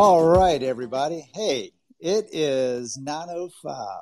[0.00, 1.28] All right, everybody.
[1.34, 3.98] Hey, it is 905.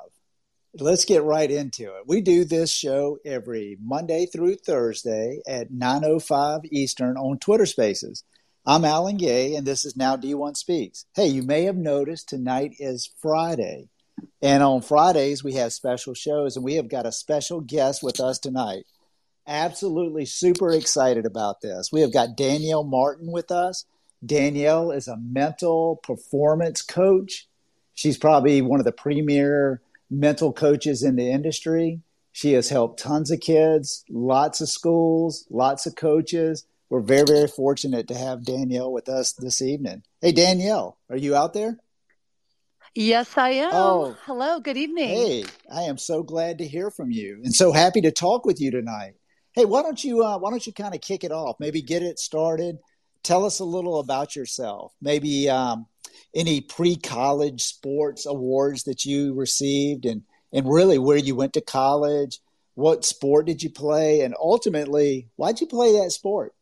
[0.75, 2.03] Let's get right into it.
[2.05, 8.23] We do this show every Monday through Thursday at 905 Eastern on Twitter Spaces.
[8.63, 11.05] I'm Alan Gay, and this is now D1 Speaks.
[11.15, 13.89] Hey, you may have noticed tonight is Friday.
[14.39, 18.19] And on Fridays, we have special shows, and we have got a special guest with
[18.19, 18.83] us tonight.
[19.47, 21.91] Absolutely super excited about this.
[21.91, 23.85] We have got Danielle Martin with us.
[24.25, 27.47] Danielle is a mental performance coach.
[27.93, 32.01] She's probably one of the premier mental coaches in the industry.
[32.31, 36.65] She has helped tons of kids, lots of schools, lots of coaches.
[36.89, 40.03] We're very, very fortunate to have Danielle with us this evening.
[40.21, 41.79] Hey, Danielle, are you out there?
[42.95, 43.69] Yes, I am.
[43.73, 44.59] Oh, hello.
[44.59, 45.09] Good evening.
[45.09, 48.59] Hey, I am so glad to hear from you, and so happy to talk with
[48.61, 49.15] you tonight.
[49.51, 51.57] Hey, why don't you uh, why don't you kind of kick it off?
[51.59, 52.79] Maybe get it started
[53.27, 54.93] tell us a little about yourself.
[55.01, 55.85] Maybe um,
[56.33, 62.39] any pre-college sports awards that you received, and and really where you went to college.
[62.75, 66.53] What sport did you play, and ultimately, why'd you play that sport?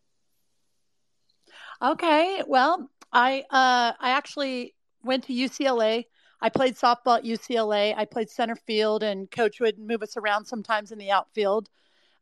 [1.81, 6.05] Okay, well, I uh, I actually went to UCLA.
[6.41, 7.95] I played softball at UCLA.
[7.95, 11.69] I played center field, and coach would move us around sometimes in the outfield.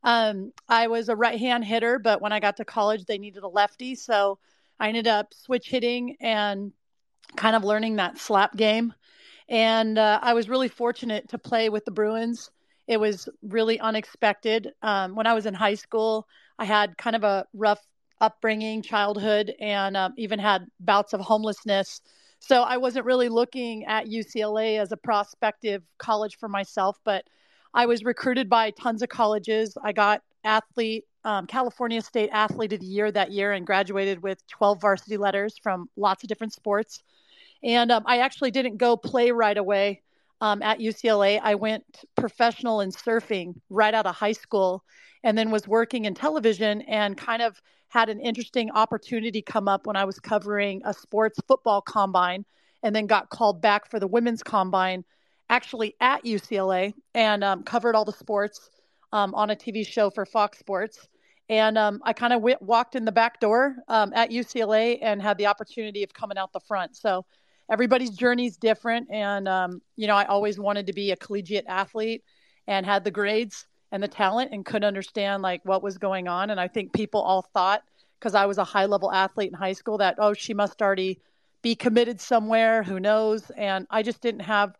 [0.04, 3.42] Um, I was a right hand hitter, but when I got to college, they needed
[3.42, 3.94] a lefty.
[3.94, 4.38] So
[4.78, 6.72] I ended up switch hitting and
[7.36, 8.92] kind of learning that slap game.
[9.48, 12.50] And uh, I was really fortunate to play with the Bruins.
[12.86, 14.72] It was really unexpected.
[14.82, 17.80] Um, when I was in high school, I had kind of a rough
[18.20, 22.00] upbringing, childhood, and um, even had bouts of homelessness.
[22.40, 27.24] So I wasn't really looking at UCLA as a prospective college for myself, but
[27.74, 29.76] I was recruited by tons of colleges.
[29.82, 34.46] I got athlete, um, California State Athlete of the Year that year and graduated with
[34.46, 37.02] 12 varsity letters from lots of different sports.
[37.64, 40.02] And um, I actually didn't go play right away
[40.40, 41.40] um, at UCLA.
[41.42, 44.84] I went professional in surfing right out of high school
[45.24, 49.86] and then was working in television and kind of had an interesting opportunity come up
[49.86, 52.44] when I was covering a sports football combine
[52.82, 55.04] and then got called back for the women's combine
[55.48, 58.70] actually at UCLA and um, covered all the sports
[59.12, 61.08] um, on a TV show for Fox Sports.
[61.48, 65.36] And um, I kind of walked in the back door um, at UCLA and had
[65.36, 66.96] the opportunity of coming out the front.
[66.96, 67.26] So
[67.70, 69.08] everybody's journey is different.
[69.10, 72.24] And, um, you know, I always wanted to be a collegiate athlete
[72.66, 76.50] and had the grades and the talent and couldn't understand like what was going on.
[76.50, 77.82] And I think people all thought,
[78.18, 81.20] because I was a high level athlete in high school, that, oh, she must already
[81.62, 82.82] be committed somewhere.
[82.82, 83.50] Who knows?
[83.50, 84.74] And I just didn't have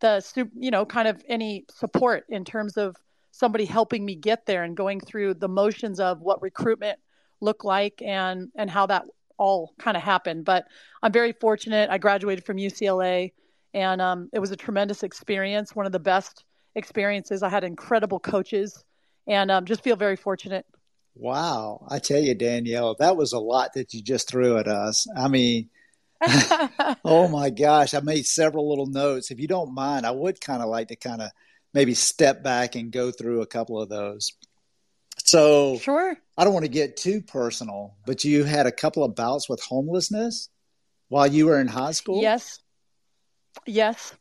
[0.00, 2.96] the you know kind of any support in terms of
[3.30, 6.98] somebody helping me get there and going through the motions of what recruitment
[7.40, 9.04] looked like and and how that
[9.38, 10.44] all kind of happened.
[10.44, 10.66] But
[11.02, 11.88] i'm very fortunate.
[11.90, 13.32] I graduated from ucla
[13.72, 16.44] and um, it was a tremendous experience one of the best
[16.74, 17.42] experiences.
[17.42, 18.84] I had incredible coaches
[19.26, 20.66] and um, just feel very fortunate.
[21.14, 21.86] Wow.
[21.88, 25.06] I tell you danielle that was a lot that you just threw at us.
[25.16, 25.70] I mean
[27.04, 29.30] oh my gosh, I made several little notes.
[29.30, 31.30] If you don't mind, I would kind of like to kind of
[31.72, 34.32] maybe step back and go through a couple of those.
[35.24, 36.16] So, sure.
[36.36, 39.62] I don't want to get too personal, but you had a couple of bouts with
[39.62, 40.48] homelessness
[41.08, 42.20] while you were in high school?
[42.22, 42.60] Yes.
[43.66, 44.14] Yes.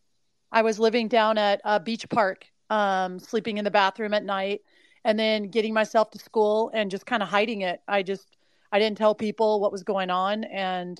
[0.51, 4.61] I was living down at uh, Beach Park, um, sleeping in the bathroom at night,
[5.05, 7.81] and then getting myself to school and just kind of hiding it.
[7.87, 8.37] I just,
[8.71, 10.43] I didn't tell people what was going on.
[10.43, 10.99] And,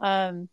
[0.00, 0.48] um,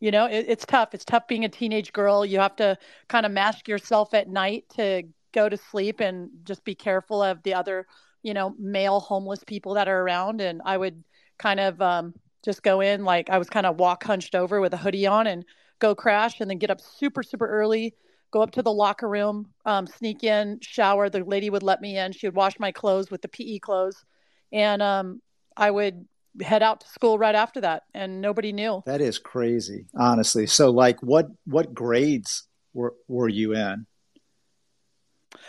[0.00, 0.94] you know, it, it's tough.
[0.94, 2.24] It's tough being a teenage girl.
[2.24, 2.76] You have to
[3.08, 7.42] kind of mask yourself at night to go to sleep and just be careful of
[7.42, 7.86] the other,
[8.22, 10.40] you know, male homeless people that are around.
[10.40, 11.02] And I would
[11.38, 14.72] kind of um, just go in like I was kind of walk hunched over with
[14.74, 15.44] a hoodie on and
[15.78, 17.94] go crash and then get up super, super early,
[18.30, 21.08] go up to the locker room, um, sneak in, shower.
[21.08, 22.12] The lady would let me in.
[22.12, 24.04] She would wash my clothes with the PE clothes.
[24.52, 25.20] And um,
[25.56, 26.06] I would
[26.42, 28.82] head out to school right after that and nobody knew.
[28.86, 30.46] That is crazy honestly.
[30.46, 33.86] So like what what grades were were you in?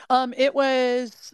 [0.10, 1.34] Um it was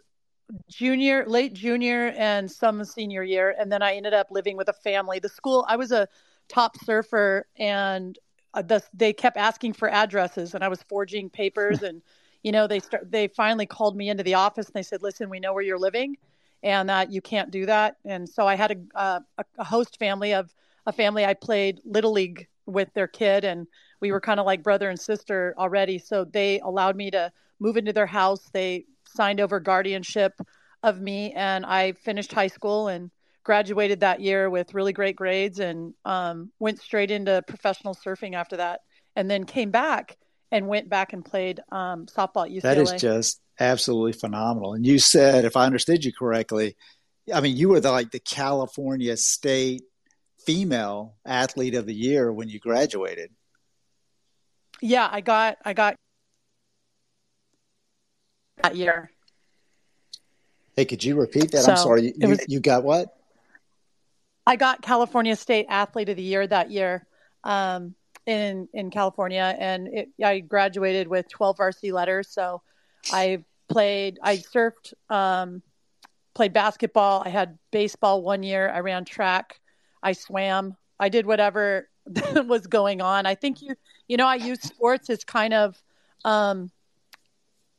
[0.70, 4.74] junior late junior and some senior year and then i ended up living with a
[4.74, 5.20] family.
[5.20, 6.08] The school i was a
[6.50, 8.18] top surfer and
[8.54, 12.02] uh, the, they kept asking for addresses and i was forging papers and
[12.44, 15.30] you know they start they finally called me into the office and they said listen
[15.30, 16.16] we know where you're living
[16.64, 17.98] and that you can't do that.
[18.06, 19.20] And so I had a, uh,
[19.58, 20.54] a host family of
[20.86, 23.68] a family I played little league with their kid, and
[24.00, 25.98] we were kind of like brother and sister already.
[25.98, 28.50] So they allowed me to move into their house.
[28.52, 30.34] They signed over guardianship
[30.82, 33.12] of me, and I finished high school and
[33.44, 38.58] graduated that year with really great grades and um, went straight into professional surfing after
[38.58, 38.82] that,
[39.16, 40.18] and then came back
[40.52, 42.62] and went back and played um, softball at UCLA.
[42.62, 44.74] That is just absolutely phenomenal.
[44.74, 46.76] And you said, if I understood you correctly,
[47.34, 49.84] I mean, you were the, like the California State
[50.46, 53.32] female athlete of the year when you graduated.
[54.82, 55.96] Yeah, I got I got
[58.62, 59.10] that year.
[60.76, 61.64] Hey, could you repeat that?
[61.64, 62.14] So I'm sorry.
[62.18, 63.16] You, was, you got what?
[64.46, 67.06] I got California State Athlete of the Year that year
[67.44, 67.96] um,
[68.26, 72.30] in in California, and it, I graduated with 12 varsity letters.
[72.30, 72.62] So
[73.12, 75.62] I played, I surfed, um,
[76.34, 77.24] played basketball.
[77.26, 78.70] I had baseball one year.
[78.70, 79.60] I ran track.
[80.02, 80.76] I swam.
[81.00, 81.90] I did whatever
[82.36, 83.26] was going on.
[83.26, 83.76] I think you,
[84.08, 85.82] you know, I use sports as kind of
[86.26, 86.72] um,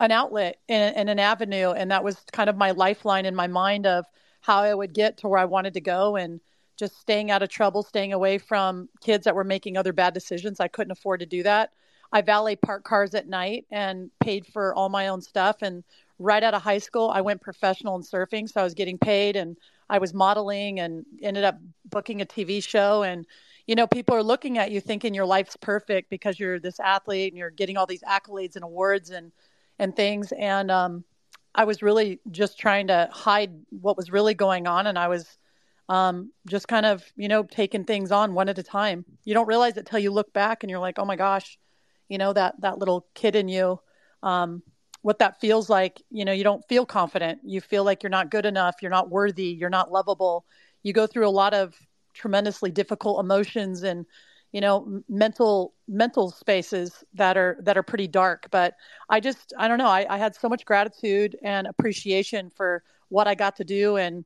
[0.01, 3.47] an outlet and, and an avenue, and that was kind of my lifeline in my
[3.47, 4.05] mind of
[4.41, 6.41] how I would get to where I wanted to go and
[6.77, 10.61] just staying out of trouble, staying away from kids that were making other bad decisions.
[10.61, 11.71] I couldn't afford to do that.
[12.13, 15.63] I valet park cars at night and paid for all my own stuff.
[15.63, 15.85] And
[16.19, 18.49] right out of high school, I went professional in surfing.
[18.49, 19.57] So I was getting paid and
[19.89, 21.59] I was modeling and ended up
[21.91, 23.03] booking a TV show.
[23.03, 23.27] And,
[23.67, 27.33] you know, people are looking at you thinking your life's perfect because you're this athlete
[27.33, 29.33] and you're getting all these accolades and awards and,
[29.79, 30.33] and things.
[30.33, 31.05] And um,
[31.55, 34.87] I was really just trying to hide what was really going on.
[34.87, 35.39] And I was,
[35.89, 39.05] um, just kind of, you know, taking things on one at a time.
[39.25, 41.59] You don't realize it till you look back and you're like, oh my gosh,
[42.09, 43.81] you know, that, that little kid in you,
[44.23, 44.63] um,
[45.03, 47.41] what that feels like, you know, you don't feel confident.
[47.45, 48.77] You feel like you're not good enough.
[48.81, 49.49] You're not worthy.
[49.49, 50.47] You're not lovable.
[50.83, 51.75] You go through a lot of
[52.15, 54.07] tremendously difficult emotions and,
[54.53, 58.47] you know, mental, mental spaces that are, that are pretty dark.
[58.51, 58.75] But
[59.09, 59.89] I just, I don't know.
[59.89, 64.25] I, I had so much gratitude and appreciation for what I got to do and,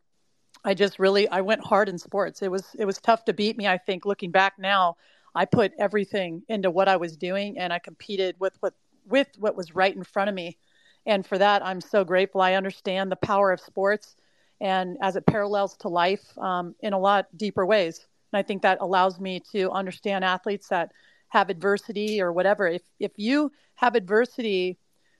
[0.64, 2.42] I just really I went hard in sports.
[2.42, 3.66] It was it was tough to beat me.
[3.66, 4.96] I think looking back now,
[5.38, 8.74] I put everything into what I was doing, and I competed with what
[9.06, 10.58] with what was right in front of me.
[11.06, 12.40] And for that, I'm so grateful.
[12.40, 14.16] I understand the power of sports,
[14.60, 18.04] and as it parallels to life um, in a lot deeper ways.
[18.32, 20.90] And I think that allows me to understand athletes that
[21.28, 22.66] have adversity or whatever.
[22.66, 24.76] If if you have adversity,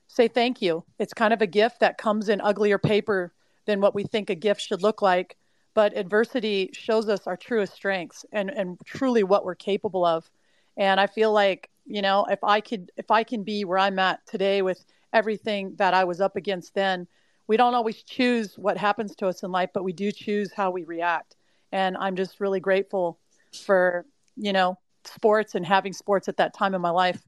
[0.09, 0.83] say thank you.
[0.99, 3.31] It's kind of a gift that comes in uglier paper
[3.65, 5.37] than what we think a gift should look like.
[5.79, 10.29] But adversity shows us our truest strengths and, and truly what we're capable of.
[10.75, 13.97] And I feel like, you know, if I could if I can be where I'm
[13.97, 14.83] at today with
[15.13, 17.07] everything that I was up against then,
[17.47, 20.69] we don't always choose what happens to us in life, but we do choose how
[20.69, 21.37] we react.
[21.71, 23.17] And I'm just really grateful
[23.65, 24.05] for,
[24.35, 27.21] you know, sports and having sports at that time in my life.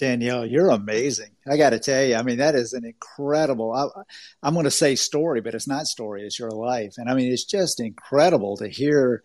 [0.00, 1.30] Danielle, you're amazing.
[1.46, 4.70] I got to tell you, I mean, that is an incredible, I, am going to
[4.70, 6.94] say story, but it's not story, it's your life.
[6.96, 9.22] And I mean, it's just incredible to hear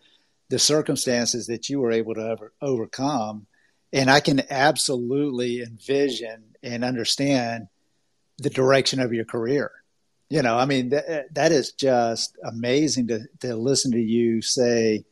[0.50, 3.48] the circumstances that you were able to over, overcome.
[3.94, 7.68] And I can absolutely envision and understand
[8.40, 9.72] the direction of your career.
[10.30, 15.06] You know, I mean, that, that is just amazing to, to listen to you say,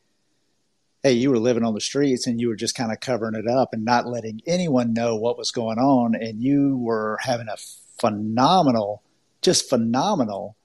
[1.04, 3.46] hey, you were living on the streets and you were just kind of covering it
[3.46, 6.14] up and not letting anyone know what was going on.
[6.14, 7.58] And you were having a
[8.00, 9.02] phenomenal,
[9.42, 10.56] just phenomenal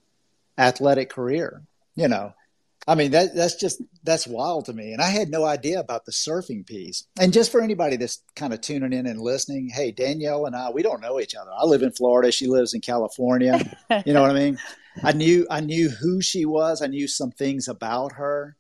[0.58, 1.64] athletic career.
[1.94, 2.34] You know,
[2.88, 4.94] I mean, that, that's just, that's wild to me.
[4.94, 7.06] And I had no idea about the surfing piece.
[7.20, 10.70] And just for anybody that's kind of tuning in and listening, hey, Danielle and I,
[10.70, 11.52] we don't know each other.
[11.54, 12.32] I live in Florida.
[12.32, 13.78] She lives in California.
[14.06, 14.58] you know what I mean?
[15.04, 16.82] I knew, I knew who she was.
[16.82, 18.56] I knew some things about her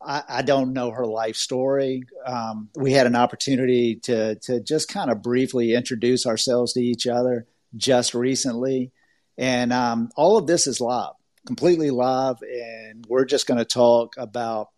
[0.00, 2.04] I, I, don't know her life story.
[2.24, 7.06] Um, we had an opportunity to to just kind of briefly introduce ourselves to each
[7.06, 8.92] other just recently,
[9.36, 11.14] and um, all of this is live,
[11.46, 14.68] completely live, and we're just going to talk about.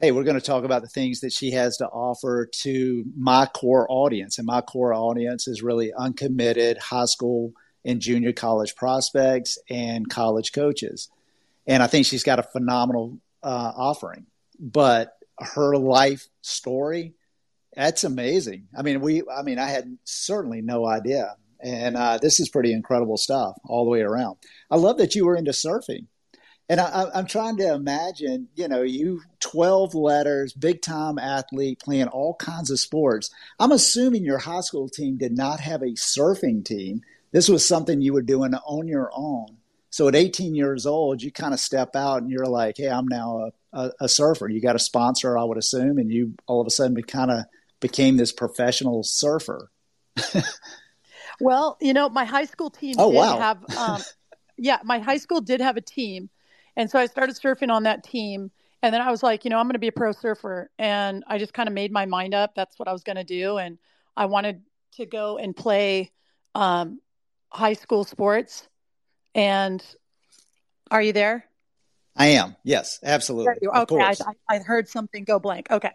[0.00, 3.46] Hey, we're going to talk about the things that she has to offer to my
[3.46, 7.52] core audience, and my core audience is really uncommitted high school
[7.84, 11.08] and junior college prospects and college coaches.
[11.66, 14.26] And I think she's got a phenomenal uh, offering.
[14.58, 17.14] But her life story,
[17.74, 18.68] that's amazing.
[18.76, 21.36] I mean, we, I mean, I had certainly no idea.
[21.60, 24.36] And uh, this is pretty incredible stuff all the way around.
[24.70, 26.06] I love that you were into surfing.
[26.70, 32.08] And I, am trying to imagine, you know, you 12 letters, big time athlete playing
[32.08, 33.30] all kinds of sports.
[33.58, 37.00] I'm assuming your high school team did not have a surfing team.
[37.32, 39.57] This was something you were doing on your own.
[39.90, 43.08] So at 18 years old, you kind of step out and you're like, hey, I'm
[43.08, 44.48] now a, a, a surfer.
[44.48, 47.44] You got a sponsor, I would assume, and you all of a sudden kind of
[47.80, 49.70] became this professional surfer.
[51.40, 53.38] well, you know, my high school team oh, did wow.
[53.38, 54.02] have, um,
[54.58, 56.28] yeah, my high school did have a team.
[56.76, 58.50] And so I started surfing on that team.
[58.82, 60.70] And then I was like, you know, I'm going to be a pro surfer.
[60.78, 62.54] And I just kind of made my mind up.
[62.54, 63.58] That's what I was going to do.
[63.58, 63.78] And
[64.16, 66.12] I wanted to go and play
[66.54, 67.00] um,
[67.48, 68.68] high school sports.
[69.38, 69.84] And
[70.90, 71.44] are you there?
[72.16, 72.56] I am.
[72.64, 73.68] Yes, absolutely.
[73.68, 74.16] Okay, I,
[74.50, 75.68] I, heard something go blank.
[75.70, 75.92] Okay,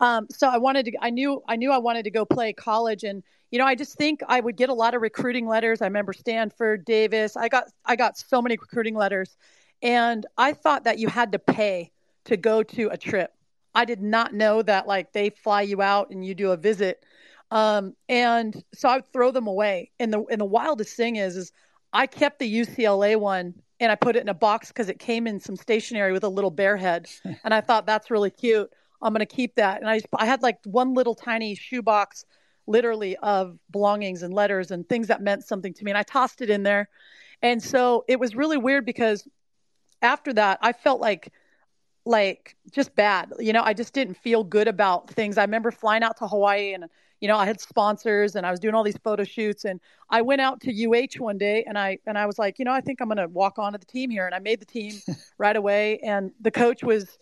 [0.00, 0.92] um, so I wanted to.
[1.02, 1.42] I knew.
[1.46, 4.40] I knew I wanted to go play college, and you know, I just think I
[4.40, 5.82] would get a lot of recruiting letters.
[5.82, 7.36] I remember Stanford, Davis.
[7.36, 7.64] I got.
[7.84, 9.36] I got so many recruiting letters,
[9.82, 11.92] and I thought that you had to pay
[12.24, 13.30] to go to a trip.
[13.74, 17.04] I did not know that like they fly you out and you do a visit.
[17.50, 19.90] Um, and so I would throw them away.
[20.00, 21.52] And the and the wildest thing is, is
[21.96, 25.26] I kept the UCLA one and I put it in a box because it came
[25.26, 27.08] in some stationery with a little bear head,
[27.44, 28.70] and I thought that's really cute.
[29.00, 29.80] I'm gonna keep that.
[29.80, 32.26] And I just, I had like one little tiny shoebox,
[32.66, 36.42] literally of belongings and letters and things that meant something to me, and I tossed
[36.42, 36.90] it in there.
[37.40, 39.26] And so it was really weird because
[40.02, 41.32] after that, I felt like
[42.04, 43.32] like just bad.
[43.38, 45.38] You know, I just didn't feel good about things.
[45.38, 46.84] I remember flying out to Hawaii and
[47.20, 49.80] you know, I had sponsors and I was doing all these photo shoots and
[50.10, 52.72] I went out to UH one day and I and I was like, you know,
[52.72, 54.94] I think I'm going to walk onto the team here and I made the team
[55.38, 57.18] right away and the coach was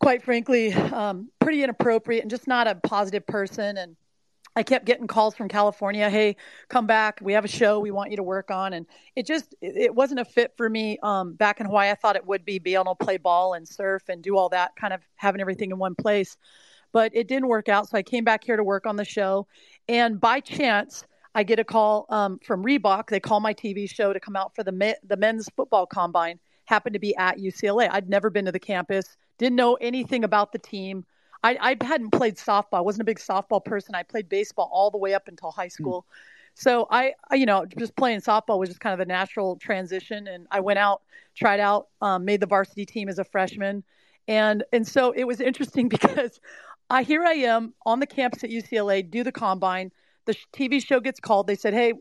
[0.00, 3.96] quite frankly um, pretty inappropriate and just not a positive person and
[4.56, 6.34] I kept getting calls from California, "Hey,
[6.68, 7.20] come back.
[7.22, 10.18] We have a show we want you to work on." And it just it wasn't
[10.18, 11.90] a fit for me um, back in Hawaii.
[11.90, 14.48] I thought it would be be able to play ball and surf and do all
[14.48, 16.36] that, kind of having everything in one place
[16.92, 17.88] but it didn't work out.
[17.88, 19.46] So I came back here to work on the show.
[19.88, 21.04] And by chance,
[21.34, 23.08] I get a call um, from Reebok.
[23.08, 26.38] They call my TV show to come out for the the men's football combine.
[26.64, 27.88] Happened to be at UCLA.
[27.90, 29.16] I'd never been to the campus.
[29.38, 31.04] Didn't know anything about the team.
[31.42, 32.74] I, I hadn't played softball.
[32.74, 33.94] I wasn't a big softball person.
[33.94, 36.04] I played baseball all the way up until high school.
[36.08, 36.14] Mm.
[36.54, 40.26] So I, I, you know, just playing softball was just kind of a natural transition.
[40.26, 41.02] And I went out,
[41.36, 43.84] tried out, um, made the varsity team as a freshman.
[44.26, 46.40] And, and so it was interesting because
[46.90, 49.92] I here I am on the campus at UCLA, do the combine.
[50.24, 51.46] The TV show gets called.
[51.46, 51.94] They said, "Hey,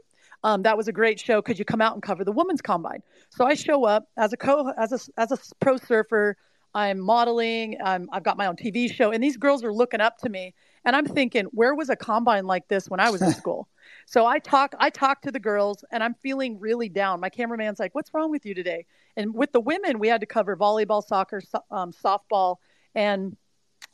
[0.43, 1.41] um, that was a great show.
[1.41, 4.37] Could you come out and cover the women's combine?" So I show up as a
[4.37, 6.37] co as a as a pro surfer.
[6.73, 7.77] I'm modeling.
[7.83, 10.53] I'm, I've got my own TV show, and these girls are looking up to me.
[10.85, 13.67] And I'm thinking, where was a combine like this when I was in school?
[14.05, 17.19] so I talk, I talk to the girls, and I'm feeling really down.
[17.19, 20.27] My cameraman's like, "What's wrong with you today?" And with the women, we had to
[20.27, 22.57] cover volleyball, soccer, so, um, softball,
[22.93, 23.35] and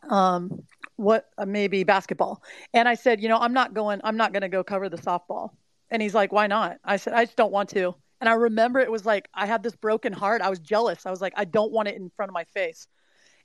[0.10, 0.64] um,
[0.96, 2.44] what uh, maybe basketball.
[2.74, 4.98] And I said, you know, I'm not going, I'm not going to go cover the
[4.98, 5.50] softball.
[5.90, 6.78] And he's like, why not?
[6.84, 7.96] I said, I just don't want to.
[8.22, 10.42] And I remember it was like, I had this broken heart.
[10.42, 11.06] I was jealous.
[11.06, 12.88] I was like, I don't want it in front of my face.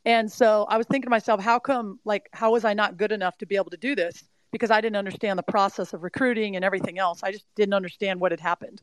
[0.05, 3.12] And so I was thinking to myself, how come, like, how was I not good
[3.12, 4.25] enough to be able to do this?
[4.52, 7.23] Because I didn't understand the process of recruiting and everything else.
[7.23, 8.81] I just didn't understand what had happened.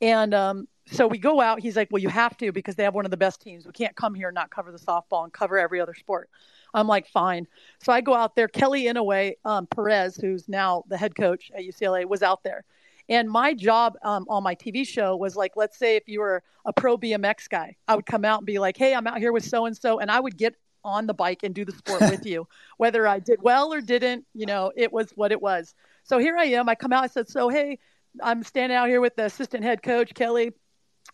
[0.00, 1.60] And um, so we go out.
[1.60, 3.66] He's like, well, you have to because they have one of the best teams.
[3.66, 6.30] We can't come here and not cover the softball and cover every other sport.
[6.74, 7.46] I'm like, fine.
[7.82, 8.48] So I go out there.
[8.48, 12.64] Kelly Inouye um, Perez, who's now the head coach at UCLA, was out there.
[13.08, 16.42] And my job um, on my TV show was like, let's say if you were
[16.64, 19.32] a pro BMX guy, I would come out and be like, hey, I'm out here
[19.32, 20.00] with so and so.
[20.00, 20.54] And I would get
[20.84, 22.48] on the bike and do the sport with you.
[22.76, 25.74] Whether I did well or didn't, you know, it was what it was.
[26.02, 26.68] So here I am.
[26.68, 27.04] I come out.
[27.04, 27.78] I said, so, hey,
[28.22, 30.52] I'm standing out here with the assistant head coach, Kelly.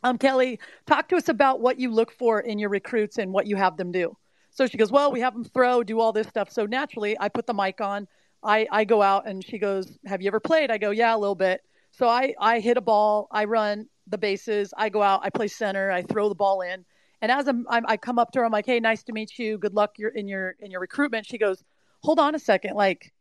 [0.02, 3.46] Um, Kelly, talk to us about what you look for in your recruits and what
[3.46, 4.16] you have them do.
[4.50, 6.50] So she goes, Well, we have them throw, do all this stuff.
[6.50, 8.06] So naturally, I put the mic on.
[8.42, 10.70] I, I go out and she goes, Have you ever played?
[10.70, 11.62] I go, Yeah, a little bit.
[11.92, 15.48] So I, I hit a ball, I run the bases, I go out, I play
[15.48, 16.84] center, I throw the ball in.
[17.22, 19.38] And as I'm, I'm, i come up to her, I'm like, Hey, nice to meet
[19.38, 19.58] you.
[19.58, 21.26] Good luck in your in your recruitment.
[21.26, 21.62] She goes,
[22.02, 23.12] Hold on a second, like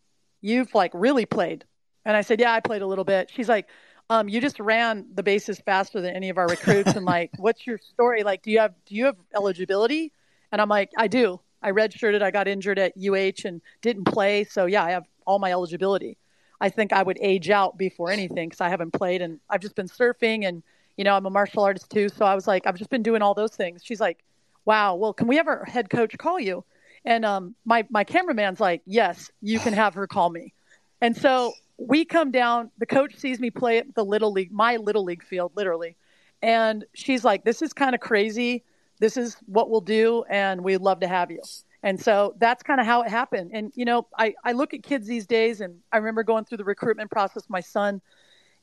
[0.42, 1.66] you've like really played.
[2.06, 3.30] And I said, Yeah, I played a little bit.
[3.34, 3.68] She's like,
[4.10, 7.68] um, you just ran the bases faster than any of our recruits and like what's
[7.68, 10.12] your story like do you have do you have eligibility
[10.52, 11.40] and I'm like, I do.
[11.62, 12.22] I redshirted.
[12.22, 14.44] I got injured at UH and didn't play.
[14.46, 16.18] So yeah, I have all my eligibility.
[16.62, 19.76] I think I would age out before anything because I haven't played and I've just
[19.76, 20.62] been surfing and
[20.98, 22.10] you know I'm a martial artist too.
[22.10, 23.82] So I was like, I've just been doing all those things.
[23.84, 24.20] She's like,
[24.66, 26.64] Wow, well, can we have our head coach call you?
[27.06, 30.54] And um, my my cameraman's like, Yes, you can have her call me.
[31.02, 32.72] And so we come down.
[32.78, 35.96] The coach sees me play at the little league, my little league field, literally,
[36.42, 38.64] and she's like, This is kind of crazy
[39.00, 41.42] this is what we'll do and we'd love to have you.
[41.82, 43.52] And so that's kind of how it happened.
[43.54, 46.58] And, you know, I, I look at kids these days and I remember going through
[46.58, 48.02] the recruitment process my son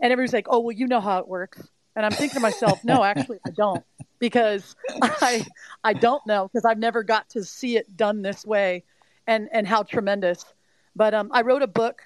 [0.00, 1.66] and everybody's like, oh, well, you know how it works.
[1.94, 3.82] And I'm thinking to myself, no, actually, I don't
[4.18, 5.46] because I,
[5.82, 8.84] I don't know because I've never got to see it done this way
[9.26, 10.44] and, and how tremendous.
[10.94, 12.02] But um, I wrote a book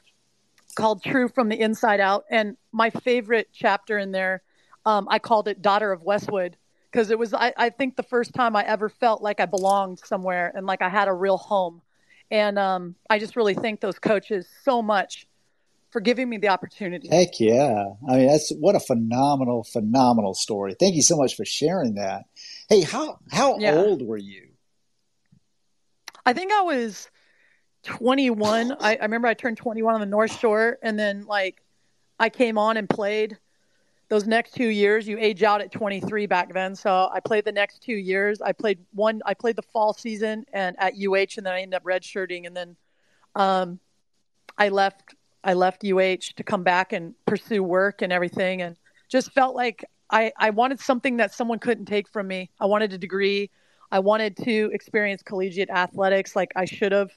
[0.77, 2.25] called True from the Inside Out.
[2.31, 4.43] And my favorite chapter in there,
[4.87, 6.57] um, I called it Daughter of Westwood
[6.91, 10.01] because it was I, I think the first time I ever felt like I belonged
[10.01, 11.83] somewhere and like I had a real home.
[12.31, 15.27] And um, I just really thank those coaches so much
[15.91, 17.09] for giving me the opportunity.
[17.09, 17.87] Heck yeah.
[18.09, 20.77] I mean, that's what a phenomenal, phenomenal story.
[20.79, 22.27] Thank you so much for sharing that.
[22.69, 23.75] Hey, how, how yeah.
[23.75, 24.51] old were you?
[26.25, 27.11] I think I was
[27.85, 28.77] 21.
[28.79, 31.61] I, I remember I turned 21 on the North Shore and then like
[32.21, 33.39] I came on and played
[34.11, 35.09] those next two years.
[35.09, 36.75] You age out at 23 back then.
[36.75, 38.43] So I played the next two years.
[38.43, 41.77] I played one, I played the fall season and at UH and then I ended
[41.77, 42.77] up redshirting and then
[43.35, 43.81] um,
[44.59, 48.77] I left I left UH to come back and pursue work and everything, and
[49.09, 52.51] just felt like I, I wanted something that someone couldn't take from me.
[52.61, 53.51] I wanted a degree.
[53.91, 57.11] I wanted to experience collegiate athletics like I should have,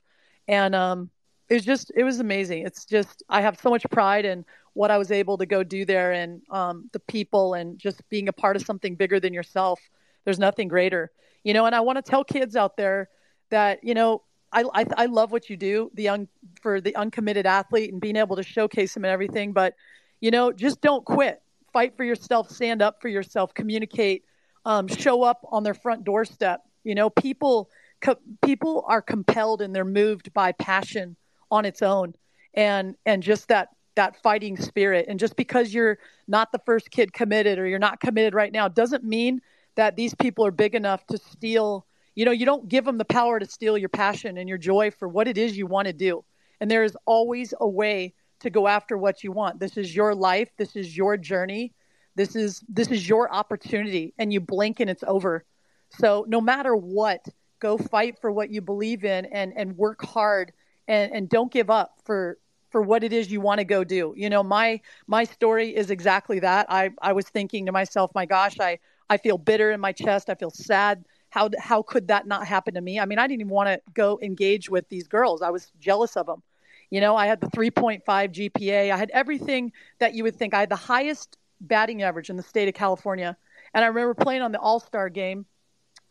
[0.47, 1.09] and um,
[1.53, 2.65] it was just it was amazing.
[2.65, 4.43] It's just I have so much pride in
[4.73, 8.27] what I was able to go do there, and um, the people, and just being
[8.27, 9.79] a part of something bigger than yourself.
[10.25, 11.11] There's nothing greater,
[11.43, 11.67] you know.
[11.67, 13.07] And I want to tell kids out there
[13.51, 16.27] that you know I, I, I love what you do, the young
[16.59, 19.53] for the uncommitted athlete and being able to showcase them and everything.
[19.53, 19.75] But
[20.21, 21.39] you know, just don't quit.
[21.71, 22.49] Fight for yourself.
[22.49, 23.53] Stand up for yourself.
[23.53, 24.25] Communicate.
[24.65, 26.63] Um, show up on their front doorstep.
[26.83, 27.69] You know, people
[28.01, 31.15] co- people are compelled and they're moved by passion
[31.53, 32.13] on its own,
[32.53, 35.05] and and just that that fighting spirit.
[35.07, 38.67] And just because you're not the first kid committed or you're not committed right now
[38.67, 39.39] doesn't mean
[39.75, 43.05] that these people are big enough to steal you know, you don't give them the
[43.05, 45.93] power to steal your passion and your joy for what it is you want to
[45.93, 46.23] do.
[46.59, 49.59] And there is always a way to go after what you want.
[49.59, 51.73] This is your life, this is your journey.
[52.15, 55.43] This is this is your opportunity and you blink and it's over.
[55.89, 57.25] So no matter what,
[57.59, 60.53] go fight for what you believe in and and work hard
[60.87, 62.37] and and don't give up for
[62.69, 64.13] for what it is you want to go do.
[64.17, 66.67] You know, my my story is exactly that.
[66.69, 70.29] I I was thinking to myself, my gosh, I I feel bitter in my chest.
[70.29, 72.99] I feel sad how how could that not happen to me?
[72.99, 75.41] I mean, I didn't even want to go engage with these girls.
[75.41, 76.43] I was jealous of them.
[76.91, 78.91] You know, I had the 3.5 GPA.
[78.91, 80.53] I had everything that you would think.
[80.53, 83.35] I had the highest batting average in the state of California.
[83.73, 85.47] And I remember playing on the All Star game.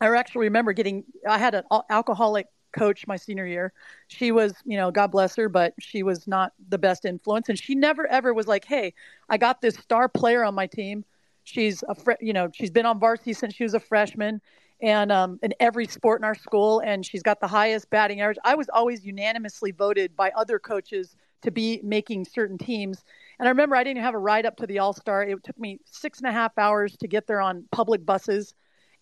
[0.01, 1.05] I actually remember getting.
[1.25, 3.73] I had an alcoholic coach my senior year.
[4.07, 7.49] She was, you know, God bless her, but she was not the best influence.
[7.49, 8.93] And she never ever was like, "Hey,
[9.29, 11.05] I got this star player on my team.
[11.43, 14.41] She's a, fr- you know, she's been on varsity since she was a freshman,
[14.81, 18.37] and um, in every sport in our school, and she's got the highest batting average.
[18.43, 23.03] I was always unanimously voted by other coaches to be making certain teams.
[23.39, 25.23] And I remember I didn't have a ride up to the All Star.
[25.23, 28.53] It took me six and a half hours to get there on public buses.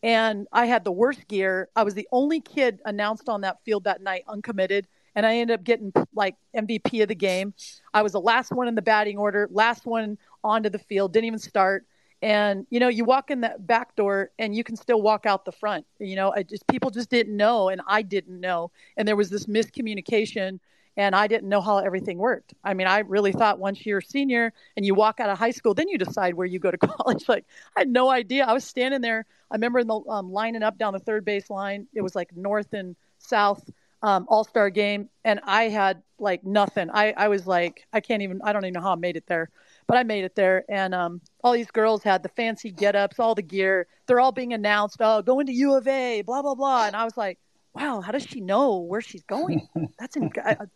[0.03, 1.69] And I had the worst gear.
[1.75, 4.87] I was the only kid announced on that field that night, uncommitted.
[5.15, 7.53] And I ended up getting like MVP of the game.
[7.93, 11.25] I was the last one in the batting order, last one onto the field, didn't
[11.25, 11.85] even start
[12.21, 15.45] and you know you walk in that back door and you can still walk out
[15.45, 19.07] the front you know I just people just didn't know and i didn't know and
[19.07, 20.59] there was this miscommunication
[20.97, 24.04] and i didn't know how everything worked i mean i really thought once you're a
[24.04, 26.77] senior and you walk out of high school then you decide where you go to
[26.88, 30.32] college like i had no idea i was standing there i remember in the um,
[30.32, 33.69] lining up down the third base line it was like north and south
[34.04, 38.41] um, all-star game and i had like nothing i i was like i can't even
[38.43, 39.49] i don't even know how i made it there
[39.91, 43.36] but I made it there, and um, all these girls had the fancy get-ups, all
[43.36, 43.88] the gear.
[44.06, 44.95] They're all being announced.
[45.01, 46.88] Oh, going to U of A, blah blah blah.
[46.88, 47.38] And I was like,
[47.73, 49.67] wow, how does she know where she's going?
[49.99, 50.31] That's in,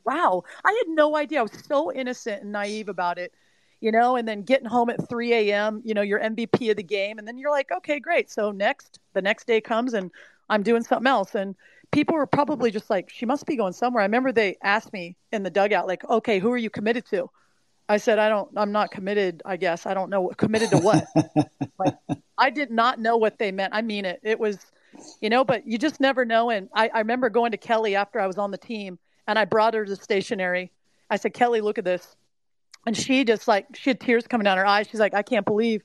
[0.05, 0.43] wow.
[0.63, 1.39] I had no idea.
[1.39, 3.33] I was so innocent and naive about it,
[3.81, 4.15] you know.
[4.15, 7.27] And then getting home at 3 a.m., you know, you're MVP of the game, and
[7.27, 8.31] then you're like, okay, great.
[8.31, 10.11] So next, the next day comes, and
[10.49, 11.55] I'm doing something else, and
[11.91, 14.01] people were probably just like, she must be going somewhere.
[14.01, 17.29] I remember they asked me in the dugout, like, okay, who are you committed to?
[17.87, 19.85] I said, I don't, I'm not committed, I guess.
[19.85, 21.05] I don't know committed to what.
[21.79, 21.95] like,
[22.37, 23.73] I did not know what they meant.
[23.75, 24.19] I mean it.
[24.23, 24.57] It was,
[25.21, 26.49] you know, but you just never know.
[26.49, 29.45] And I, I remember going to Kelly after I was on the team and I
[29.45, 30.71] brought her the stationery.
[31.09, 32.15] I said, Kelly, look at this.
[32.85, 34.87] And she just like, she had tears coming down her eyes.
[34.89, 35.81] She's like, I can't believe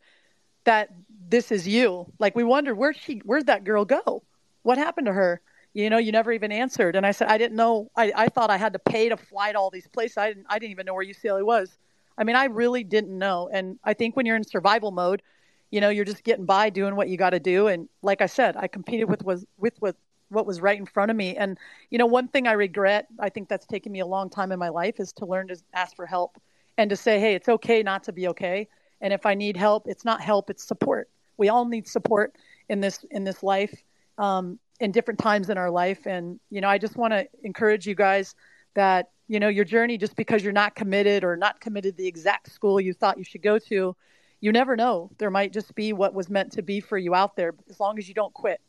[0.64, 0.90] that
[1.28, 2.12] this is you.
[2.18, 4.22] Like, we wondered, where'd she, where'd that girl go?
[4.62, 5.40] What happened to her?
[5.72, 6.96] You know, you never even answered.
[6.96, 7.90] And I said, I didn't know.
[7.96, 10.18] I, I thought I had to pay to fly to all these places.
[10.18, 11.78] I didn't, I didn't even know where UCLA was.
[12.18, 13.48] I mean, I really didn't know.
[13.50, 15.22] And I think when you're in survival mode,
[15.70, 17.68] you know, you're just getting by doing what you got to do.
[17.68, 19.96] And like I said, I competed with was with what
[20.28, 21.36] what was right in front of me.
[21.36, 21.58] And
[21.90, 24.58] you know, one thing I regret, I think that's taken me a long time in
[24.58, 26.40] my life, is to learn to ask for help
[26.78, 28.68] and to say, hey, it's okay not to be okay.
[29.00, 31.08] And if I need help, it's not help, it's support.
[31.36, 32.34] We all need support
[32.68, 33.82] in this in this life,
[34.18, 36.06] um, in different times in our life.
[36.06, 38.34] And you know, I just want to encourage you guys
[38.74, 42.50] that you know your journey just because you're not committed or not committed the exact
[42.52, 43.94] school you thought you should go to
[44.40, 45.10] you never know.
[45.18, 47.98] There might just be what was meant to be for you out there, as long
[47.98, 48.60] as you don't quit.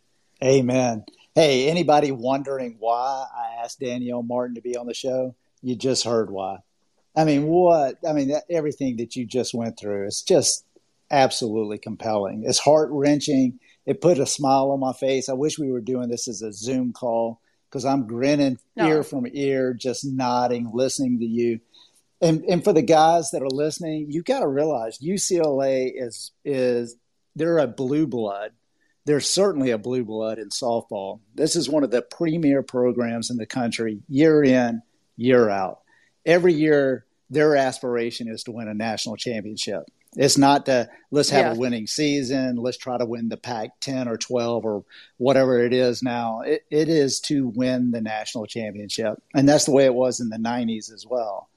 [0.44, 1.06] Amen.
[1.36, 5.36] Hey, anybody wondering why I asked Danielle Martin to be on the show?
[5.62, 6.58] You just heard why.
[7.16, 7.98] I mean, what?
[8.08, 10.66] I mean, that, everything that you just went through is just
[11.10, 12.44] absolutely compelling.
[12.46, 13.60] It's heart wrenching.
[13.86, 15.30] It put a smile on my face.
[15.30, 18.88] I wish we were doing this as a Zoom call because I'm grinning no.
[18.88, 21.60] ear from ear, just nodding, listening to you.
[22.22, 26.96] And and for the guys that are listening, you got to realize UCLA is is
[27.36, 28.52] they're a blue blood.
[29.06, 31.22] They're certainly a blue blood in softball.
[31.34, 34.84] This is one of the premier programs in the country, year in,
[35.18, 35.80] year out.
[36.24, 39.86] Every year, their aspiration is to win a national championship.
[40.16, 41.54] It's not to let's have yeah.
[41.54, 44.84] a winning season, let's try to win the Pac 10 or 12 or
[45.18, 46.42] whatever it is now.
[46.42, 49.22] It, it is to win the national championship.
[49.34, 51.48] And that's the way it was in the 90s as well.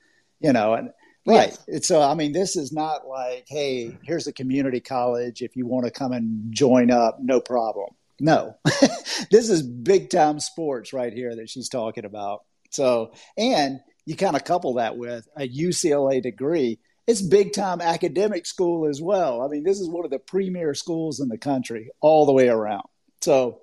[0.45, 0.91] You know, and
[1.27, 1.57] right.
[1.67, 1.87] Yes.
[1.87, 5.41] So, I mean, this is not like, hey, here's a community college.
[5.41, 7.89] If you want to come and join up, no problem.
[8.21, 8.57] No,
[9.31, 12.45] this is big time sports right here that she's talking about.
[12.71, 18.47] So, and you kind of couple that with a UCLA degree it's big time academic
[18.47, 19.43] school as well.
[19.43, 22.49] I mean, this is one of the premier schools in the country all the way
[22.49, 22.85] around.
[23.21, 23.61] So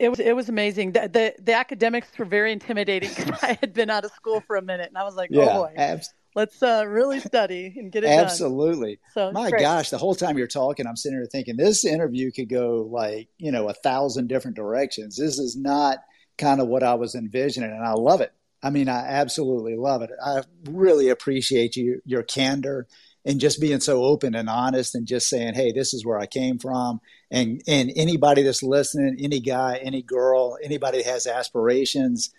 [0.00, 0.92] it was it was amazing.
[0.92, 4.56] The the, the academics were very intimidating because I had been out of school for
[4.56, 7.74] a minute, and I was like, oh, yeah, oh boy, abs- let's uh, really study
[7.76, 8.98] and get it absolutely.
[9.14, 9.32] Done.
[9.32, 9.60] So my great.
[9.60, 13.28] gosh, the whole time you're talking, I'm sitting here thinking this interview could go like
[13.38, 15.16] you know a thousand different directions.
[15.16, 15.98] This is not
[16.38, 18.32] kind of what I was envisioning, and I love it.
[18.62, 20.10] I mean, I absolutely love it.
[20.24, 22.86] I really appreciate you, your candor
[23.24, 26.26] and just being so open and honest and just saying, Hey, this is where I
[26.26, 27.00] came from.
[27.30, 32.30] And, and anybody that's listening, any guy, any girl, anybody that has aspirations,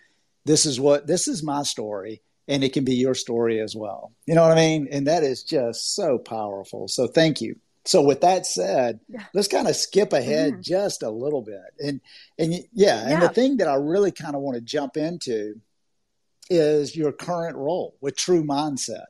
[0.46, 4.12] this is what, this is my story and it can be your story as well.
[4.26, 4.90] You know what I mean?
[4.92, 6.88] And that is just so powerful.
[6.88, 7.56] So thank you.
[7.86, 9.24] So with that said, yeah.
[9.34, 10.62] let's kind of skip ahead mm-hmm.
[10.62, 11.74] just a little bit.
[11.80, 12.02] And
[12.38, 15.60] and yeah, yeah, and the thing that I really kind of want to jump into
[16.50, 19.06] is your current role with True Mindset.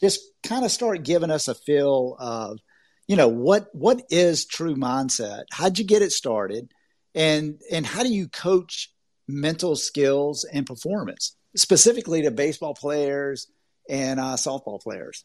[0.00, 2.60] Just kind of start giving us a feel of,
[3.06, 5.44] you know, what what is True Mindset?
[5.52, 6.72] How'd you get it started,
[7.14, 8.90] and and how do you coach
[9.28, 13.48] mental skills and performance specifically to baseball players
[13.88, 15.24] and uh, softball players?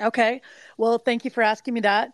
[0.00, 0.40] Okay,
[0.78, 2.12] well, thank you for asking me that.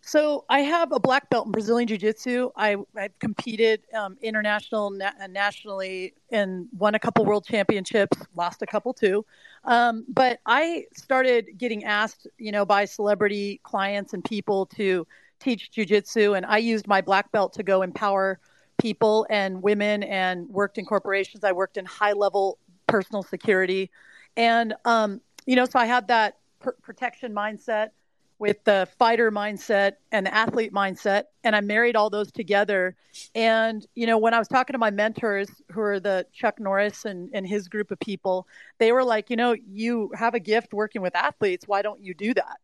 [0.00, 2.50] So I have a black belt in Brazilian Jiu Jitsu.
[2.56, 8.16] I, have competed um, international, na- nationally, and won a couple world championships.
[8.34, 9.24] Lost a couple too.
[9.64, 15.06] Um, but I started getting asked, you know, by celebrity clients and people to
[15.40, 18.38] teach Jiu Jitsu, and I used my black belt to go empower
[18.78, 21.44] people and women, and worked in corporations.
[21.44, 23.90] I worked in high level personal security,
[24.36, 27.90] and um, you know, so I had that pr- protection mindset
[28.38, 32.94] with the fighter mindset and the athlete mindset and i married all those together.
[33.34, 37.04] And you know when i was talking to my mentors who are the chuck norris
[37.04, 38.46] and, and his group of people
[38.78, 41.66] they were like you know you have a gift working with athletes.
[41.66, 42.58] Why don't you do that?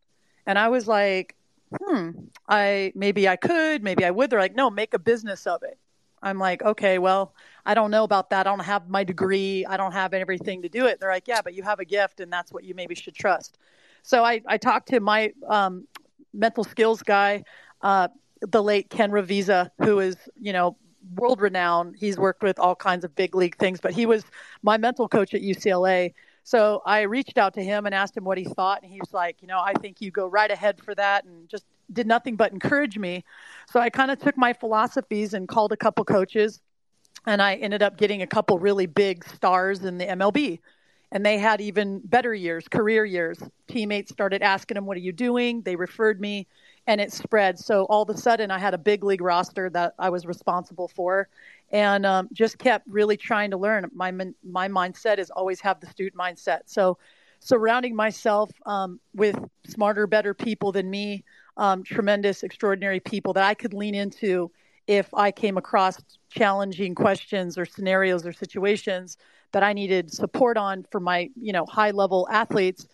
[0.45, 1.35] And i was like
[1.83, 2.11] hmm
[2.47, 4.29] i maybe i could maybe i would.
[4.29, 5.77] They're like no make a business of it.
[6.23, 7.33] I'm like okay well
[7.65, 8.47] i don't know about that.
[8.47, 9.65] I don't have my degree.
[9.65, 10.99] I don't have everything to do it.
[10.99, 13.57] They're like yeah but you have a gift and that's what you maybe should trust
[14.05, 15.87] so I, I talked to my um,
[16.31, 17.43] mental skills guy,
[17.81, 18.07] uh,
[18.39, 20.77] the late Ken Ravizza, who is, you know,
[21.15, 21.95] world renowned.
[21.97, 24.23] He's worked with all kinds of big league things, but he was
[24.61, 26.13] my mental coach at UCLA.
[26.43, 28.83] So I reached out to him and asked him what he thought.
[28.83, 31.49] And he was like, you know, I think you go right ahead for that and
[31.49, 33.23] just did nothing but encourage me.
[33.71, 36.61] So I kind of took my philosophies and called a couple coaches.
[37.25, 40.59] And I ended up getting a couple really big stars in the MLB
[41.11, 43.39] and they had even better years, career years.
[43.67, 45.61] Teammates started asking them, What are you doing?
[45.61, 46.47] They referred me,
[46.87, 47.57] and it spread.
[47.59, 50.87] So all of a sudden, I had a big league roster that I was responsible
[50.87, 51.27] for
[51.71, 53.89] and um, just kept really trying to learn.
[53.93, 54.11] My,
[54.43, 56.61] my mindset is always have the student mindset.
[56.65, 56.97] So
[57.39, 59.37] surrounding myself um, with
[59.67, 61.23] smarter, better people than me,
[61.57, 64.51] um, tremendous, extraordinary people that I could lean into
[64.87, 69.17] if I came across challenging questions or scenarios or situations
[69.55, 72.89] that I needed support on for my, you know, high level athletes,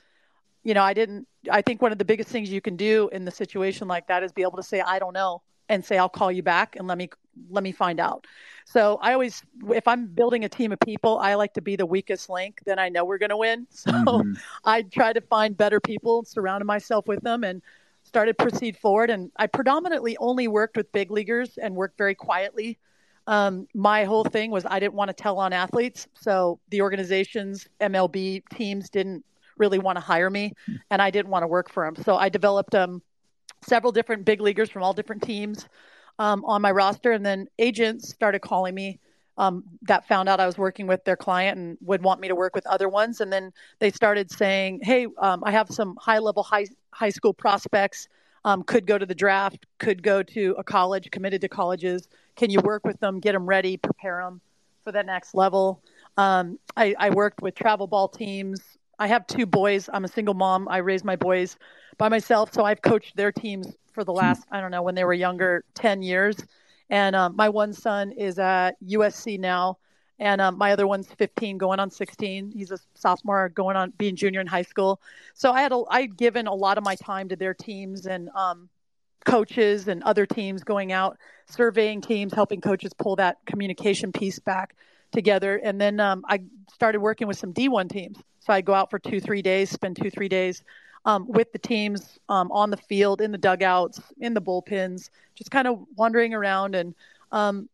[0.61, 3.25] you know, I didn't I think one of the biggest things you can do in
[3.25, 6.07] the situation like that is be able to say I don't know and say I'll
[6.07, 7.09] call you back and let me
[7.49, 8.27] let me find out.
[8.65, 11.87] So I always if I'm building a team of people, I like to be the
[11.87, 13.65] weakest link, then I know we're going to win.
[13.71, 14.33] So mm-hmm.
[14.63, 17.63] I try to find better people, surround myself with them and
[18.03, 22.77] started proceed forward and I predominantly only worked with big leaguers and worked very quietly
[23.31, 26.05] um, my whole thing was I didn't want to tell on athletes.
[26.13, 29.23] So the organizations, MLB teams didn't
[29.57, 30.51] really want to hire me,
[30.89, 31.95] and I didn't want to work for them.
[32.03, 33.01] So I developed um,
[33.65, 35.65] several different big leaguers from all different teams
[36.19, 38.99] um, on my roster, and then agents started calling me
[39.37, 42.35] um, that found out I was working with their client and would want me to
[42.35, 43.21] work with other ones.
[43.21, 47.33] And then they started saying, "Hey, um, I have some high level high high school
[47.33, 48.09] prospects.
[48.43, 49.65] Um, could go to the draft.
[49.79, 51.11] Could go to a college.
[51.11, 52.07] Committed to colleges.
[52.35, 53.19] Can you work with them?
[53.19, 53.77] Get them ready.
[53.77, 54.41] Prepare them
[54.83, 55.81] for that next level."
[56.17, 58.61] Um, I, I worked with travel ball teams.
[58.99, 59.89] I have two boys.
[59.91, 60.67] I'm a single mom.
[60.69, 61.57] I raised my boys
[61.97, 65.03] by myself, so I've coached their teams for the last I don't know when they
[65.03, 66.37] were younger, ten years.
[66.89, 69.77] And um, my one son is at USC now,
[70.21, 72.51] and um, my other one's 15, going on 16.
[72.51, 75.01] He's a sophomore, going on being junior in high school.
[75.33, 78.29] So I had a, I'd given a lot of my time to their teams and
[78.35, 78.69] um,
[79.25, 84.75] coaches and other teams going out, surveying teams, helping coaches pull that communication piece back
[85.11, 85.57] together.
[85.57, 88.19] And then um, I started working with some D1 teams.
[88.41, 90.61] So i'd go out for two, three days, spend two, three days
[91.03, 95.49] um, with the teams um, on the field, in the dugouts, in the bullpens, just
[95.49, 96.75] kind of wandering around.
[96.75, 96.93] And
[97.31, 97.69] um,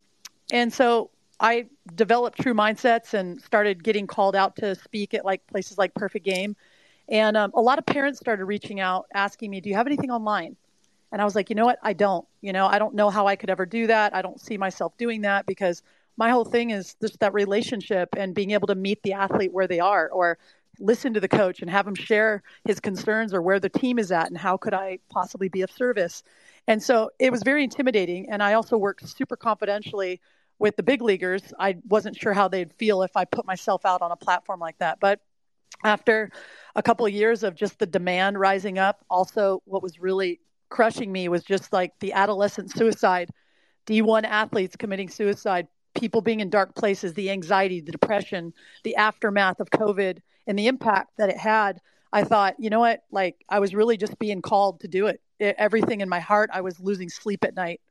[0.52, 5.46] and so I developed True Mindsets and started getting called out to speak at like
[5.48, 6.56] places like Perfect Game.
[7.10, 10.12] And um, a lot of parents started reaching out, asking me, "Do you have anything
[10.12, 10.56] online?"
[11.12, 11.80] And I was like, "You know what?
[11.84, 12.28] I don't.
[12.42, 14.16] You know, I don't know how I could ever do that.
[14.16, 15.84] I don't see myself doing that because."
[16.18, 19.68] my whole thing is just that relationship and being able to meet the athlete where
[19.68, 20.38] they are or
[20.80, 24.12] listen to the coach and have him share his concerns or where the team is
[24.12, 26.24] at and how could I possibly be of service.
[26.68, 28.30] And so it was very intimidating.
[28.30, 30.20] And I also worked super confidentially
[30.60, 31.54] with the big leaguers.
[31.60, 34.78] I wasn't sure how they'd feel if I put myself out on a platform like
[34.80, 35.00] that.
[35.00, 35.20] But
[35.84, 36.32] after
[36.76, 40.40] a couple of years of just the demand rising up, also what was really
[40.70, 43.30] crushing me was just like the adolescent suicide,
[43.86, 49.60] D1 athletes committing suicide, people being in dark places, the anxiety, the depression, the aftermath
[49.60, 51.80] of COVID and the impact that it had,
[52.12, 53.04] I thought, you know what?
[53.12, 55.22] Like I was really just being called to do it.
[55.40, 57.82] it everything in my heart, I was losing sleep at night.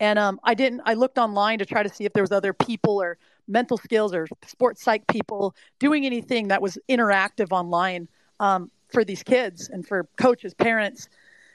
[0.00, 2.52] And um, I didn't, I looked online to try to see if there was other
[2.52, 8.08] people or mental skills or sports psych people doing anything that was interactive online
[8.40, 11.08] um, for these kids and for coaches, parents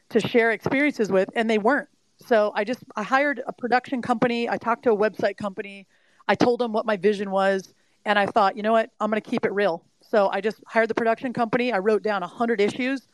[0.10, 1.88] to share experiences with, and they weren't.
[2.26, 4.50] So I just I hired a production company.
[4.50, 5.88] I talked to a website company.
[6.28, 7.74] I told them what my vision was,
[8.06, 9.84] and I thought, you know what, I'm going to keep it real.
[10.02, 11.72] So I just hired the production company.
[11.72, 13.08] I wrote down 100 issues.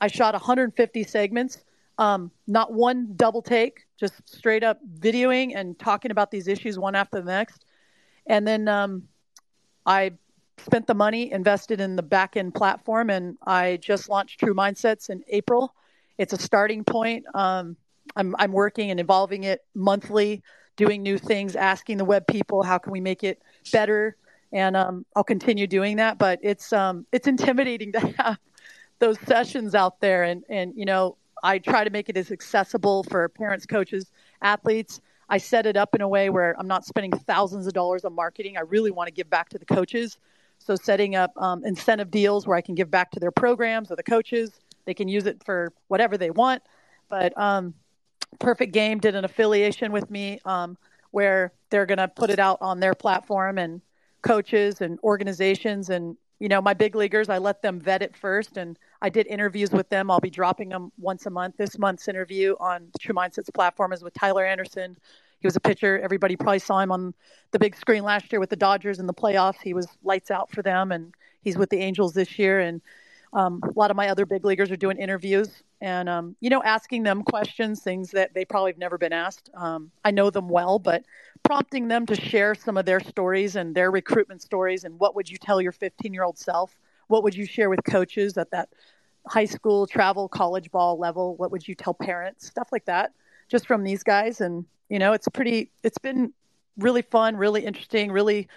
[0.00, 1.58] I shot 150 segments.
[1.98, 6.94] Um, not one double take, just straight up videoing and talking about these issues one
[6.94, 7.64] after the next.
[8.26, 9.08] And then um,
[9.84, 10.12] I
[10.58, 15.10] spent the money, invested in the back end platform, and I just launched True Mindsets
[15.10, 15.74] in April.
[16.18, 17.24] It's a starting point.
[17.34, 17.76] Um,
[18.16, 20.42] I'm, I'm working and evolving it monthly,
[20.76, 24.16] doing new things, asking the web people how can we make it better
[24.52, 26.18] and um, I'll continue doing that.
[26.18, 28.38] But it's um, it's intimidating to have
[28.98, 33.04] those sessions out there, and and you know I try to make it as accessible
[33.04, 34.10] for parents, coaches,
[34.42, 35.00] athletes.
[35.28, 38.14] I set it up in a way where I'm not spending thousands of dollars on
[38.14, 38.56] marketing.
[38.56, 40.18] I really want to give back to the coaches.
[40.58, 43.96] So setting up um, incentive deals where I can give back to their programs or
[43.96, 44.60] the coaches.
[44.86, 46.62] They can use it for whatever they want.
[47.08, 47.74] But um,
[48.38, 50.76] Perfect Game did an affiliation with me um,
[51.10, 53.80] where they're going to put it out on their platform and
[54.22, 58.56] coaches and organizations and you know my big leaguers i let them vet it first
[58.56, 60.10] and i did interviews with them.
[60.10, 61.56] I'll be dropping them once a month.
[61.56, 64.96] This month's interview on true mindsets platform is with tyler anderson.
[65.40, 66.00] He was a pitcher.
[66.00, 67.14] Everybody probably saw him on
[67.52, 69.62] the big screen last year with the dodgers in the playoffs.
[69.62, 72.80] He was lights out for them and he's with the angels this year and
[73.32, 76.62] um, a lot of my other big leaguers are doing interviews and um, you know
[76.62, 79.50] asking them questions things that they probably have never been asked.
[79.54, 81.04] Um, i know them well but
[81.44, 85.28] prompting them to share some of their stories and their recruitment stories and what would
[85.28, 86.78] you tell your 15 year old self?
[87.08, 88.68] What would you share with coaches at that
[89.26, 91.36] high school travel college ball level?
[91.36, 92.46] What would you tell parents?
[92.46, 93.12] Stuff like that
[93.48, 94.40] just from these guys.
[94.40, 96.32] And you know it's pretty it's been
[96.76, 98.48] really fun really interesting really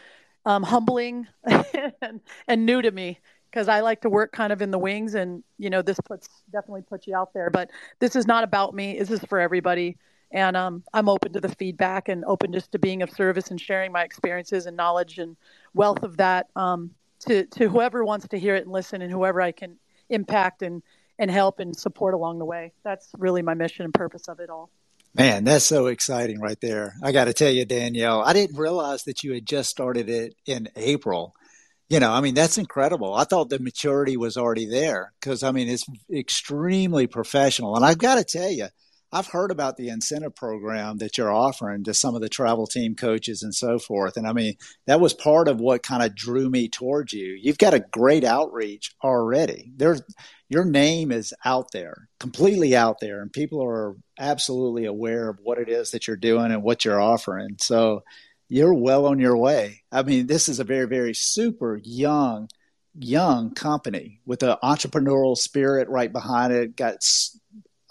[0.45, 1.27] um, humbling
[2.01, 3.19] and, and new to me
[3.51, 6.29] because I like to work kind of in the wings, and you know this puts
[6.51, 7.49] definitely puts you out there.
[7.49, 8.97] But this is not about me.
[8.97, 9.97] This is for everybody,
[10.31, 13.59] and um, I'm open to the feedback and open just to being of service and
[13.59, 15.35] sharing my experiences and knowledge and
[15.73, 16.91] wealth of that um,
[17.21, 19.77] to to whoever wants to hear it and listen, and whoever I can
[20.09, 20.81] impact and
[21.19, 22.73] and help and support along the way.
[22.83, 24.69] That's really my mission and purpose of it all.
[25.13, 26.95] Man, that's so exciting right there.
[27.03, 30.35] I got to tell you, Danielle, I didn't realize that you had just started it
[30.45, 31.35] in April
[31.91, 33.13] you know, I mean, that's incredible.
[33.13, 37.75] I thought the maturity was already there because, I mean, it's extremely professional.
[37.75, 38.67] And I've got to tell you,
[39.11, 42.95] I've heard about the incentive program that you're offering to some of the travel team
[42.95, 44.15] coaches and so forth.
[44.15, 44.55] And I mean,
[44.87, 47.37] that was part of what kind of drew me towards you.
[47.41, 49.71] You've got a great outreach already.
[49.75, 50.01] There's
[50.47, 55.57] your name is out there, completely out there, and people are absolutely aware of what
[55.57, 57.55] it is that you're doing and what you're offering.
[57.59, 58.03] So
[58.49, 59.83] you're well on your way.
[59.93, 62.49] I mean, this is a very, very super young,
[62.99, 66.75] young company with an entrepreneurial spirit right behind it.
[66.75, 66.97] Got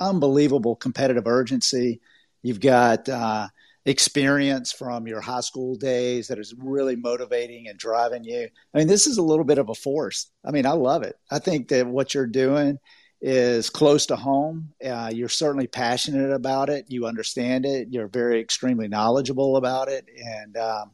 [0.01, 2.01] unbelievable competitive urgency.
[2.43, 3.49] You've got uh,
[3.85, 8.49] experience from your high school days that is really motivating and driving you.
[8.75, 10.31] I mean, this is a little bit of a force.
[10.45, 11.17] I mean, I love it.
[11.31, 12.79] I think that what you're doing
[13.21, 14.73] is close to home.
[14.85, 16.87] Uh, you're certainly passionate about it.
[16.89, 17.89] You understand it.
[17.91, 20.93] You're very extremely knowledgeable about it, and um,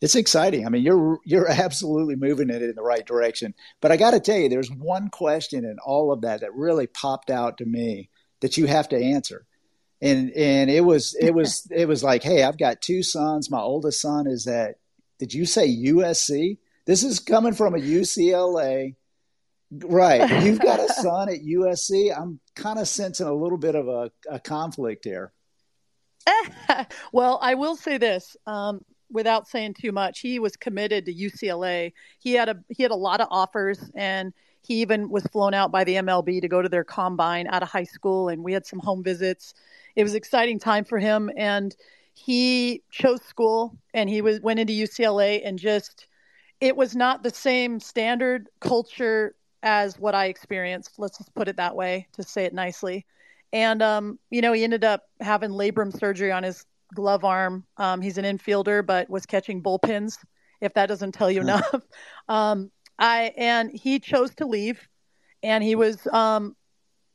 [0.00, 0.66] it's exciting.
[0.66, 3.54] I mean, you're you're absolutely moving it in the right direction.
[3.80, 6.86] But I got to tell you, there's one question in all of that that really
[6.86, 8.08] popped out to me
[8.42, 9.46] that you have to answer.
[10.02, 13.50] And and it was it was it was like, hey, I've got two sons.
[13.50, 14.76] My oldest son is at
[15.18, 16.58] did you say USC?
[16.84, 18.96] This is coming from a UCLA.
[19.70, 20.42] Right.
[20.42, 22.16] You've got a son at USC.
[22.16, 25.32] I'm kind of sensing a little bit of a, a conflict here.
[27.12, 28.36] well, I will say this.
[28.46, 31.92] Um, without saying too much, he was committed to UCLA.
[32.18, 35.72] He had a he had a lot of offers and he even was flown out
[35.72, 38.66] by the MLB to go to their combine out of high school, and we had
[38.66, 39.54] some home visits.
[39.96, 41.74] It was an exciting time for him, and
[42.14, 46.06] he chose school and he was went into UCLA and just
[46.60, 50.98] it was not the same standard culture as what I experienced.
[50.98, 53.06] Let's just put it that way to say it nicely.
[53.52, 57.64] And um, you know, he ended up having labrum surgery on his glove arm.
[57.78, 60.18] Um, he's an infielder, but was catching bullpens.
[60.60, 61.74] If that doesn't tell you enough,
[62.28, 62.70] um,
[63.02, 64.88] I and he chose to leave,
[65.42, 66.54] and he was um,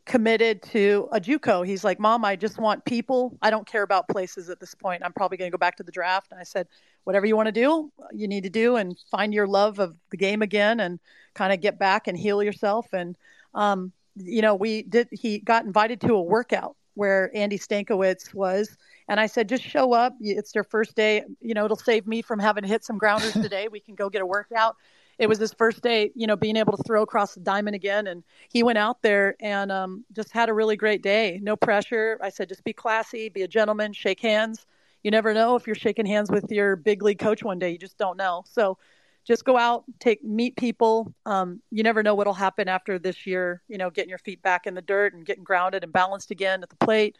[0.05, 1.65] committed to a JUCO.
[1.65, 3.37] He's like, "Mom, I just want people.
[3.41, 5.01] I don't care about places at this point.
[5.03, 6.67] I'm probably going to go back to the draft." And I said,
[7.05, 10.17] "Whatever you want to do, you need to do, and find your love of the
[10.17, 10.99] game again, and
[11.35, 13.17] kind of get back and heal yourself." And
[13.53, 15.07] um, you know, we did.
[15.11, 18.75] He got invited to a workout where Andy Stankiewicz was.
[19.07, 20.15] And I said, just show up.
[20.19, 21.23] It's their first day.
[21.39, 23.67] You know, it'll save me from having to hit some grounders today.
[23.67, 24.75] We can go get a workout
[25.19, 28.07] it was his first day, you know, being able to throw across the diamond again.
[28.07, 31.39] And he went out there and um, just had a really great day.
[31.41, 32.19] No pressure.
[32.21, 34.65] I said, just be classy, be a gentleman, shake hands.
[35.03, 37.71] You never know if you're shaking hands with your big league coach one day.
[37.71, 38.43] You just don't know.
[38.47, 38.77] So
[39.25, 41.13] just go out, take meet people.
[41.25, 43.61] Um, you never know what'll happen after this year.
[43.67, 46.63] You know, getting your feet back in the dirt and getting grounded and balanced again
[46.63, 47.17] at the plate.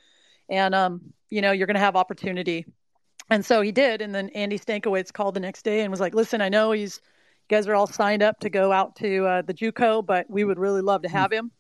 [0.50, 2.66] And um, you know, you're going to have opportunity.
[3.30, 4.02] And so he did.
[4.02, 7.02] And then Andy Stankiewicz called the next day and was like, "Listen, I know he's
[7.50, 10.60] guys are all signed up to go out to uh, the JUCO, but we would
[10.60, 11.52] really love to have him.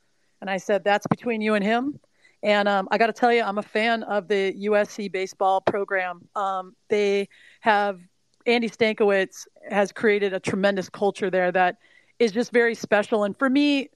[0.41, 1.99] And I said, that's between you and him.
[2.43, 6.27] And um, I got to tell you, I'm a fan of the USC baseball program.
[6.35, 7.29] Um, they
[7.61, 7.99] have
[8.45, 11.77] Andy Stankiewicz has created a tremendous culture there that
[12.19, 13.23] is just very special.
[13.23, 13.89] And for me,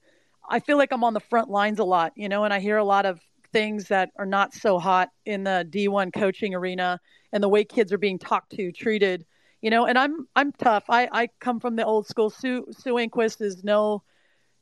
[0.48, 2.76] I feel like I'm on the front lines a lot, you know, and I hear
[2.76, 3.20] a lot of
[3.52, 6.98] things that are not so hot in the D1 coaching arena
[7.32, 9.24] and the way kids are being talked to, treated
[9.62, 10.84] you know, and I'm I'm tough.
[10.88, 12.30] I I come from the old school.
[12.30, 14.02] Sue Sue Enquist is no,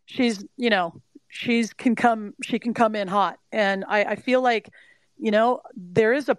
[0.07, 4.43] she's you know she's can come she can come in hot, and I I feel
[4.43, 4.71] like
[5.19, 6.39] you know there is a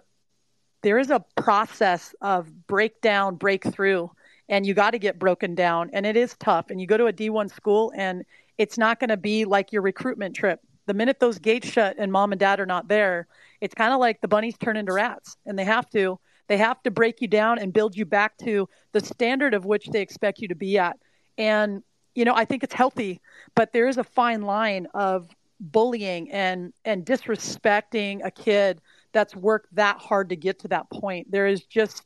[0.82, 4.08] there is a process of breakdown breakthrough
[4.48, 5.90] and you got to get broken down.
[5.92, 6.70] And it is tough.
[6.70, 8.24] And you go to a d1 school and
[8.58, 10.58] it's not going to be like your recruitment trip.
[10.86, 13.28] The minute those gates shut and mom and dad are not there
[13.62, 16.18] it's kind of like the bunnies turn into rats and they have to
[16.48, 19.86] they have to break you down and build you back to the standard of which
[19.86, 20.98] they expect you to be at.
[21.38, 21.82] And,
[22.14, 23.20] you know, I think it's healthy,
[23.54, 25.28] but there is a fine line of
[25.60, 28.80] bullying and, and disrespecting a kid
[29.12, 31.30] that's worked that hard to get to that point.
[31.30, 32.04] There is just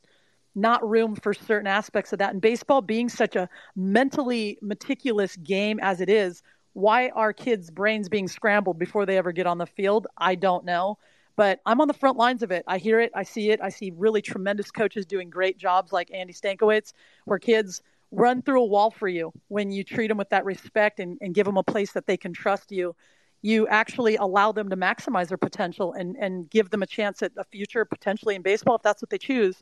[0.55, 2.33] not room for certain aspects of that.
[2.33, 6.41] And baseball being such a mentally meticulous game as it is,
[6.73, 10.07] why are kids' brains being scrambled before they ever get on the field?
[10.17, 10.97] I don't know
[11.37, 12.65] but I'm on the front lines of it.
[12.67, 13.61] I hear it, I see it.
[13.61, 16.91] I see really tremendous coaches doing great jobs like Andy Stankiewicz,
[17.25, 20.99] where kids run through a wall for you when you treat them with that respect
[20.99, 22.95] and, and give them a place that they can trust you.
[23.43, 27.31] You actually allow them to maximize their potential and, and give them a chance at
[27.37, 29.61] a future potentially in baseball if that's what they choose.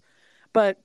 [0.53, 0.79] But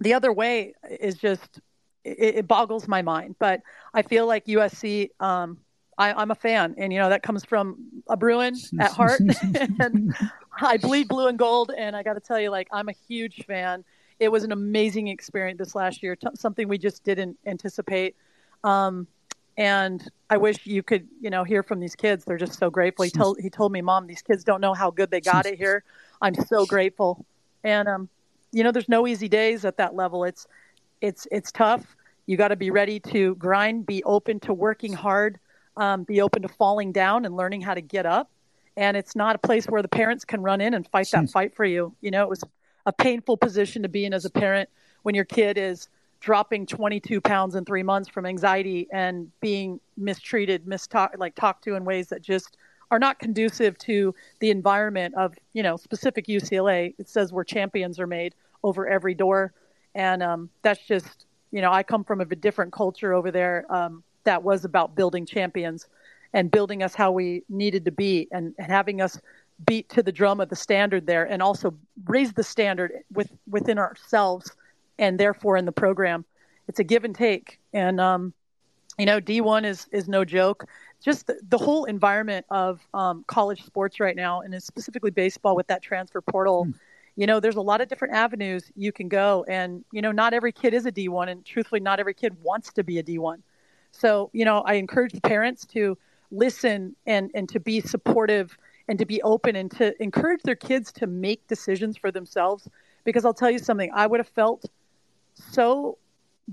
[0.00, 1.60] the other way is just
[2.02, 3.36] it, it boggles my mind.
[3.38, 3.60] But
[3.92, 5.58] I feel like USC um,
[5.98, 7.76] I, am a fan, and you know that comes from
[8.08, 9.20] a Bruin at heart,
[9.80, 10.14] and
[10.60, 11.72] I bleed blue and gold.
[11.76, 13.84] And I got to tell you, like I'm a huge fan.
[14.20, 18.14] It was an amazing experience this last year, t- something we just didn't anticipate.
[18.62, 19.08] Um,
[19.56, 22.24] and I wish you could, you know, hear from these kids.
[22.24, 23.04] They're just so grateful.
[23.04, 25.56] He told he told me, "Mom, these kids don't know how good they got it
[25.58, 25.84] here.
[26.20, 27.24] I'm so grateful."
[27.62, 28.08] And um,
[28.52, 30.24] you know, there's no easy days at that level.
[30.24, 30.46] It's
[31.00, 31.96] it's it's tough.
[32.26, 35.38] You got to be ready to grind, be open to working hard,
[35.76, 38.30] um, be open to falling down and learning how to get up.
[38.76, 41.54] And it's not a place where the parents can run in and fight that fight
[41.54, 41.94] for you.
[42.00, 42.42] You know, it was
[42.86, 44.68] a painful position to be in as a parent
[45.02, 45.88] when your kid is
[46.20, 51.74] dropping 22 pounds in three months from anxiety and being mistreated, mistalk, like talked to
[51.74, 52.56] in ways that just
[52.90, 56.94] are not conducive to the environment of, you know, specific UCLA.
[56.98, 59.52] It says where champions are made over every door.
[59.94, 64.02] And um, that's just, you know, I come from a different culture over there um,
[64.24, 65.86] that was about building champions
[66.32, 69.18] and building us how we needed to be and, and having us
[69.66, 71.74] beat to the drum of the standard there and also
[72.06, 74.50] raise the standard with, within ourselves
[74.98, 76.24] and therefore in the program.
[76.68, 77.60] It's a give and take.
[77.72, 78.32] And, um,
[78.98, 80.66] you know, D1 is, is no joke.
[81.02, 85.66] Just the, the whole environment of um, college sports right now, and specifically baseball with
[85.66, 86.66] that transfer portal.
[86.66, 86.74] Mm.
[87.16, 89.44] You know, there's a lot of different avenues you can go.
[89.46, 91.28] And, you know, not every kid is a D1.
[91.28, 93.40] And truthfully, not every kid wants to be a D1.
[93.96, 95.96] So, you know, I encourage the parents to
[96.30, 98.56] listen and, and to be supportive
[98.88, 102.68] and to be open and to encourage their kids to make decisions for themselves.
[103.04, 104.64] Because I'll tell you something, I would have felt
[105.34, 105.96] so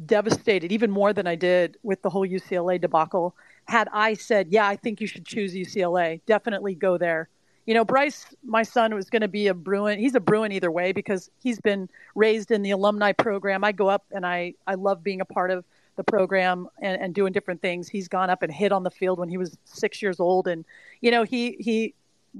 [0.05, 3.35] devastated, even more than I did with the whole UCLA debacle,
[3.65, 7.27] had I said, Yeah, I think you should choose UCLA, definitely go there.
[7.65, 9.99] You know, Bryce, my son, was going to be a Bruin.
[9.99, 13.63] He's a Bruin either way because he's been raised in the alumni program.
[13.63, 15.63] I go up and I, I love being a part of
[16.01, 17.87] the program and, and doing different things.
[17.87, 20.47] He's gone up and hit on the field when he was six years old.
[20.47, 20.65] And,
[21.01, 21.93] you know, he, he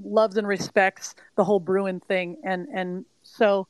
[0.04, 2.38] loves and respects the whole Bruin thing.
[2.44, 3.68] And, and so,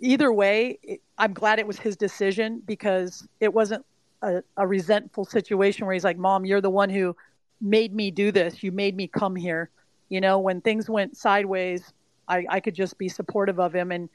[0.00, 0.78] either way,
[1.18, 3.84] I'm glad it was his decision because it wasn't
[4.22, 7.14] a, a, resentful situation where he's like, Mom, you're the one who
[7.60, 8.62] made me do this.
[8.62, 9.70] You made me come here.
[10.08, 11.92] You know, when things went sideways,
[12.26, 14.08] I, I could just be supportive of him and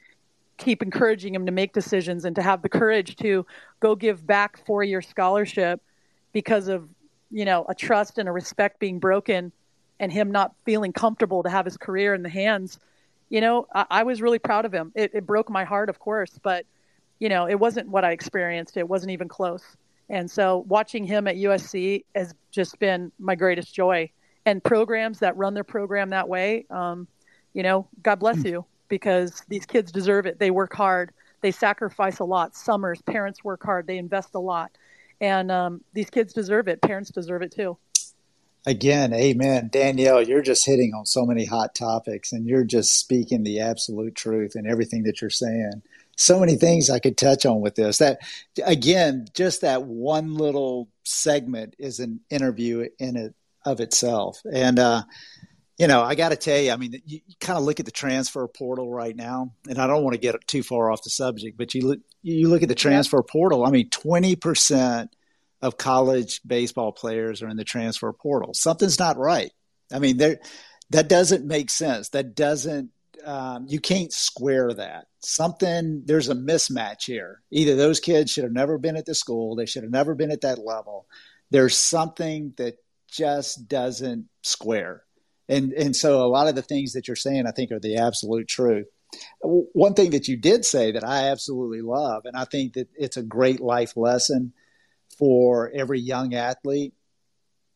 [0.56, 3.46] keep encouraging him to make decisions and to have the courage to
[3.80, 5.80] go give back four year scholarship
[6.32, 6.88] because of,
[7.30, 9.52] you know, a trust and a respect being broken
[9.98, 12.78] and him not feeling comfortable to have his career in the hands
[13.28, 14.92] you know, I, I was really proud of him.
[14.94, 16.64] It, it broke my heart, of course, but
[17.18, 18.76] you know, it wasn't what I experienced.
[18.76, 19.64] It wasn't even close.
[20.08, 24.10] And so watching him at USC has just been my greatest joy.
[24.44, 27.08] And programs that run their program that way, um,
[27.52, 28.48] you know, God bless hmm.
[28.48, 30.38] you because these kids deserve it.
[30.38, 32.56] They work hard, they sacrifice a lot.
[32.56, 34.72] Summers, parents work hard, they invest a lot.
[35.20, 36.82] And um, these kids deserve it.
[36.82, 37.78] Parents deserve it too.
[38.66, 39.70] Again, amen.
[39.72, 44.16] Danielle, you're just hitting on so many hot topics and you're just speaking the absolute
[44.16, 45.82] truth in everything that you're saying.
[46.16, 47.98] So many things I could touch on with this.
[47.98, 48.18] That
[48.64, 53.34] again, just that one little segment is an interview in it
[53.64, 54.40] of itself.
[54.50, 55.02] And uh,
[55.78, 57.86] you know, I got to tell you, I mean, you, you kind of look at
[57.86, 61.10] the transfer portal right now, and I don't want to get too far off the
[61.10, 63.64] subject, but you look, you look at the transfer portal.
[63.64, 65.14] I mean, twenty percent
[65.62, 68.54] of college baseball players are in the transfer portal.
[68.54, 69.50] Something's not right.
[69.92, 70.38] I mean, there
[70.90, 72.10] that doesn't make sense.
[72.10, 72.90] That doesn't
[73.24, 75.06] um, you can't square that.
[75.20, 77.42] Something there's a mismatch here.
[77.50, 80.30] Either those kids should have never been at the school, they should have never been
[80.30, 81.06] at that level.
[81.50, 82.76] There's something that
[83.08, 85.02] just doesn't square.
[85.48, 87.96] And and so a lot of the things that you're saying, I think, are the
[87.96, 88.86] absolute truth.
[89.40, 93.16] One thing that you did say that I absolutely love, and I think that it's
[93.16, 94.52] a great life lesson
[95.18, 96.94] for every young athlete.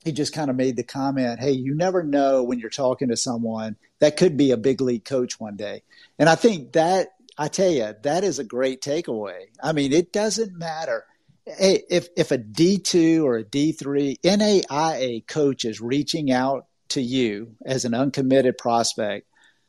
[0.04, 3.16] He just kind of made the comment, hey, you never know when you're talking to
[3.16, 5.82] someone that could be a big league coach one day.
[6.18, 9.44] And I think that, I tell you, that is a great takeaway.
[9.62, 11.04] I mean, it doesn't matter.
[11.46, 17.84] If, if a D2 or a D3 NAIA coach is reaching out to you as
[17.84, 19.26] an uncommitted prospect,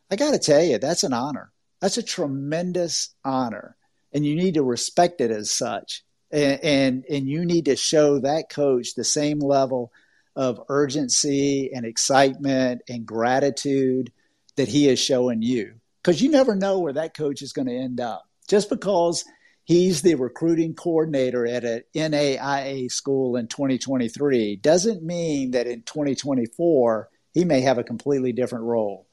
[0.09, 1.51] I got to tell you, that's an honor.
[1.79, 3.75] That's a tremendous honor.
[4.13, 8.19] And you need to respect it as such and, and and you need to show
[8.19, 9.91] that coach the same level
[10.35, 14.11] of urgency and excitement and gratitude
[14.55, 17.75] that he is showing you because you never know where that coach is going to
[17.75, 19.25] end up just because
[19.63, 27.09] he's the recruiting coordinator at an NAIA school in 2023 doesn't mean that in 2024
[27.33, 29.07] he may have a completely different role.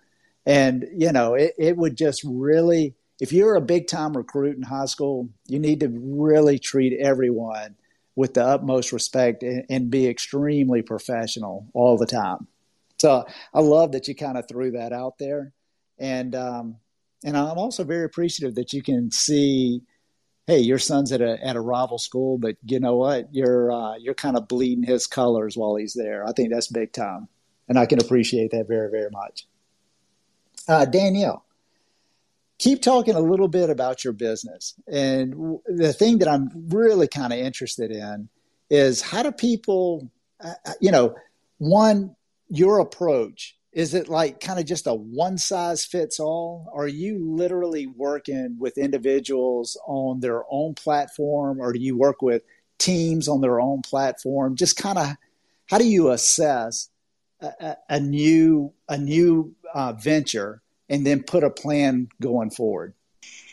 [0.46, 4.62] And you know it, it would just really if you're a big time recruit in
[4.62, 7.74] high school, you need to really treat everyone
[8.14, 12.46] with the utmost respect and, and be extremely professional all the time.
[12.98, 13.24] So
[13.54, 15.52] I love that you kind of threw that out there,
[15.98, 16.76] and um,
[17.24, 19.82] and I'm also very appreciative that you can see
[20.48, 23.28] hey, your son's at a at a rival school, but you know what?
[23.32, 26.26] You're uh, you're kind of bleeding his colors while he's there.
[26.26, 27.28] I think that's big time,
[27.68, 29.46] and I can appreciate that very very much.
[30.66, 31.44] Uh, Danielle,
[32.58, 37.32] keep talking a little bit about your business, and the thing that I'm really kind
[37.32, 38.28] of interested in
[38.70, 40.10] is how do people,
[40.42, 41.14] uh, uh, you know,
[41.58, 42.16] one
[42.50, 46.68] your approach is it like kind of just a one size fits all?
[46.74, 52.42] Are you literally working with individuals on their own platform, or do you work with
[52.78, 54.56] teams on their own platform?
[54.56, 55.14] Just kind of
[55.66, 56.88] how do you assess
[57.40, 62.94] a, a new a new uh, venture and then put a plan going forward?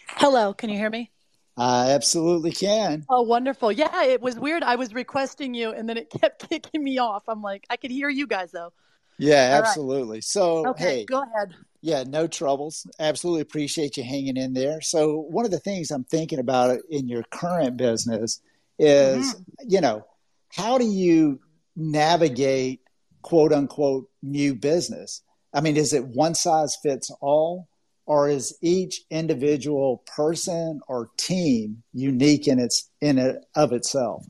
[0.08, 1.12] Hello, can you hear me?
[1.56, 3.06] I absolutely can.
[3.10, 3.72] Oh, wonderful.
[3.72, 4.64] Yeah, it was weird.
[4.64, 7.26] I was requesting you and then it kept kicking me off.
[7.28, 8.74] I'm like, I could hear you guys though.
[9.18, 10.18] Yeah, absolutely.
[10.18, 10.24] Right.
[10.24, 11.56] So, okay, hey, go ahead.
[11.82, 12.88] Yeah, no troubles.
[13.00, 14.82] Absolutely appreciate you hanging in there.
[14.82, 18.42] So, one of the things I'm thinking about in your current business
[18.80, 19.64] is, mm-hmm.
[19.68, 20.06] you know,
[20.50, 21.40] how do you
[21.76, 22.82] navigate
[23.22, 25.22] quote unquote new business?
[25.54, 27.68] I mean, is it one size fits all?
[28.08, 34.28] Or is each individual person or team unique in its in it of itself?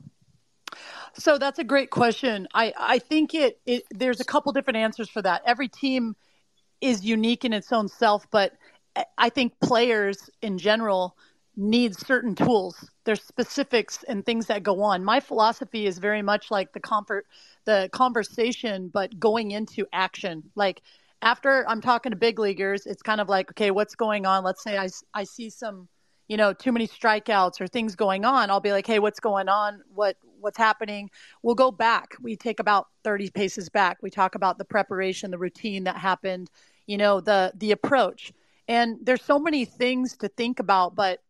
[1.18, 2.46] So that's a great question.
[2.54, 5.42] I, I think it, it there's a couple different answers for that.
[5.46, 6.14] Every team
[6.80, 8.52] is unique in its own self, but
[9.16, 11.16] I think players in general
[11.56, 12.90] need certain tools.
[13.04, 15.04] There's specifics and things that go on.
[15.04, 17.26] My philosophy is very much like the comfort,
[17.64, 20.50] the conversation, but going into action.
[20.54, 20.82] Like
[21.22, 24.44] after I'm talking to big leaguers, it's kind of like, okay, what's going on?
[24.44, 25.88] Let's say I, I see some,
[26.28, 28.50] you know, too many strikeouts or things going on.
[28.50, 29.82] I'll be like, hey, what's going on?
[29.94, 31.10] What what's happening.
[31.42, 32.14] We'll go back.
[32.20, 33.98] We take about 30 paces back.
[34.02, 36.50] We talk about the preparation, the routine that happened,
[36.86, 38.32] you know, the the approach.
[38.68, 41.22] And there's so many things to think about, but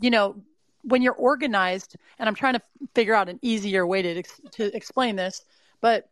[0.00, 0.42] you know,
[0.82, 2.62] when you're organized, and I'm trying to
[2.94, 4.22] figure out an easier way to
[4.52, 5.44] to explain this,
[5.80, 6.08] but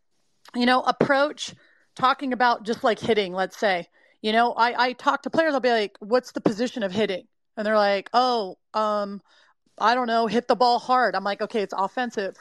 [0.55, 1.55] you know, approach
[1.95, 3.89] talking about just like hitting, let's say.
[4.21, 7.27] You know, I, I talk to players, I'll be like, what's the position of hitting?
[7.59, 9.21] And they're like, oh, um,
[9.77, 11.17] I don't know, hit the ball hard.
[11.17, 12.37] I'm like, okay, it's offensive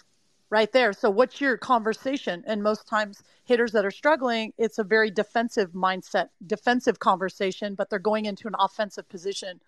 [0.52, 0.94] right there.
[0.94, 2.44] So what's your conversation?
[2.46, 7.90] And most times hitters that are struggling, it's a very defensive mindset, defensive conversation, but
[7.90, 9.60] they're going into an offensive position.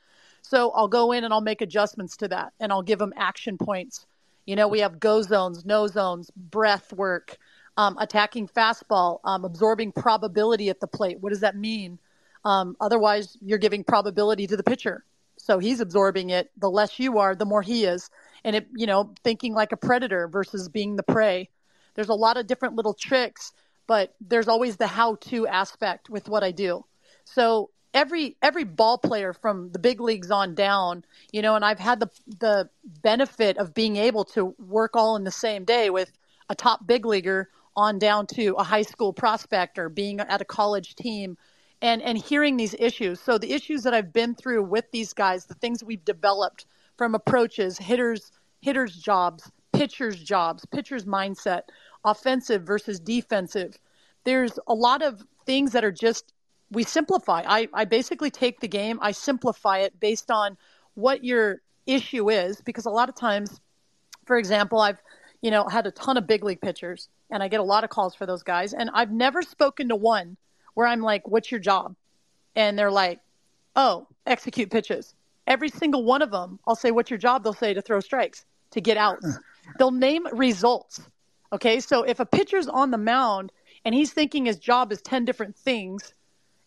[0.43, 3.57] So I'll go in and I'll make adjustments to that and I'll give them action
[3.57, 4.05] points.
[4.45, 7.37] You know, we have go zones, no zones, breath work,
[7.75, 11.19] um, attacking fastball, um, absorbing probability at the plate.
[11.19, 11.97] What does that mean?
[12.45, 15.03] Um, otherwise, you're giving probability to the pitcher.
[15.49, 16.51] So he's absorbing it.
[16.59, 18.11] The less you are, the more he is.
[18.43, 21.49] And it, you know, thinking like a predator versus being the prey.
[21.95, 23.51] There's a lot of different little tricks,
[23.87, 26.85] but there's always the how-to aspect with what I do.
[27.25, 31.79] So every every ball player from the big leagues on down, you know, and I've
[31.79, 32.69] had the the
[33.01, 36.11] benefit of being able to work all in the same day with
[36.47, 40.45] a top big leaguer on down to a high school prospect or being at a
[40.45, 41.37] college team,
[41.82, 43.19] and and hearing these issues.
[43.19, 46.65] So the issues that I've been through with these guys, the things we've developed
[46.97, 51.63] from approaches, hitters hitters jobs, pitchers jobs, pitchers mindset,
[52.03, 53.77] offensive versus defensive.
[54.25, 56.34] There's a lot of things that are just
[56.71, 57.43] we simplify.
[57.47, 60.57] I, I basically take the game, I simplify it based on
[60.93, 63.59] what your issue is, because a lot of times,
[64.25, 65.01] for example, I've
[65.41, 67.89] you know had a ton of big league pitchers and I get a lot of
[67.89, 70.36] calls for those guys, and I've never spoken to one
[70.74, 71.95] where I'm like, what's your job?
[72.55, 73.20] And they're like,
[73.76, 75.13] oh, execute pitches.
[75.47, 77.43] Every single one of them, I'll say, what's your job?
[77.43, 79.39] They'll say to throw strikes, to get outs.
[79.78, 81.01] They'll name results.
[81.51, 81.80] Okay.
[81.80, 83.51] So if a pitcher's on the mound
[83.86, 86.13] and he's thinking his job is 10 different things,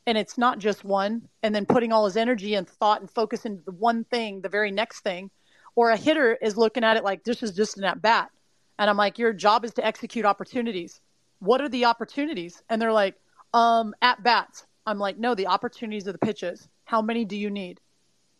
[0.07, 3.45] and it's not just one, and then putting all his energy and thought and focus
[3.45, 5.31] into the one thing, the very next thing,
[5.77, 8.31] or a hitter is looking at it like this is just an at bat.
[8.79, 11.01] And I'm like, your job is to execute opportunities.
[11.39, 12.63] What are the opportunities?
[12.69, 13.15] And they're like,
[13.55, 14.67] um, at bats.
[14.87, 16.69] I'm like, no, the opportunities of the pitches.
[16.85, 17.81] How many do you need?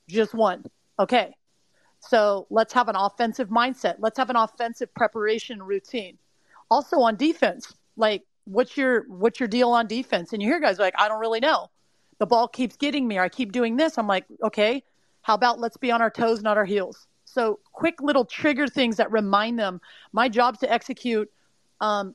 [0.09, 0.65] Just one.
[0.99, 1.35] Okay.
[2.01, 3.97] So let's have an offensive mindset.
[3.99, 6.19] Let's have an offensive preparation routine.
[6.71, 10.33] Also on defense, like what's your what's your deal on defense?
[10.33, 11.71] And you hear guys like, I don't really know.
[12.19, 13.99] The ball keeps getting me, or I keep doing this.
[13.99, 14.83] I'm like, okay,
[15.23, 17.07] how about let's be on our toes, not our heels.
[17.25, 19.81] So quick little trigger things that remind them
[20.13, 21.31] my job's to execute
[21.81, 22.15] um,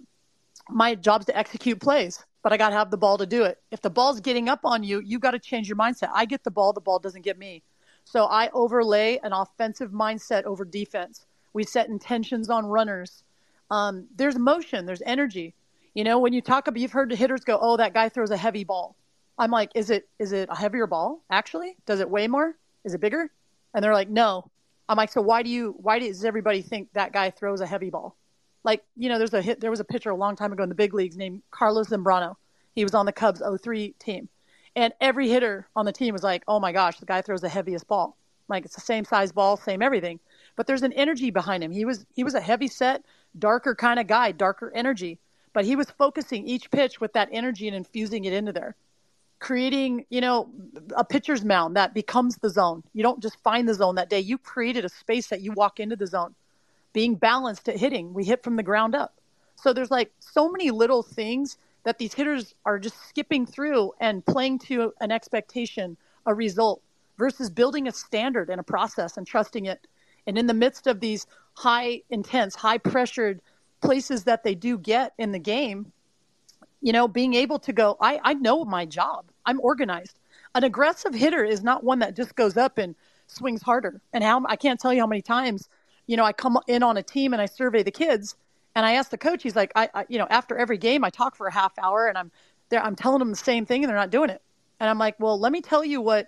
[0.70, 3.62] my job's to execute plays but I got to have the ball to do it.
[3.72, 6.10] If the ball's getting up on you, you got to change your mindset.
[6.14, 7.64] I get the ball, the ball doesn't get me.
[8.04, 11.26] So I overlay an offensive mindset over defense.
[11.54, 13.24] We set intentions on runners.
[13.70, 15.54] Um, there's motion, there's energy.
[15.94, 18.32] You know, when you talk about, you've heard the hitters go, "Oh, that guy throws
[18.32, 18.96] a heavy ball."
[19.38, 21.24] I'm like, "Is it is it a heavier ball?
[21.30, 22.56] Actually, does it weigh more?
[22.84, 23.32] Is it bigger?"
[23.74, 24.50] And they're like, "No."
[24.90, 27.90] I'm like, so why do you, why does everybody think that guy throws a heavy
[27.90, 28.16] ball?
[28.68, 30.68] Like, you know, there's a hit, there was a pitcher a long time ago in
[30.68, 32.36] the big leagues named Carlos Zambrano.
[32.76, 34.28] He was on the Cubs 03 team.
[34.76, 37.48] And every hitter on the team was like, oh my gosh, the guy throws the
[37.48, 38.18] heaviest ball.
[38.50, 40.20] Like it's the same size ball, same everything.
[40.58, 41.72] But there's an energy behind him.
[41.72, 43.06] He was, he was a heavy set,
[43.40, 45.18] darker kind of guy, darker energy.
[45.54, 48.76] But he was focusing each pitch with that energy and infusing it into there
[49.40, 50.50] creating, you know,
[50.96, 52.84] a pitcher's mound that becomes the zone.
[52.94, 54.20] You don't just find the zone that day.
[54.20, 56.34] You created a space that you walk into the zone.
[56.94, 59.14] Being balanced at hitting, we hit from the ground up.
[59.56, 64.26] So there's like so many little things that these hitters are just skipping through and
[64.26, 66.82] playing to an expectation, a result,
[67.18, 69.88] versus building a standard and a process and trusting it.
[70.28, 73.42] And in the midst of these high intense, high pressured
[73.82, 75.92] places that they do get in the game,
[76.82, 79.26] you know, being able to go, I, I know my job.
[79.46, 80.20] I'm organized.
[80.54, 82.96] An aggressive hitter is not one that just goes up and
[83.28, 84.02] swings harder.
[84.14, 85.70] And how I can't tell you how many times,
[86.08, 88.36] you know, I come in on a team and I survey the kids
[88.76, 91.10] and I ask the coach, he's like, I, I you know, after every game I
[91.10, 92.32] talk for a half hour and I'm
[92.70, 94.42] there, I'm telling them the same thing and they're not doing it.
[94.80, 96.28] And I'm like, well, let me tell you what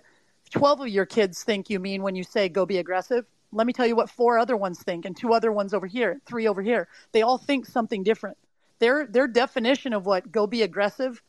[0.50, 3.24] 12 of your kids think you mean when you say go be aggressive.
[3.52, 6.20] Let me tell you what four other ones think and two other ones over here,
[6.24, 6.86] three over here.
[7.12, 8.36] They all think something different
[8.80, 11.22] their their definition of what go be aggressive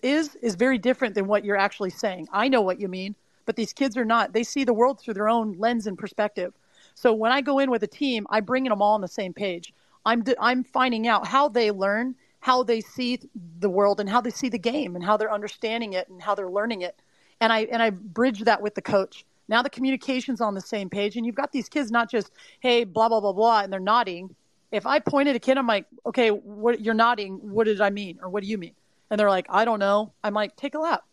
[0.00, 2.28] is is very different than what you're actually saying.
[2.32, 3.14] I know what you mean,
[3.44, 4.32] but these kids are not.
[4.32, 6.54] They see the world through their own lens and perspective.
[6.94, 9.32] So when I go in with a team, I bring them all on the same
[9.32, 9.72] page.
[10.06, 13.20] I'm I'm finding out how they learn, how they see
[13.58, 16.34] the world, and how they see the game, and how they're understanding it, and how
[16.34, 16.96] they're learning it.
[17.40, 19.24] And I and I bridge that with the coach.
[19.48, 22.30] Now the communication's on the same page, and you've got these kids not just
[22.60, 24.34] hey blah blah blah blah, and they're nodding
[24.74, 27.34] if I point at a kid, I'm like, okay, what you're nodding.
[27.34, 28.18] What did I mean?
[28.20, 28.74] Or what do you mean?
[29.08, 30.12] And they're like, I don't know.
[30.24, 31.04] I'm like, take a lap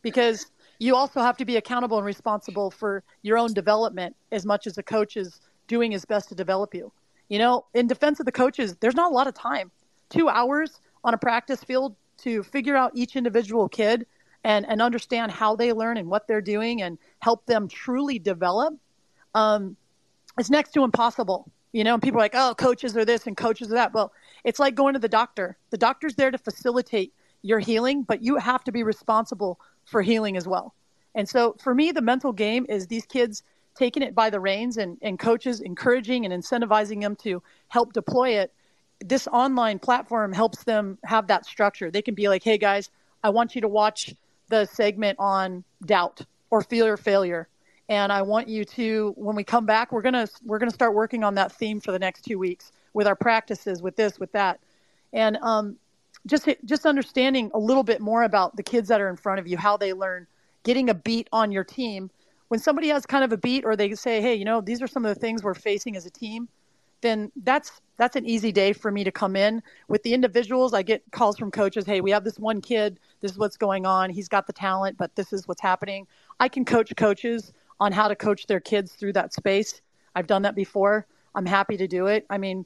[0.00, 0.46] because
[0.84, 4.74] you also have to be accountable and responsible for your own development as much as
[4.74, 6.92] the coach is doing his best to develop you.
[7.28, 9.70] You know, in defense of the coaches, there's not a lot of time.
[10.10, 14.06] Two hours on a practice field to figure out each individual kid
[14.44, 18.74] and, and understand how they learn and what they're doing and help them truly develop
[19.34, 19.76] um,
[20.38, 21.50] it's next to impossible.
[21.72, 23.92] You know, and people are like, oh, coaches are this and coaches are that.
[23.92, 24.12] Well,
[24.44, 25.56] it's like going to the doctor.
[25.70, 27.12] The doctor's there to facilitate
[27.42, 30.74] your healing, but you have to be responsible for healing as well.
[31.14, 33.42] And so for me, the mental game is these kids
[33.74, 38.30] taking it by the reins and, and coaches encouraging and incentivizing them to help deploy
[38.30, 38.52] it.
[39.04, 41.90] This online platform helps them have that structure.
[41.90, 42.90] They can be like, hey, guys,
[43.22, 44.14] I want you to watch
[44.48, 46.20] the segment on doubt
[46.50, 47.48] or fear or failure
[47.88, 51.24] and I want you to when we come back we're to we're to start working
[51.24, 54.60] on that theme for the next 2 weeks with our practices with this with that
[55.12, 55.76] and um,
[56.26, 59.46] just just understanding a little bit more about the kids that are in front of
[59.46, 60.26] you how they learn
[60.62, 62.10] getting a beat on your team
[62.48, 64.86] when somebody has kind of a beat or they say hey you know these are
[64.86, 66.48] some of the things we're facing as a team
[67.00, 70.82] then that's that's an easy day for me to come in with the individuals i
[70.82, 74.08] get calls from coaches hey we have this one kid this is what's going on
[74.08, 76.06] he's got the talent but this is what's happening
[76.40, 79.80] i can coach coaches on how to coach their kids through that space.
[80.14, 81.06] I've done that before.
[81.34, 82.26] I'm happy to do it.
[82.30, 82.64] I mean,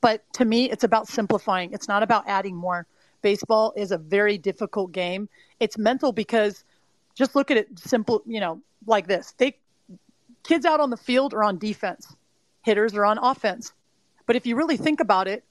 [0.00, 1.72] but to me, it's about simplifying.
[1.72, 2.86] It's not about adding more.
[3.20, 5.28] Baseball is a very difficult game.
[5.60, 6.64] It's mental because
[7.14, 9.34] just look at it simple, you know, like this.
[9.38, 9.56] They
[10.42, 12.16] kids out on the field are on defense.
[12.62, 13.72] Hitters are on offense.
[14.26, 15.44] But if you really think about it,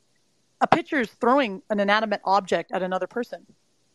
[0.59, 3.45] a pitcher is throwing an inanimate object at another person.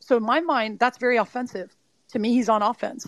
[0.01, 1.75] So in my mind, that's very offensive.
[2.13, 3.07] To me, he's on offense.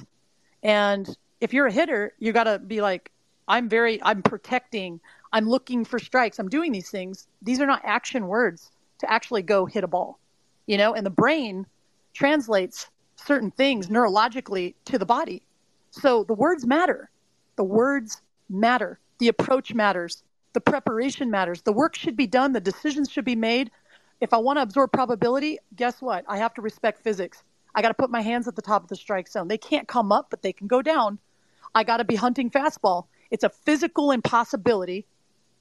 [0.63, 1.09] And
[1.41, 3.11] if you're a hitter, you got to be like,
[3.47, 5.01] I'm very, I'm protecting,
[5.33, 7.27] I'm looking for strikes, I'm doing these things.
[7.43, 10.19] These are not action words to actually go hit a ball,
[10.67, 11.67] you know, and the brain
[12.15, 15.43] translates certain things neurologically to the body.
[15.91, 17.11] So the words matter.
[17.57, 18.99] The words matter.
[19.19, 20.23] The approach matters.
[20.53, 21.63] The preparation matters.
[21.63, 22.53] The work should be done.
[22.53, 23.71] The decisions should be made.
[24.21, 26.25] If I want to absorb probability, guess what?
[26.27, 27.43] I have to respect physics.
[27.75, 29.49] I got to put my hands at the top of the strike zone.
[29.49, 31.19] They can't come up, but they can go down.
[31.75, 33.07] I got to be hunting fastball.
[33.31, 35.07] It's a physical impossibility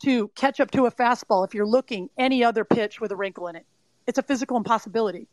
[0.04, 3.48] to catch up to a fastball if you're looking any other pitch with a wrinkle
[3.48, 3.66] in it.
[4.06, 5.28] It's a physical impossibility.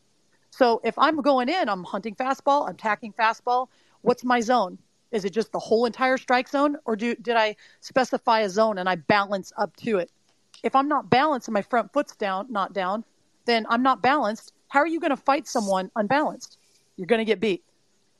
[0.51, 3.69] So if I'm going in, I'm hunting fastball, I'm tacking fastball.
[4.03, 4.79] What's my zone?
[5.11, 8.79] Is it just the whole entire strike zone, or do, did I specify a zone
[8.79, 10.11] and I balance up to it?
[10.63, 13.05] If I'm not balanced and my front foot's down, not down,
[13.45, 14.53] then I'm not balanced.
[14.69, 16.59] How are you going to fight someone unbalanced?
[16.97, 17.63] You're going to get beat.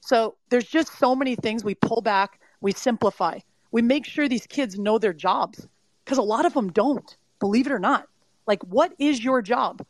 [0.01, 3.39] So there's just so many things we pull back we simplify.
[3.73, 5.69] We make sure these kids know their jobs
[6.05, 8.07] because a lot of them don't, believe it or not.
[8.47, 9.85] Like, what is your job?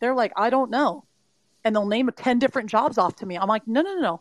[0.00, 1.04] They're like, I don't know.
[1.64, 3.36] And they'll name 10 different jobs off to me.
[3.36, 4.20] I'm like, no, no, no, no.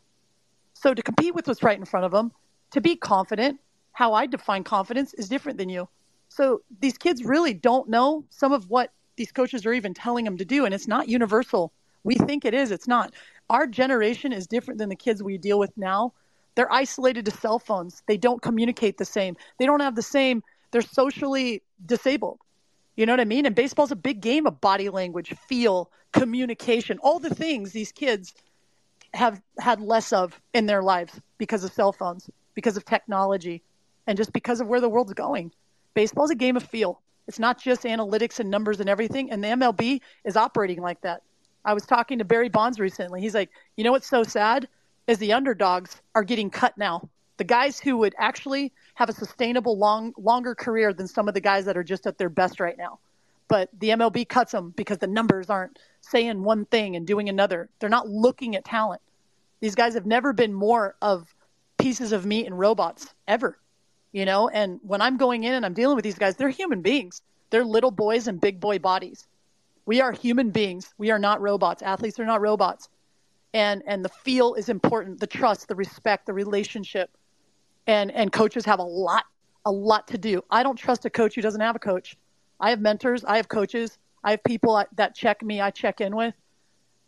[0.74, 2.32] So to compete with what's right in front of them,
[2.72, 3.60] to be confident,
[3.94, 5.88] how I define confidence is different than you.
[6.30, 10.38] So these kids really don't know some of what these coaches are even telling them
[10.38, 11.74] to do, and it's not universal.
[12.04, 13.14] We think it is, it's not.
[13.50, 16.14] Our generation is different than the kids we deal with now.
[16.56, 18.04] They're isolated to cell phones.
[18.08, 19.36] They don't communicate the same.
[19.58, 22.40] They don't have the same, they're socially disabled.
[22.96, 23.46] You know what I mean?
[23.46, 28.34] And baseball's a big game of body language, feel, communication, all the things these kids
[29.14, 33.62] have had less of in their lives because of cell phones, because of technology,
[34.08, 35.52] and just because of where the world's going.
[35.94, 37.02] Baseball's a game of feel.
[37.28, 39.32] It's not just analytics and numbers and everything.
[39.32, 41.22] And the MLB is operating like that.
[41.64, 43.22] I was talking to Barry Bonds recently.
[43.22, 44.68] He's like, you know what's so sad
[45.08, 47.08] is the underdogs are getting cut now.
[47.38, 51.42] The guys who would actually have a sustainable long longer career than some of the
[51.42, 53.00] guys that are just at their best right now.
[53.48, 57.70] But the MLB cuts them because the numbers aren't saying one thing and doing another.
[57.80, 59.02] They're not looking at talent.
[59.60, 61.34] These guys have never been more of
[61.80, 63.58] pieces of meat and robots ever
[64.12, 64.50] you know?
[64.50, 67.22] And when i'm going in and i'm dealing with these guys they're human beings.
[67.50, 69.28] They're little boys and big boy bodies.
[69.86, 70.94] We are human beings.
[71.00, 71.82] We are not robots.
[71.82, 72.90] Athletes are not robots.
[73.54, 75.20] And and the feel is important.
[75.20, 77.10] The trust the respect the relationship
[77.90, 79.26] and and coaches have a lot
[79.66, 80.44] a lot to do.
[80.50, 82.16] I don't trust a coach who doesn't have a coach.
[82.60, 86.16] I have mentors i have coaches i have people that check me i check in
[86.16, 86.36] with.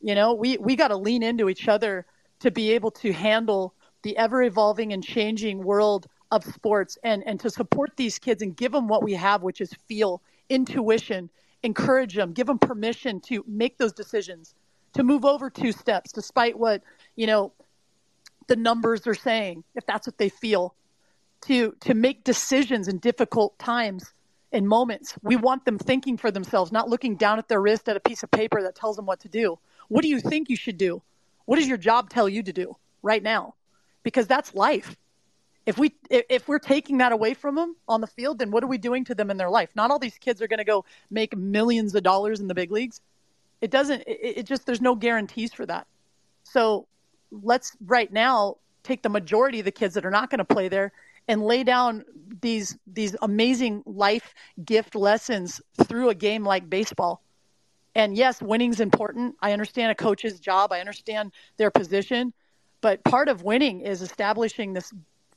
[0.02, 2.06] You know we we got to lean into each other
[2.40, 7.40] to be able to handle the ever evolving and changing world of sports and, and
[7.40, 11.30] to support these kids and give them what we have, which is feel, intuition,
[11.62, 14.56] encourage them, give them permission to make those decisions,
[14.94, 16.82] to move over two steps, despite what,
[17.16, 17.52] you know,
[18.52, 20.76] the numbers are saying, if that's what they feel,
[21.44, 24.12] to, to make decisions in difficult times
[24.52, 25.16] and moments.
[25.24, 28.24] We want them thinking for themselves, not looking down at their wrist at a piece
[28.24, 29.58] of paper that tells them what to do.
[29.88, 31.02] What do you think you should do?
[31.46, 33.56] What does your job tell you to do right now?
[34.04, 34.98] Because that's life
[35.66, 38.68] if we if we're taking that away from them on the field then what are
[38.68, 40.84] we doing to them in their life not all these kids are going to go
[41.12, 43.00] make millions of dollars in the big leagues
[43.62, 45.86] it doesn't it, it, just there's no guarantees for that
[46.44, 46.88] so
[47.32, 50.68] let's right now take the majority of the kids that are not going to play
[50.68, 50.92] there
[51.28, 52.04] and lay down
[52.42, 54.34] these these amazing life
[54.66, 57.22] gift lessons through a game like baseball.
[57.96, 59.36] And yes winning's important.
[59.42, 60.72] I understand a coach's job.
[60.72, 62.34] I understand their position.
[62.82, 64.92] But part of winning is establishing this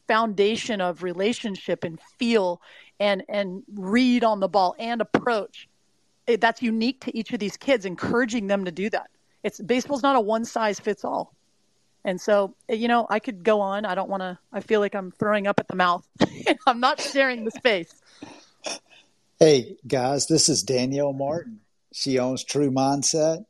[0.09, 2.61] foundation of relationship and feel
[3.01, 5.69] and and read on the ball and approach.
[6.27, 9.11] It, that's unique to each of these kids encouraging them to do that.
[9.43, 11.35] It's baseball's not a one size fits all
[12.05, 14.95] and so you know i could go on i don't want to i feel like
[14.95, 16.07] i'm throwing up at the mouth
[16.67, 17.95] i'm not sharing the space
[19.39, 21.61] hey guys this is danielle martin
[21.93, 23.45] she owns true mindset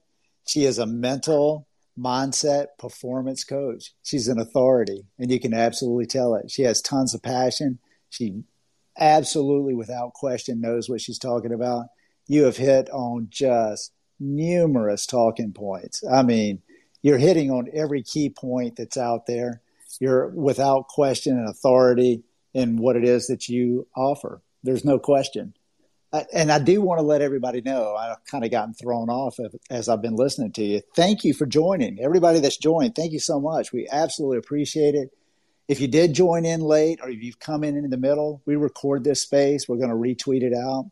[0.47, 1.67] she is a mental
[1.99, 3.93] mindset performance coach.
[4.03, 6.51] She's an authority, and you can absolutely tell it.
[6.51, 7.79] She has tons of passion.
[8.11, 8.43] She
[8.99, 11.87] absolutely, without question, knows what she's talking about.
[12.27, 16.03] You have hit on just numerous talking points.
[16.11, 16.63] I mean,
[17.05, 19.63] you're hitting on every key point that's out there.
[20.01, 24.43] You're without question an authority in what it is that you offer.
[24.65, 25.55] There's no question
[26.33, 29.39] and I do want to let everybody know I've kind of gotten thrown off
[29.71, 30.83] as I've been listening to you.
[30.95, 31.99] Thank you for joining.
[32.01, 33.73] Everybody that's joined, thank you so much.
[33.73, 35.11] We absolutely appreciate it.
[35.67, 38.55] If you did join in late or if you've come in in the middle, we
[38.57, 39.69] record this space.
[39.69, 40.91] We're going to retweet it out.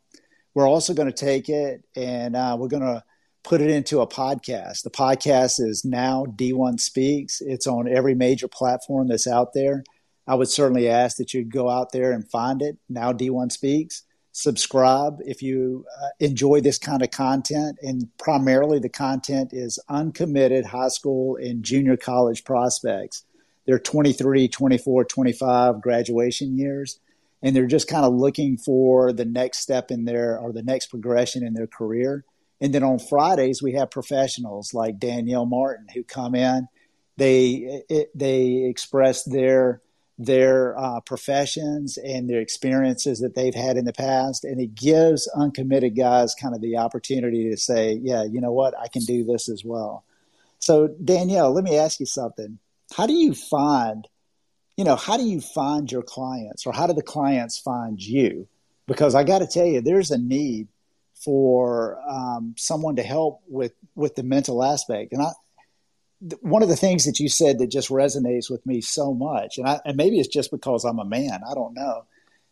[0.55, 3.05] We're also going to take it and uh, we're going to
[3.45, 4.83] put it into a podcast.
[4.83, 7.41] The podcast is now D1 Speaks.
[7.41, 9.85] It's on every major platform that's out there.
[10.27, 12.79] I would certainly ask that you go out there and find it.
[12.89, 17.79] Now D1 Speaks subscribe if you uh, enjoy this kind of content.
[17.83, 23.25] And primarily, the content is uncommitted high school and junior college prospects.
[23.67, 26.99] They're 23, 24, 25 graduation years,
[27.43, 30.87] and they're just kind of looking for the next step in their or the next
[30.87, 32.25] progression in their career.
[32.63, 36.69] And then on Fridays, we have professionals like Danielle Martin who come in.
[37.17, 39.83] They it, they express their
[40.17, 44.45] their uh, professions and their experiences that they've had in the past.
[44.45, 48.79] And it gives uncommitted guys kind of the opportunity to say, yeah, you know what,
[48.79, 50.05] I can do this as well.
[50.61, 52.61] So, Danielle, let me ask you something.
[52.97, 54.07] How do you find,
[54.77, 58.47] you know, how do you find your clients or how do the clients find you?
[58.87, 60.69] Because I got to tell you, there's a need
[61.25, 65.13] for um, someone to help with with the mental aspect.
[65.13, 65.31] And I,
[66.41, 69.69] one of the things that you said that just resonates with me so much, and,
[69.69, 72.05] I, and maybe it's just because I'm a man, I don't know,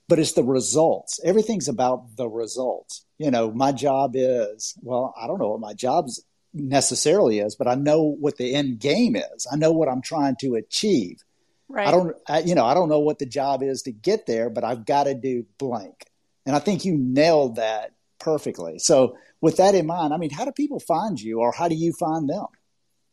[0.08, 1.20] but it's the results.
[1.24, 3.04] Everything's about the results.
[3.18, 6.08] You know, my job is, well, I don't know what my job
[6.52, 9.46] necessarily is, but I know what the end game is.
[9.50, 11.22] I know what I'm trying to achieve.
[11.68, 11.86] Right.
[11.86, 14.50] I don't, I, you know, I don't know what the job is to get there,
[14.50, 16.06] but I've got to do blank.
[16.44, 18.78] And I think you nailed that perfectly.
[18.78, 21.74] So, with that in mind, I mean, how do people find you, or how do
[21.74, 22.46] you find them?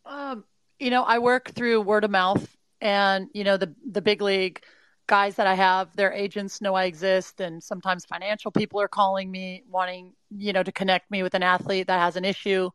[0.05, 0.43] Um,
[0.79, 4.61] you know, I work through word of mouth, and you know, the the big league
[5.07, 9.31] guys that I have, their agents know I exist, and sometimes financial people are calling
[9.31, 12.69] me, wanting you know to connect me with an athlete that has an issue.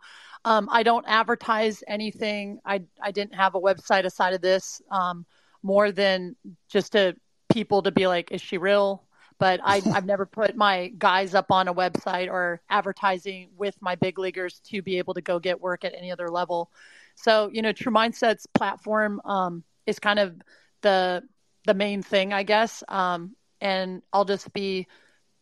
[0.44, 2.58] Um, I don't advertise anything.
[2.64, 5.26] I I didn't have a website aside of this um,
[5.62, 6.34] more than
[6.68, 7.14] just to
[7.52, 9.04] people to be like, is she real?
[9.43, 13.97] But I, I've never put my guys up on a website or advertising with my
[13.97, 16.70] big leaguers to be able to go get work at any other level.
[17.16, 20.40] So you know, True Mindsets platform um, is kind of
[20.82, 21.24] the
[21.66, 22.84] the main thing, I guess.
[22.86, 24.86] Um, and I'll just be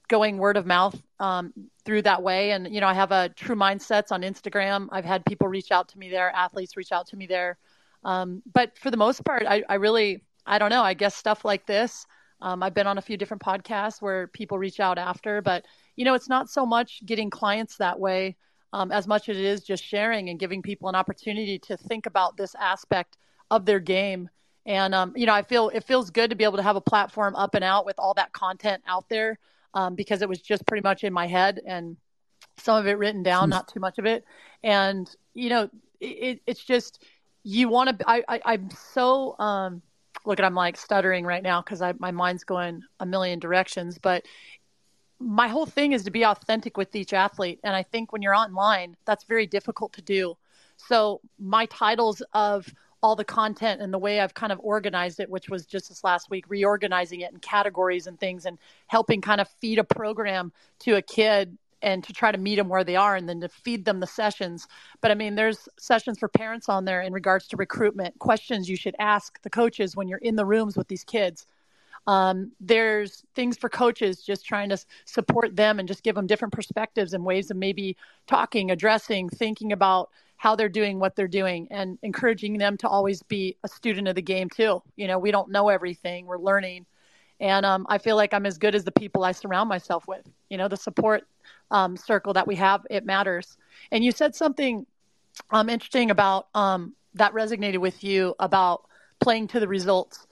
[0.08, 1.52] going word of mouth um,
[1.84, 2.50] through that way.
[2.52, 4.88] And, you know, I have a True Mindsets on Instagram.
[4.90, 7.58] I've had people reach out to me there, athletes reach out to me there.
[8.04, 11.44] Um, but for the most part, I, I, really, I don't know, I guess stuff
[11.44, 12.06] like this.
[12.42, 15.66] Um, I've been on a few different podcasts where people reach out after, but,
[15.96, 18.36] you know, it's not so much getting clients that way
[18.72, 22.06] um, as much as it is just sharing and giving people an opportunity to think
[22.06, 23.16] about this aspect
[23.50, 24.28] of their game
[24.66, 26.80] and um, you know, I feel it feels good to be able to have a
[26.80, 29.38] platform up and out with all that content out there
[29.74, 31.96] um, because it was just pretty much in my head and
[32.58, 34.24] some of it written down, not too much of it.
[34.62, 35.70] And you know,
[36.00, 37.02] it, it's just
[37.42, 38.08] you want to.
[38.08, 39.82] I, I I'm so um,
[40.24, 44.24] look at I'm like stuttering right now because my mind's going a million directions, but
[45.18, 47.60] my whole thing is to be authentic with each athlete.
[47.62, 50.36] And I think when you're online, that's very difficult to do.
[50.76, 55.30] So my titles of all the content and the way I've kind of organized it,
[55.30, 59.40] which was just this last week, reorganizing it in categories and things and helping kind
[59.40, 62.96] of feed a program to a kid and to try to meet them where they
[62.96, 64.66] are and then to feed them the sessions.
[65.00, 68.76] But I mean, there's sessions for parents on there in regards to recruitment, questions you
[68.76, 71.46] should ask the coaches when you're in the rooms with these kids.
[72.06, 76.52] Um, there's things for coaches just trying to support them and just give them different
[76.54, 81.68] perspectives and ways of maybe talking, addressing, thinking about how they're doing what they're doing
[81.70, 84.82] and encouraging them to always be a student of the game too.
[84.96, 86.86] You know, we don't know everything, we're learning.
[87.40, 90.26] And um, I feel like I'm as good as the people I surround myself with.
[90.48, 91.26] You know, the support
[91.70, 93.56] um, circle that we have, it matters.
[93.90, 94.86] And you said something
[95.50, 98.86] um, interesting about um, that resonated with you about
[99.20, 100.26] playing to the results.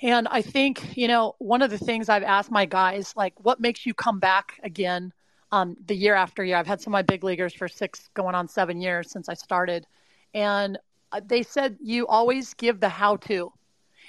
[0.00, 3.60] And I think, you know, one of the things I've asked my guys, like, what
[3.60, 5.12] makes you come back again
[5.52, 6.56] um, the year after year.
[6.56, 9.34] I've had some of my big leaguers for six, going on seven years since I
[9.34, 9.86] started.
[10.34, 10.78] And
[11.12, 13.52] uh, they said you always give the how to.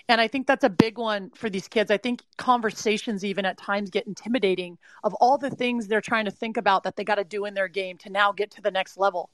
[0.10, 1.89] And I think that's a big one for these kids.
[1.89, 6.32] I think conversations even at times get intimidating of all the things they're trying to
[6.32, 8.72] think about that they got to do in their game to now get to the
[8.72, 9.30] next level.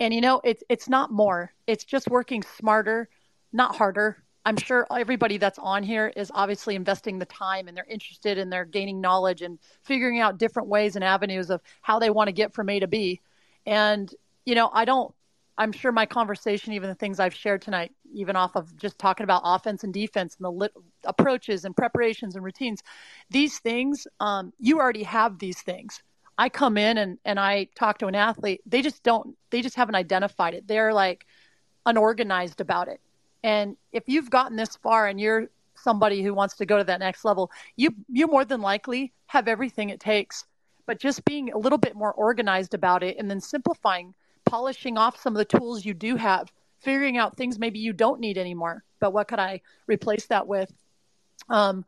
[0.00, 1.52] And you know, it's it's not more.
[1.66, 3.08] It's just working smarter,
[3.52, 7.84] not harder, I'm sure everybody that's on here is obviously investing the time and they're
[7.84, 12.08] interested and they're gaining knowledge and figuring out different ways and avenues of how they
[12.08, 13.20] want to get from A to B.
[13.66, 14.10] And,
[14.46, 15.14] you know, I don't,
[15.58, 19.24] I'm sure my conversation, even the things I've shared tonight, even off of just talking
[19.24, 22.82] about offense and defense and the lit- approaches and preparations and routines,
[23.30, 26.02] these things, um, you already have these things.
[26.38, 29.76] I come in and, and I talk to an athlete, they just don't, they just
[29.76, 30.68] haven't identified it.
[30.68, 31.26] They're like
[31.84, 33.00] unorganized about it
[33.42, 37.00] and if you've gotten this far and you're somebody who wants to go to that
[37.00, 40.44] next level, you you more than likely have everything it takes.
[40.86, 44.14] But just being a little bit more organized about it and then simplifying,
[44.48, 48.20] polishing off some of the tools you do have, figuring out things maybe you don't
[48.20, 48.84] need anymore.
[49.00, 50.72] But what could I replace that with?
[51.48, 51.84] Um,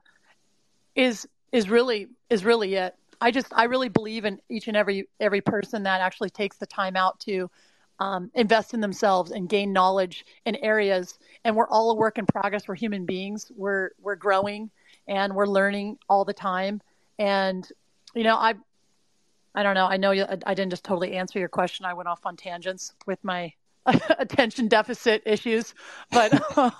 [0.94, 2.94] is is really is really it.
[3.20, 6.66] I just I really believe in each and every every person that actually takes the
[6.66, 7.50] time out to
[7.98, 11.18] um, invest in themselves and gain knowledge in areas.
[11.44, 12.66] And we're all a work in progress.
[12.66, 13.50] We're human beings.
[13.54, 14.70] We're we're growing
[15.06, 16.80] and we're learning all the time.
[17.18, 17.68] And
[18.14, 18.54] you know, I
[19.54, 19.86] I don't know.
[19.86, 21.84] I know you, I didn't just totally answer your question.
[21.84, 23.52] I went off on tangents with my
[24.18, 25.74] attention deficit issues,
[26.12, 26.72] but um,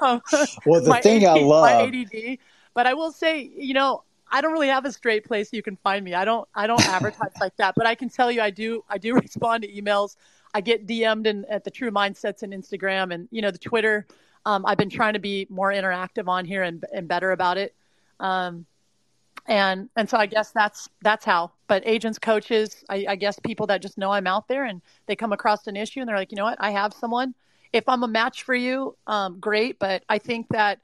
[0.00, 0.22] um,
[0.64, 2.38] well, the thing I love my ADD.
[2.74, 5.76] But I will say, you know, I don't really have a straight place you can
[5.76, 6.14] find me.
[6.14, 8.98] I don't I don't advertise like that, but I can tell you I do I
[8.98, 10.16] do respond to emails.
[10.54, 14.06] I get DM'd in, at the True Mindsets and Instagram and you know the Twitter.
[14.44, 17.74] Um, I've been trying to be more interactive on here and, and better about it.
[18.18, 18.66] Um,
[19.46, 21.50] and and so I guess that's that's how.
[21.66, 25.16] But agents, coaches, I, I guess people that just know I'm out there and they
[25.16, 27.34] come across an issue and they're like, you know what, I have someone.
[27.72, 29.78] If I'm a match for you, um, great.
[29.78, 30.78] But I think that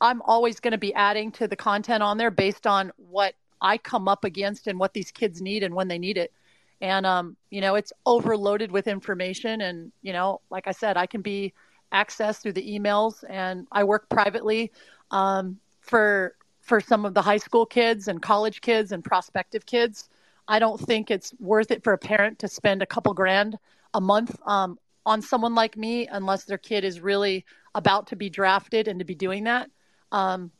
[0.00, 3.78] I'm always going to be adding to the content on there based on what I
[3.78, 6.32] come up against and what these kids need and when they need it.
[6.80, 11.06] And um, you know, it's overloaded with information and, you know, like I said, I
[11.06, 11.52] can be
[11.92, 14.72] accessed through the emails, and I work privately
[15.12, 16.34] um, for
[16.64, 20.08] for some of the high school kids and college kids and prospective kids.
[20.48, 23.58] I don't think it's worth it for a parent to spend a couple grand
[23.92, 27.44] a month um, on someone like me unless their kid is really
[27.74, 29.70] about to be drafted and to be doing that.
[30.10, 30.50] Um,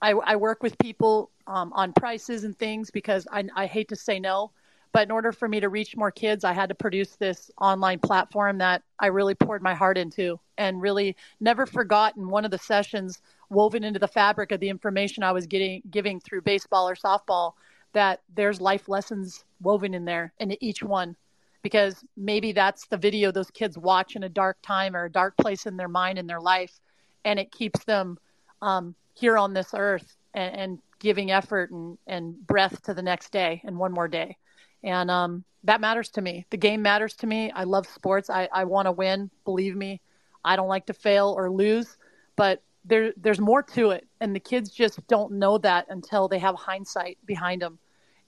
[0.00, 3.96] I, I, work with people um, on prices and things because I, I hate to
[3.96, 4.52] say no.
[4.92, 8.00] But in order for me to reach more kids, I had to produce this online
[8.00, 12.50] platform that I really poured my heart into and really never forgot in one of
[12.50, 13.20] the sessions
[13.50, 17.52] woven into the fabric of the information I was getting giving through baseball or softball
[17.92, 21.16] that there's life lessons woven in there in each one.
[21.62, 25.36] Because maybe that's the video those kids watch in a dark time or a dark
[25.36, 26.80] place in their mind in their life
[27.24, 28.18] and it keeps them
[28.62, 33.32] um, here on this earth and, and, giving effort and, and breath to the next
[33.32, 34.36] day and one more day
[34.82, 36.46] and um, that matters to me.
[36.50, 37.50] The game matters to me.
[37.50, 38.30] I love sports.
[38.30, 40.00] I, I want to win believe me.
[40.44, 41.96] I don't like to fail or lose
[42.40, 44.08] but there, there's more to it.
[44.18, 47.78] And the kids just don't know that until they have hindsight behind them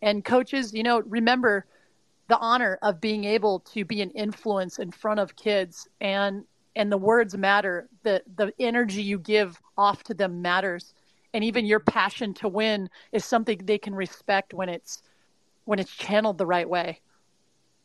[0.02, 1.64] and coaches you know remember
[2.28, 5.88] the honor of being able to be an influence in front of kids.
[6.02, 6.44] And
[6.76, 7.88] and the words matter.
[8.02, 10.92] The the energy you give off to them matters.
[11.32, 15.02] And even your passion to win is something they can respect when it's
[15.64, 17.00] when it's channeled the right way.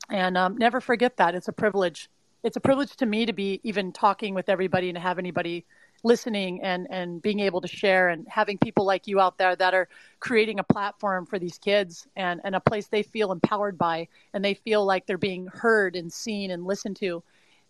[0.09, 1.35] And um, never forget that.
[1.35, 2.09] It's a privilege.
[2.43, 5.65] It's a privilege to me to be even talking with everybody and to have anybody
[6.03, 9.73] listening and and being able to share and having people like you out there that
[9.73, 14.07] are creating a platform for these kids and and a place they feel empowered by
[14.33, 17.23] and they feel like they're being heard and seen and listened to.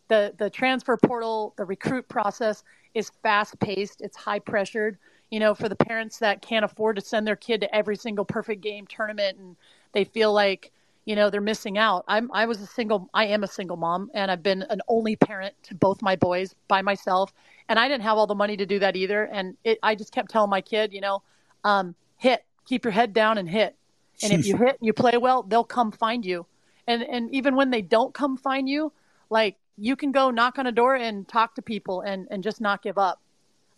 [0.09, 4.97] The the transfer portal the recruit process is fast paced it's high pressured
[5.31, 8.25] you know for the parents that can't afford to send their kid to every single
[8.25, 9.55] perfect game tournament and
[9.97, 10.71] they feel like
[11.05, 12.05] you know they're missing out.
[12.07, 15.15] I'm i was a single i am a single mom and i've been an only
[15.15, 17.33] parent to both my boys by myself
[17.67, 19.23] and i didn't have all the money to do that either.
[19.23, 21.23] And it, i just kept telling my kid you know
[21.63, 23.75] um, hit keep your head down and hit.
[24.21, 26.45] And if you hit and you play well they'll come find you.
[26.85, 28.93] And and even when they don't come find you
[29.31, 32.61] like you can go knock on a door and talk to people and and just
[32.61, 33.19] not give up.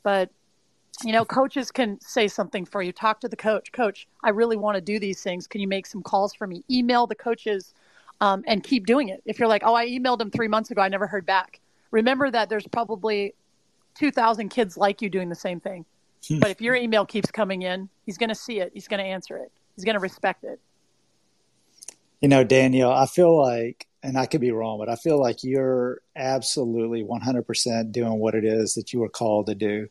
[0.03, 0.32] But
[1.03, 2.91] you know, coaches can say something for you.
[2.91, 3.71] Talk to the coach.
[3.71, 5.47] Coach, I really want to do these things.
[5.47, 6.63] Can you make some calls for me?
[6.69, 7.73] Email the coaches
[8.21, 9.21] um, and keep doing it.
[9.25, 11.59] If you're like, oh, I emailed them three months ago, I never heard back.
[11.91, 13.33] Remember that there's probably
[13.95, 15.85] 2,000 kids like you doing the same thing.
[16.27, 16.39] Hmm.
[16.39, 18.71] but if your email keeps coming in, he's going to see it.
[18.73, 19.53] He's going to answer it.
[19.75, 20.59] He's going to respect it.
[22.19, 25.45] You know, Danielle, I feel like, and I could be wrong, but I feel like
[25.45, 29.87] you're absolutely 100% doing what it is that you were called to do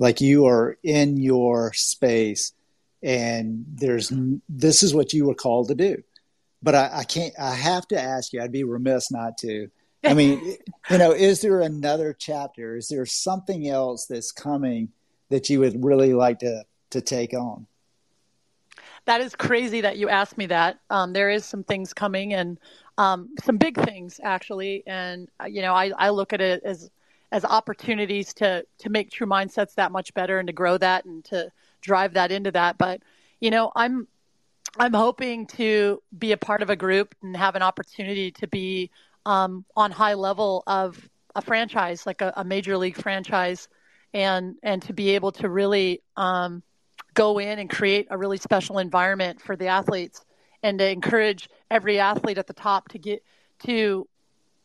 [0.00, 2.52] like you are in your space
[3.02, 4.12] and there's
[4.48, 6.02] this is what you were called to do.
[6.62, 9.70] But I, I, can't i have to ask you i'd be remiss not to.
[10.02, 10.56] I mean
[10.90, 12.76] you know is there another chapter?
[12.76, 14.88] Is there something else that's coming
[15.28, 17.66] that you would really like to to take on?
[19.04, 20.80] That is crazy that you asked me that.
[20.90, 22.58] Um, there is some things coming and
[22.98, 24.82] um, some big things actually.
[24.86, 26.90] And uh, you know I, I look at it as
[27.32, 31.24] as opportunities to to make true mindsets that much better and to grow that and
[31.24, 31.50] to
[31.80, 32.78] drive that into that.
[32.78, 33.02] But
[33.40, 34.06] you know i'm
[34.78, 38.90] i'm hoping to be a part of a group and have an opportunity to be
[39.26, 43.68] um, on high level of a franchise like a, a, major league franchise
[44.14, 46.62] and and to be able to really um,
[47.14, 50.24] go in and create a really special environment for the athletes
[50.62, 53.22] and to encourage every athlete at the top to get
[53.64, 54.08] to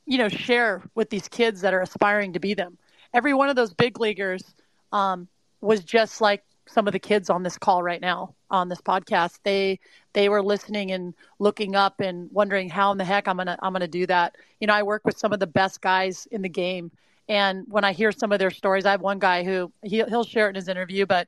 [0.05, 2.77] you know, share with these kids that are aspiring to be them.
[3.13, 4.43] Every one of those big leaguers
[4.91, 5.27] um,
[5.61, 9.39] was just like some of the kids on this call right now on this podcast.
[9.43, 9.79] They
[10.13, 13.73] they were listening and looking up and wondering how in the heck I'm gonna I'm
[13.73, 14.35] gonna do that.
[14.59, 16.91] You know, I work with some of the best guys in the game,
[17.27, 20.23] and when I hear some of their stories, I have one guy who he, he'll
[20.23, 21.27] share it in his interview, but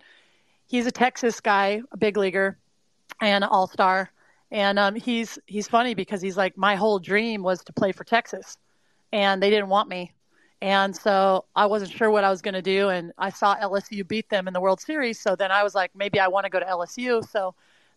[0.67, 2.57] he's a Texas guy, a big leaguer,
[3.21, 4.11] and all star.
[4.51, 8.03] And um, he's he's funny because he's like my whole dream was to play for
[8.03, 8.57] Texas
[9.11, 10.13] and they didn't want me.
[10.61, 12.89] And so I wasn't sure what I was going to do.
[12.89, 15.19] And I saw LSU beat them in the World Series.
[15.19, 17.27] So then I was like, maybe I want to go to LSU.
[17.29, 17.53] So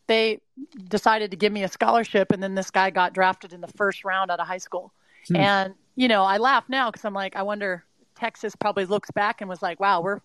[0.06, 0.40] they
[0.88, 2.32] decided to give me a scholarship.
[2.32, 4.92] And then this guy got drafted in the first round out of high school.
[5.28, 5.36] Hmm.
[5.36, 7.84] And, you know, I laugh now because I'm like, I wonder,
[8.14, 10.20] Texas probably looks back and was like, wow, we're,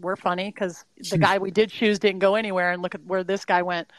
[0.00, 2.72] we're funny because the guy we did choose didn't go anywhere.
[2.72, 3.92] And look at where this guy went.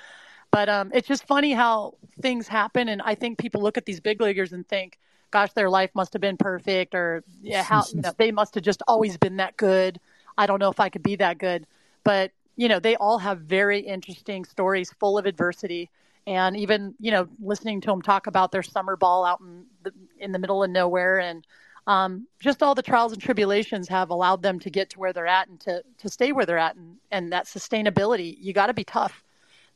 [0.51, 2.89] But um, it's just funny how things happen.
[2.89, 4.97] And I think people look at these big leaguers and think,
[5.31, 8.63] gosh, their life must have been perfect, or yeah, how you know they must have
[8.63, 9.99] just always been that good.
[10.37, 11.65] I don't know if I could be that good,
[12.03, 15.89] but you know, they all have very interesting stories full of adversity.
[16.25, 19.93] And even you know, listening to them talk about their summer ball out in the
[20.19, 21.45] in the middle of nowhere, and
[21.87, 25.25] um, just all the trials and tribulations have allowed them to get to where they're
[25.25, 26.75] at and to, to stay where they're at.
[26.75, 29.23] And, and that sustainability, you got to be tough.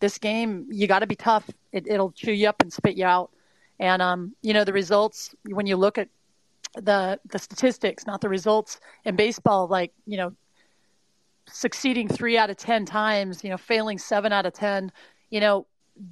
[0.01, 1.49] This game, you got to be tough.
[1.71, 3.31] It, it'll chew you up and spit you out.
[3.81, 6.07] And, um, you know, the results, when you look at
[6.75, 10.33] the, the statistics, not the results in baseball, like, you know,
[11.47, 14.91] succeeding three out of 10 times, you know, failing seven out of 10,
[15.31, 15.65] you know,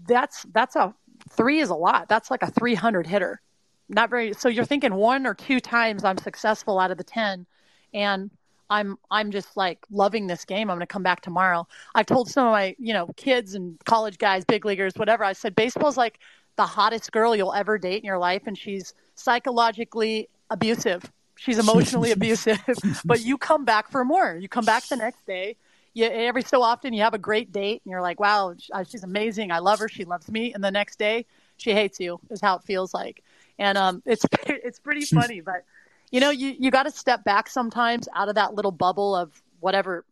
[0.07, 0.93] that's, that's a
[1.29, 2.09] three is a lot.
[2.09, 3.39] That's like a 300 hitter.
[3.87, 7.47] Not very so you're thinking one or two times i'm successful out of the 10
[7.95, 8.29] and
[8.69, 10.69] i'm i'm just like loving this game.
[10.69, 11.67] I'm going to come back tomorrow.
[11.95, 15.23] I've told some of my you know kids and college guys big leaguers whatever.
[15.23, 16.19] I said baseball's like
[16.59, 21.09] the hottest girl you'll ever date in your life and she's psychologically abusive.
[21.37, 22.59] She's emotionally abusive.
[23.05, 24.35] But you come back for more.
[24.35, 25.55] You come back the next day.
[25.93, 28.55] You, every so often you have a great date and you're like wow
[28.89, 29.53] she's amazing.
[29.53, 29.87] I love her.
[29.87, 30.53] She loves me.
[30.53, 33.23] And the next day she hates you is how it feels like.
[33.57, 35.39] And um, it's it's pretty funny.
[35.39, 35.63] but
[36.11, 39.41] you know, you you got to step back sometimes out of that little bubble of
[39.61, 40.03] whatever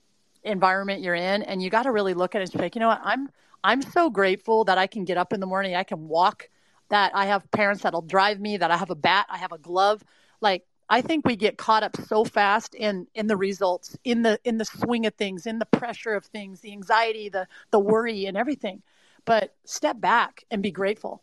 [0.45, 2.87] environment you're in, and you got to really look at it and say, you know
[2.87, 3.29] what, I'm
[3.63, 6.49] I'm so grateful that I can get up in the morning, I can walk,
[6.89, 9.57] that I have parents that'll drive me, that I have a bat, I have a
[9.57, 10.03] glove,
[10.41, 10.63] like.
[10.89, 14.57] I think we get caught up so fast in in the results, in the in
[14.57, 18.37] the swing of things, in the pressure of things, the anxiety, the the worry, and
[18.37, 18.81] everything.
[19.25, 21.21] But step back and be grateful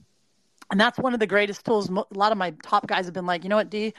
[0.71, 1.89] and that's one of the greatest tools.
[1.89, 3.95] A lot of my top guys have been like, you know what, D,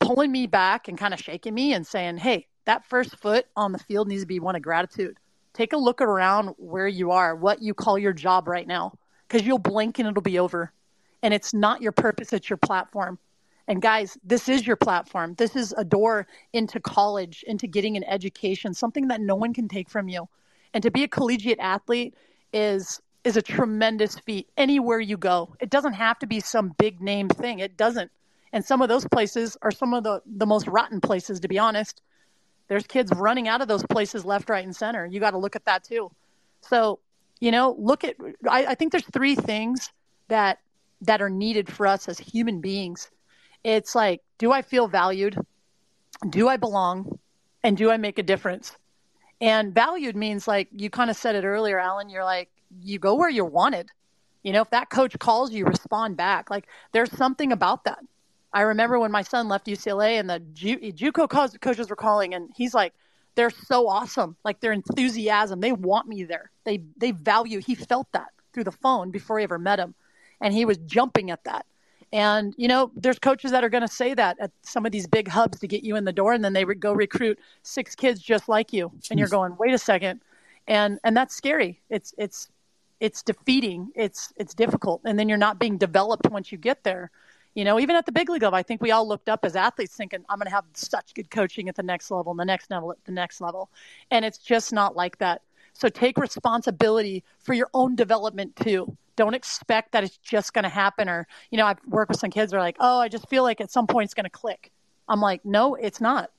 [0.00, 3.72] pulling me back and kind of shaking me and saying, hey, that first foot on
[3.72, 5.18] the field needs to be one of gratitude.
[5.60, 8.94] Take a look around where you are, what you call your job right now,
[9.28, 10.72] because you'll blink and it'll be over.
[11.22, 13.18] And it's not your purpose, it's your platform.
[13.68, 15.34] And guys, this is your platform.
[15.34, 19.68] This is a door into college, into getting an education, something that no one can
[19.68, 20.30] take from you.
[20.72, 22.14] And to be a collegiate athlete
[22.54, 25.56] is is a tremendous feat anywhere you go.
[25.60, 27.58] It doesn't have to be some big name thing.
[27.58, 28.10] It doesn't.
[28.54, 31.58] And some of those places are some of the, the most rotten places, to be
[31.58, 32.00] honest.
[32.70, 35.04] There's kids running out of those places left, right, and center.
[35.04, 36.12] You got to look at that too.
[36.60, 37.00] So,
[37.40, 38.14] you know, look at,
[38.48, 39.90] I, I think there's three things
[40.28, 40.60] that,
[41.00, 43.10] that are needed for us as human beings.
[43.64, 45.36] It's like, do I feel valued?
[46.28, 47.18] Do I belong?
[47.64, 48.76] And do I make a difference?
[49.40, 52.08] And valued means like you kind of said it earlier, Alan.
[52.08, 52.50] You're like,
[52.80, 53.88] you go where you're wanted.
[54.44, 56.50] You know, if that coach calls you, respond back.
[56.50, 57.98] Like there's something about that.
[58.52, 62.34] I remember when my son left UCLA and the Ju- JUCO co- coaches were calling,
[62.34, 62.94] and he's like,
[63.36, 64.36] "They're so awesome!
[64.44, 65.60] Like their enthusiasm.
[65.60, 66.50] They want me there.
[66.64, 69.94] They they value." He felt that through the phone before he ever met him,
[70.40, 71.66] and he was jumping at that.
[72.12, 75.06] And you know, there's coaches that are going to say that at some of these
[75.06, 77.94] big hubs to get you in the door, and then they re- go recruit six
[77.94, 80.20] kids just like you, and you're going, "Wait a second.
[80.66, 81.80] and and that's scary.
[81.90, 82.48] It's it's
[83.00, 83.90] it's defeating.
[83.94, 87.10] It's it's difficult, and then you're not being developed once you get there.
[87.54, 89.56] You know, even at the big league level, I think we all looked up as
[89.56, 92.44] athletes thinking, I'm going to have such good coaching at the next level and the
[92.44, 93.70] next level at the next level.
[94.10, 95.42] And it's just not like that.
[95.72, 98.96] So take responsibility for your own development too.
[99.16, 101.08] Don't expect that it's just going to happen.
[101.08, 103.42] Or, you know, I've worked with some kids who are like, oh, I just feel
[103.42, 104.70] like at some point it's going to click.
[105.08, 106.30] I'm like, no, it's not.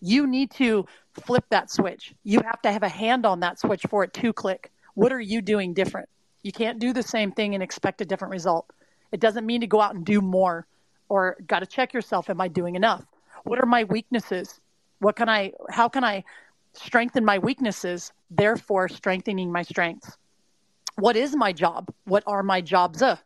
[0.00, 2.14] You need to flip that switch.
[2.24, 4.72] You have to have a hand on that switch for it to click.
[4.94, 6.08] What are you doing different?
[6.42, 8.70] You can't do the same thing and expect a different result.
[9.12, 10.66] It doesn't mean to go out and do more
[11.08, 13.04] or got to check yourself am I doing enough?
[13.44, 14.60] What are my weaknesses?
[14.98, 16.24] What can I how can I
[16.72, 20.16] strengthen my weaknesses, therefore strengthening my strengths?
[20.96, 21.88] What is my job?
[22.04, 23.02] What are my jobs?
[23.02, 23.16] Uh,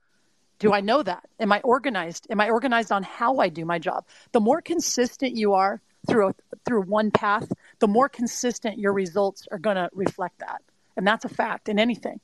[0.59, 1.27] do I know that?
[1.39, 2.27] Am I organized?
[2.31, 4.05] Am I organized on how I do my job?
[4.33, 6.35] The more consistent you are through a,
[6.67, 10.63] through one path, the more consistent your results are going to reflect that.
[10.97, 12.21] And that's a fact in anything.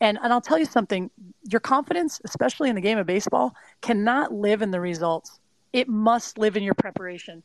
[0.00, 1.10] And, and I'll tell you something
[1.48, 5.38] your confidence, especially in the game of baseball, cannot live in the results.
[5.72, 7.42] It must live in your preparation.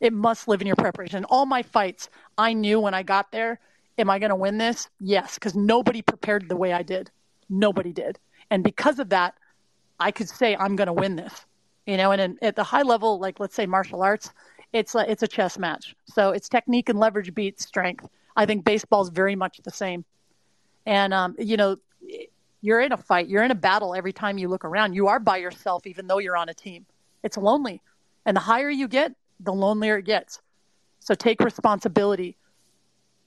[0.00, 1.24] It must live in your preparation.
[1.24, 2.08] All my fights,
[2.38, 3.60] I knew when I got there,
[3.98, 4.88] am I going to win this?
[4.98, 7.10] Yes, because nobody prepared the way I did.
[7.50, 8.18] Nobody did.
[8.50, 9.34] And because of that,
[9.98, 11.44] I could say I'm going to win this.
[11.86, 14.32] You know, and in, at the high level, like let's say martial arts,
[14.72, 15.94] it's a, it's a chess match.
[16.06, 18.08] So it's technique and leverage beats strength.
[18.36, 20.04] I think baseball is very much the same.
[20.86, 21.76] And, um, you know,
[22.60, 24.94] you're in a fight, you're in a battle every time you look around.
[24.94, 26.86] You are by yourself, even though you're on a team.
[27.22, 27.80] It's lonely.
[28.26, 30.40] And the higher you get, the lonelier it gets.
[31.00, 32.36] So take responsibility.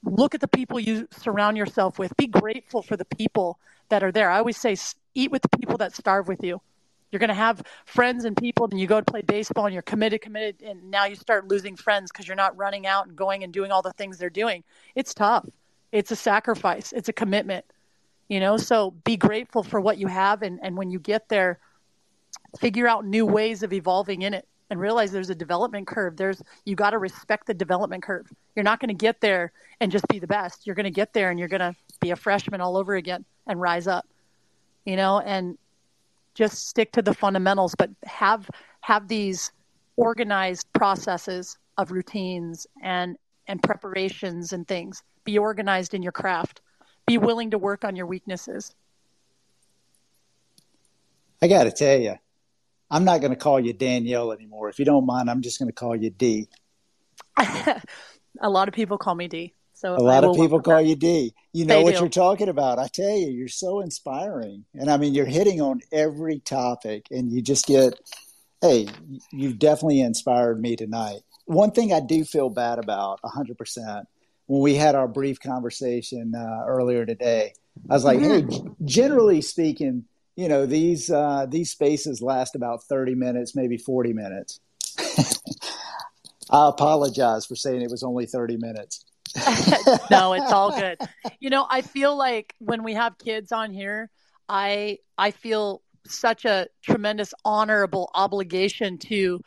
[0.04, 2.16] Look at the people you surround yourself with.
[2.16, 4.30] Be grateful for the people that are there.
[4.30, 4.76] I always say,
[5.14, 6.60] eat with the people that starve with you.
[7.10, 9.82] You're going to have friends and people, and you go to play baseball and you're
[9.82, 13.44] committed, committed, and now you start losing friends because you're not running out and going
[13.44, 14.64] and doing all the things they're doing.
[14.96, 15.48] It's tough.
[15.92, 17.64] It's a sacrifice, it's a commitment,
[18.28, 18.56] you know.
[18.56, 21.58] So be grateful for what you have, and, and when you get there,
[22.58, 24.46] figure out new ways of evolving in it.
[24.70, 26.16] and realize there's a development curve.
[26.16, 28.26] There's you got to respect the development curve.
[28.54, 30.66] You're not going to get there and just be the best.
[30.66, 33.24] You're going to get there and you're going to be a freshman all over again
[33.46, 34.06] and rise up.
[34.84, 35.58] You know, and
[36.34, 39.52] just stick to the fundamentals, but have have these
[39.96, 45.02] organized processes of routines and and preparations and things.
[45.24, 46.60] Be organized in your craft.
[47.06, 48.74] Be willing to work on your weaknesses.
[51.42, 52.14] I got to tell you,
[52.90, 54.68] I'm not going to call you Danielle anymore.
[54.68, 56.48] If you don't mind, I'm just going to call you D.
[57.36, 59.54] a lot of people call me D.
[59.74, 60.86] So a lot of people call that.
[60.86, 61.34] you D.
[61.52, 62.00] You know they what do.
[62.00, 62.78] you're talking about.
[62.78, 64.64] I tell you, you're so inspiring.
[64.74, 67.92] And I mean, you're hitting on every topic and you just get,
[68.62, 68.86] hey,
[69.32, 71.20] you've definitely inspired me tonight.
[71.46, 74.04] One thing I do feel bad about 100%
[74.46, 77.54] when we had our brief conversation uh, earlier today,
[77.88, 78.50] I was like, mm-hmm.
[78.50, 80.04] hey, generally speaking,
[80.36, 84.60] you know these uh, these spaces last about 30 minutes maybe 40 minutes.
[86.50, 89.04] I apologize for saying it was only 30 minutes.
[90.10, 90.98] No it's all good.
[91.40, 94.10] You know i feel like when we have kids on here
[94.48, 99.40] i i feel such a tremendous honorable obligation to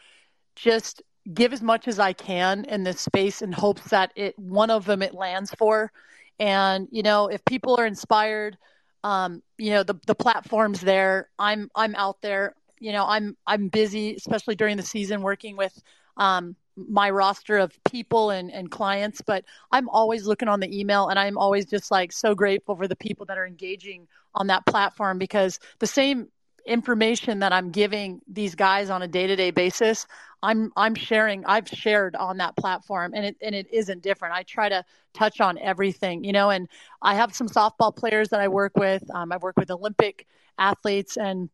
[0.55, 1.01] just
[1.33, 4.85] give as much as i can in this space in hopes that it one of
[4.85, 5.91] them it lands for
[6.39, 8.57] and you know if people are inspired
[9.03, 11.29] um, you know the the platforms there.
[11.39, 12.55] I'm I'm out there.
[12.79, 15.81] You know I'm I'm busy, especially during the season, working with
[16.17, 19.21] um, my roster of people and, and clients.
[19.21, 22.87] But I'm always looking on the email, and I'm always just like so grateful for
[22.87, 26.27] the people that are engaging on that platform because the same
[26.67, 30.05] information that I'm giving these guys on a day-to-day basis,
[30.43, 34.35] I'm I'm sharing I've shared on that platform and it and it isn't different.
[34.35, 34.83] I try to
[35.13, 36.67] touch on everything, you know, and
[37.01, 39.03] I have some softball players that I work with.
[39.13, 40.27] Um, I work with Olympic
[40.59, 41.49] athletes and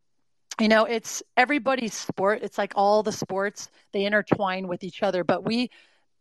[0.60, 2.40] you know, it's everybody's sport.
[2.44, 5.72] It's like all the sports, they intertwine with each other, but we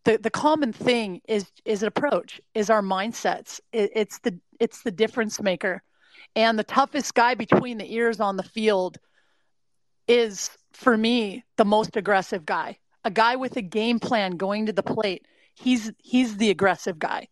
[0.05, 3.60] the, the common thing is is an approach, is our mindsets.
[3.73, 5.82] It, it's the it's the difference maker
[6.35, 8.99] and the toughest guy between the ears on the field
[10.09, 12.78] is, for me, the most aggressive guy.
[13.05, 15.27] A guy with a game plan going to the plate.
[15.55, 17.28] He's he's the aggressive guy.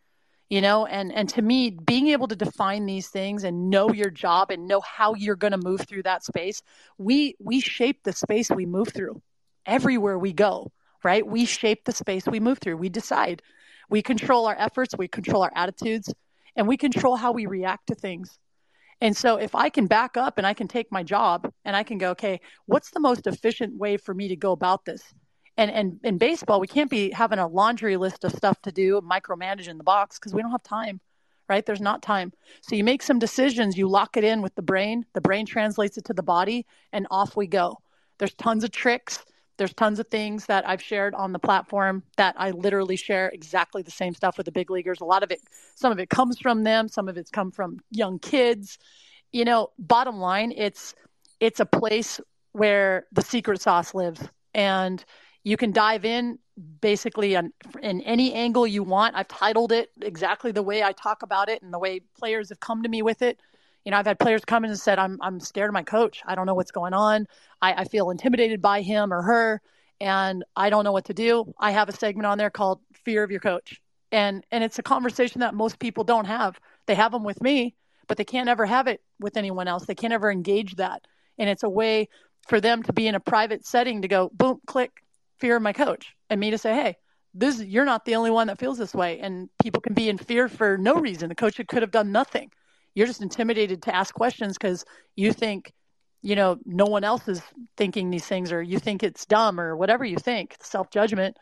[0.48, 4.10] You know, and and to me, being able to define these things and know your
[4.10, 6.60] job and know how you're going to move through that space,
[6.98, 9.22] we we shape the space we move through
[9.64, 10.72] everywhere we go,
[11.04, 11.24] right?
[11.24, 12.78] We shape the space we move through.
[12.78, 13.42] We decide.
[13.88, 16.12] We control our efforts, we control our attitudes,
[16.56, 18.38] and we control how we react to things.
[19.00, 21.82] And so if I can back up and I can take my job and I
[21.82, 25.02] can go, okay, what's the most efficient way for me to go about this?
[25.56, 29.00] And and in baseball, we can't be having a laundry list of stuff to do,
[29.00, 31.00] micromanaging the box because we don't have time,
[31.48, 31.64] right?
[31.64, 32.32] There's not time.
[32.62, 35.98] So you make some decisions, you lock it in with the brain, the brain translates
[35.98, 37.78] it to the body, and off we go.
[38.18, 39.24] There's tons of tricks
[39.60, 43.82] there's tons of things that I've shared on the platform that I literally share exactly
[43.82, 45.02] the same stuff with the big leaguers.
[45.02, 45.42] A lot of it,
[45.74, 48.78] some of it comes from them, some of it's come from young kids.
[49.32, 50.94] You know, bottom line, it's
[51.40, 52.22] it's a place
[52.52, 55.04] where the secret sauce lives, and
[55.44, 56.38] you can dive in
[56.80, 59.14] basically on, in any angle you want.
[59.14, 62.60] I've titled it exactly the way I talk about it and the way players have
[62.60, 63.38] come to me with it
[63.84, 66.22] you know, I've had players come in and said, I'm, I'm scared of my coach.
[66.26, 67.26] I don't know what's going on.
[67.62, 69.62] I, I feel intimidated by him or her,
[70.00, 71.52] and I don't know what to do.
[71.58, 73.80] I have a segment on there called Fear of Your Coach.
[74.12, 76.58] And, and it's a conversation that most people don't have.
[76.86, 77.74] They have them with me,
[78.08, 79.86] but they can't ever have it with anyone else.
[79.86, 81.06] They can't ever engage that.
[81.38, 82.08] And it's a way
[82.48, 84.90] for them to be in a private setting to go, boom, click,
[85.38, 86.96] fear of my coach, and me to say, hey,
[87.32, 89.20] this you're not the only one that feels this way.
[89.20, 91.28] And people can be in fear for no reason.
[91.28, 92.50] The coach could have done nothing
[92.94, 94.84] you're just intimidated to ask questions because
[95.16, 95.72] you think
[96.22, 97.42] you know no one else is
[97.76, 101.36] thinking these things or you think it's dumb or whatever you think self-judgment.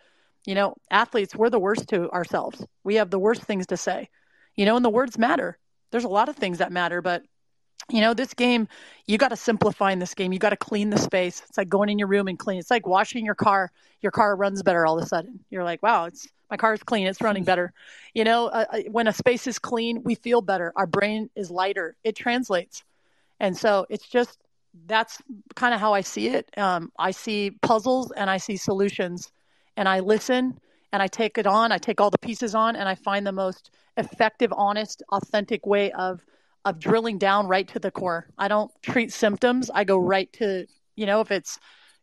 [0.47, 2.65] You know athletes we're the worst to ourselves.
[2.85, 4.09] We have the worst things to say
[4.57, 5.59] you know and the words matter.
[5.91, 7.23] There's a lot of things that matter but
[7.91, 8.69] you know this game
[9.07, 10.33] you got to simplify in this game.
[10.33, 11.43] You got to clean the space.
[11.49, 12.59] It's like going in your room and clean.
[12.59, 13.71] It's like washing your car.
[14.01, 15.41] Your car runs better all of a sudden.
[15.51, 17.07] You're like wow it's my car is clean.
[17.07, 17.73] It's running better.
[18.15, 20.73] You know uh, uh, when a space is clean we feel better.
[20.77, 21.97] Our brain is lighter.
[22.05, 22.85] It translates.
[23.41, 24.39] And so it's just
[24.87, 25.23] that's
[25.55, 26.51] kind of how i see it.
[26.59, 29.31] Um, i see puzzles and i see solutions.
[29.77, 30.59] And i listen
[30.93, 31.73] and i take it on.
[31.73, 35.93] I take all the pieces on and i find the most effective honest authentic way
[35.93, 36.25] of
[36.65, 38.27] of drilling down right to the core.
[38.37, 39.71] I don't treat symptoms.
[39.73, 40.67] I go right to
[40.97, 41.59] you know if it's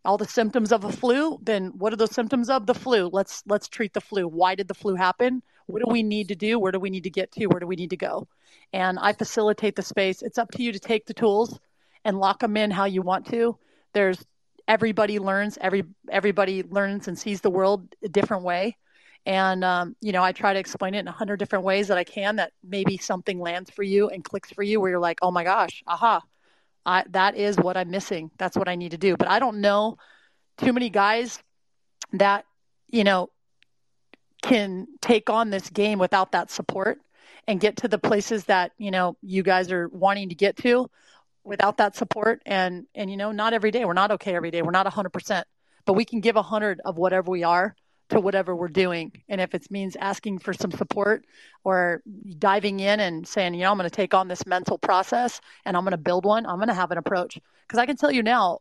[0.06, 2.66] all the symptoms of a flu then what are the symptoms of?
[2.66, 3.10] The flu.
[3.12, 4.28] Let's let's treat the flu.
[4.28, 5.42] Why did the flu happen?
[5.68, 6.60] What do we need to do?
[6.60, 7.48] Where do we need to get to?
[7.48, 8.28] Where do we need to go?
[8.74, 10.22] And i facilitate the space.
[10.22, 11.60] It's up to you to take the tools
[12.04, 13.58] and lock them in how you want to.
[13.94, 14.24] There's
[14.68, 18.78] everybody learns every everybody learns and sees the world a different way.
[19.26, 21.98] And um, you know i try to explain it in a hundred different ways that
[21.98, 25.18] i can that maybe something lands for you and clicks for you where you're like
[25.24, 26.22] oh my gosh aha
[26.86, 28.32] I, that is what i'm missing.
[28.38, 29.18] That's what i need to do.
[29.18, 29.98] But i don't know
[30.58, 31.40] too many guys
[32.14, 32.46] that
[32.90, 33.30] you know
[34.42, 37.00] can take on this game without that support
[37.48, 40.90] and get to the places that you know you guys are wanting to get to
[41.44, 42.42] without that support.
[42.46, 43.86] And and you know not every day.
[43.86, 44.62] We're not okay every day.
[44.62, 45.44] We're not 100%
[45.86, 47.76] but we can give 100 of whatever we are
[48.10, 49.12] to whatever we're doing.
[49.30, 51.26] And if it means asking for some support
[51.64, 52.04] or
[52.38, 55.76] diving in and saying you know i'm going to take on this mental process and
[55.76, 57.40] i'm going to build one i'm going to have an approach.
[57.68, 58.60] Because i can tell you now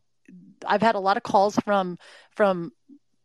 [0.66, 1.98] i've had a lot of calls from
[2.30, 2.72] from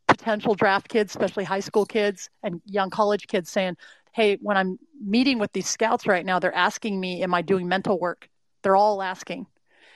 [0.07, 3.77] potential draft kids especially high school kids and young college kids saying
[4.11, 7.67] hey when i'm meeting with these scouts right now they're asking me am i doing
[7.67, 8.27] mental work?
[8.61, 9.47] They're all asking.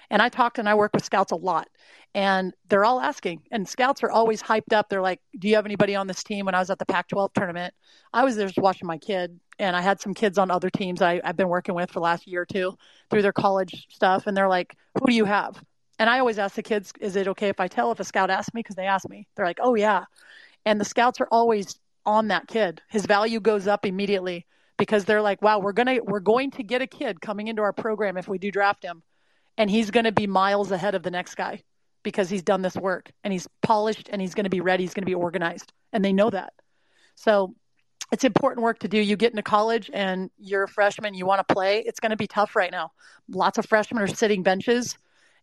[0.10, 1.68] And I talk and I work with scouts a lot.
[2.16, 3.42] And they're all asking.
[3.52, 4.90] And scouts are always hyped up.
[4.90, 6.46] They're like, Do you have anybody on this team?
[6.46, 7.74] When I was at the Pac 12 tournament,
[8.14, 9.40] I was there just watching my kid.
[9.60, 12.04] And I had some kids on other teams I, I've been working with for the
[12.04, 12.76] last year or two
[13.10, 14.28] through their college stuff.
[14.28, 15.64] And they're like, Who do you have?
[16.00, 18.30] And I always ask the kids, Is it okay if I tell if a scout
[18.30, 18.60] asks me?
[18.60, 19.28] Because they ask me.
[19.36, 20.06] They're like, Oh, yeah.
[20.66, 22.82] And the scouts are always on that kid.
[22.90, 24.46] His value goes up immediately
[24.78, 27.74] because they're like, wow, we're gonna we're going to get a kid coming into our
[27.74, 29.04] program if we do draft him,
[29.58, 31.62] and he's going to be miles ahead of the next guy
[32.04, 34.84] because he's done this work and he's polished and he's going to be ready.
[34.84, 36.54] He's going to be organized, and they know that.
[37.16, 37.56] So
[38.12, 38.98] it's important work to do.
[38.98, 41.80] You get into college and you're a freshman, you want to play.
[41.80, 42.92] It's going to be tough right now.
[43.30, 44.98] Lots of freshmen are sitting benches,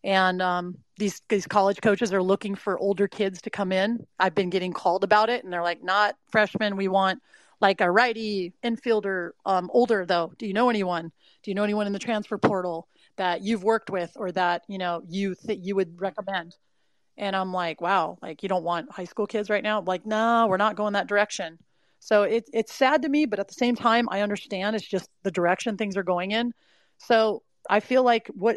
[0.04, 4.06] and um, these these college coaches are looking for older kids to come in.
[4.18, 6.76] I've been getting called about it, and they're like, "Not freshmen.
[6.76, 7.22] We want
[7.60, 10.32] like a righty infielder, um, older though.
[10.38, 11.12] Do you know anyone?
[11.42, 14.78] Do you know anyone in the transfer portal that you've worked with or that you
[14.78, 16.56] know you th- you would recommend?
[17.16, 19.82] And I'm like, wow, like you don't want high school kids right now?
[19.82, 21.58] Like, no, we're not going that direction.
[21.98, 25.08] So it, it's sad to me, but at the same time, I understand it's just
[25.22, 26.52] the direction things are going in.
[26.96, 28.56] So I feel like what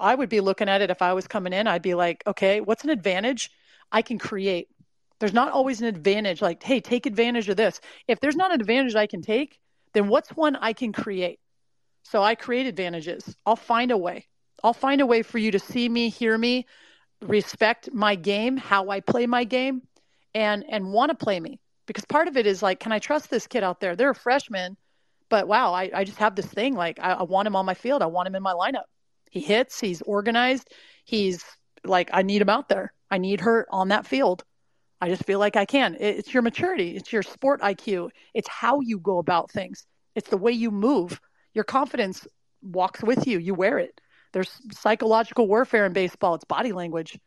[0.00, 2.60] I would be looking at it if I was coming in, I'd be like, okay,
[2.60, 3.50] what's an advantage
[3.92, 4.68] I can create?
[5.20, 7.80] There's not always an advantage like, hey, take advantage of this.
[8.08, 9.60] If there's not an advantage I can take,
[9.94, 11.38] then what's one I can create?
[12.02, 13.36] So I create advantages.
[13.46, 14.26] I'll find a way.
[14.62, 16.66] I'll find a way for you to see me, hear me,
[17.20, 19.82] respect my game, how I play my game,
[20.34, 21.60] and and want to play me.
[21.86, 23.96] Because part of it is like, can I trust this kid out there?
[23.96, 24.76] They're a freshman,
[25.28, 26.74] but wow, I, I just have this thing.
[26.74, 28.02] Like I, I want him on my field.
[28.02, 28.84] I want him in my lineup.
[29.30, 30.68] He hits, he's organized,
[31.04, 31.44] he's
[31.84, 32.92] like I need him out there.
[33.10, 34.44] I need her on that field.
[35.00, 35.96] I just feel like I can.
[35.98, 39.84] It's your maturity, it's your sport IQ, it's how you go about things,
[40.14, 41.20] it's the way you move.
[41.54, 42.26] Your confidence
[42.62, 44.00] walks with you, you wear it.
[44.32, 47.18] There's psychological warfare in baseball, it's body language,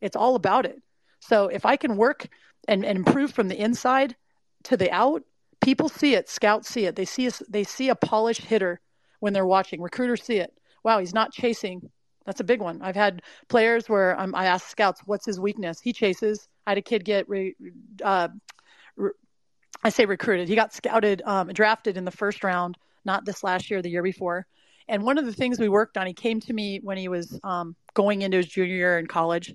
[0.00, 0.80] it's all about it.
[1.20, 2.28] So if I can work
[2.68, 4.16] and, and improve from the inside
[4.64, 5.22] to the out,
[5.60, 6.96] people see it, scouts see it.
[6.96, 8.80] They see a, they see a polished hitter
[9.20, 9.80] when they're watching.
[9.80, 10.52] Recruiters see it.
[10.84, 11.90] Wow, he's not chasing.
[12.26, 12.82] That's a big one.
[12.82, 16.48] I've had players where um, I ask scouts, "What's his weakness?" He chases.
[16.66, 17.54] I had a kid get, re,
[18.02, 18.28] uh,
[18.96, 19.10] re,
[19.82, 20.48] I say recruited.
[20.48, 24.02] He got scouted, um, drafted in the first round, not this last year, the year
[24.02, 24.46] before.
[24.88, 27.38] And one of the things we worked on, he came to me when he was
[27.44, 29.54] um, going into his junior year in college,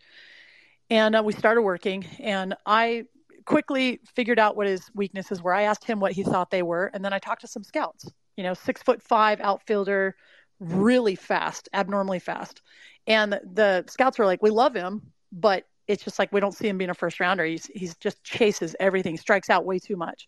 [0.90, 2.06] and uh, we started working.
[2.20, 3.04] And I
[3.46, 5.54] quickly figured out what his weaknesses were.
[5.54, 8.10] I asked him what he thought they were, and then I talked to some scouts.
[8.36, 10.16] You know, six foot five outfielder,
[10.60, 12.62] really fast, abnormally fast.
[13.06, 15.02] And the scouts were like, "We love him,
[15.32, 17.46] but it's just like we don't see him being a first rounder.
[17.46, 20.28] He's he's just chases everything, strikes out way too much.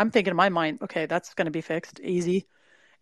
[0.00, 2.46] I'm thinking in my mind, okay, that's going to be fixed, easy.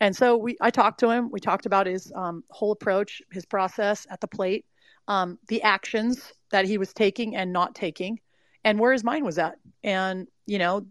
[0.00, 1.30] And so we, I talked to him.
[1.30, 4.66] We talked about his um, whole approach, his process at the plate,
[5.06, 8.18] um, the actions that he was taking and not taking,
[8.64, 9.58] and where his mind was at.
[9.84, 10.86] And you know,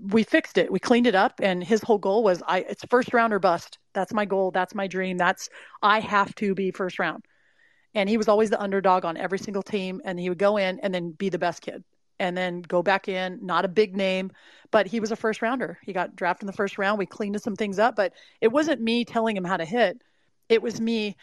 [0.00, 0.70] we fixed it.
[0.70, 1.40] We cleaned it up.
[1.42, 3.78] And his whole goal was, I it's first round or bust.
[3.92, 4.52] That's my goal.
[4.52, 5.16] That's my dream.
[5.16, 5.48] That's
[5.82, 7.24] I have to be first round
[7.94, 10.78] and he was always the underdog on every single team and he would go in
[10.80, 11.82] and then be the best kid
[12.20, 14.30] and then go back in not a big name
[14.70, 15.78] but he was a first rounder.
[15.82, 16.96] He got drafted in the first round.
[16.96, 20.00] We cleaned some things up but it wasn't me telling him how to hit.
[20.48, 21.16] It was me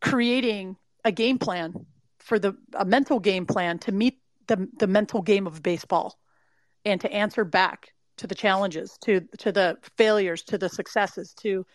[0.00, 1.74] creating a game plan
[2.18, 6.18] for the a mental game plan to meet the the mental game of baseball
[6.84, 11.66] and to answer back to the challenges to to the failures to the successes to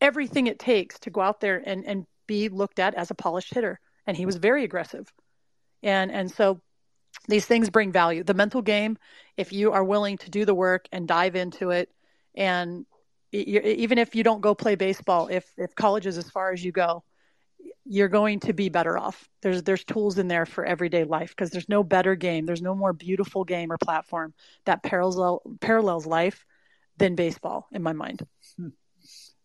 [0.00, 3.54] everything it takes to go out there and and be looked at as a polished
[3.54, 3.80] hitter.
[4.06, 5.12] And he was very aggressive.
[5.82, 6.60] And and so
[7.28, 8.22] these things bring value.
[8.22, 8.98] The mental game,
[9.36, 11.90] if you are willing to do the work and dive into it,
[12.34, 12.86] and
[13.32, 16.72] even if you don't go play baseball, if if college is as far as you
[16.72, 17.02] go,
[17.84, 19.28] you're going to be better off.
[19.42, 22.74] There's there's tools in there for everyday life because there's no better game, there's no
[22.74, 24.34] more beautiful game or platform
[24.66, 26.44] that parallel parallels life
[26.96, 28.26] than baseball in my mind.
[28.56, 28.68] Hmm.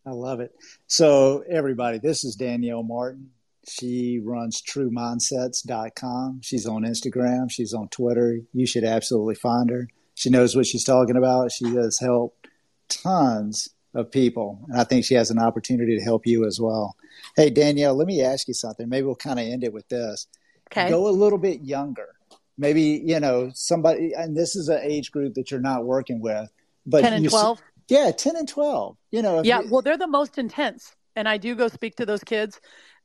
[0.06, 0.52] I love it.
[0.88, 3.32] So everybody, this is Danielle Martin.
[3.70, 6.42] She runs truemindsets.com.
[6.44, 8.40] She's on Instagram, she's on Twitter.
[8.54, 9.88] You should absolutely find her.
[10.16, 11.52] She knows what she's talking about.
[11.52, 12.48] She has helped
[12.90, 14.66] tons of people.
[14.70, 16.96] And I think she has an opportunity to help you as well.
[17.36, 18.90] Hey, Danielle, let me ask you something.
[18.90, 20.28] Maybe we'll kind of end it with this.
[20.72, 20.90] Okay.
[20.90, 22.08] Go a little bit younger.
[22.58, 26.50] Maybe, you know, somebody, and this is an age group that you're not working with,
[26.86, 27.62] but 10 and 12?
[27.88, 28.98] Yeah, 10 and 12.
[29.12, 30.96] You know, yeah, you, well, they're the most intense.
[31.16, 32.60] And I do go speak to those kids.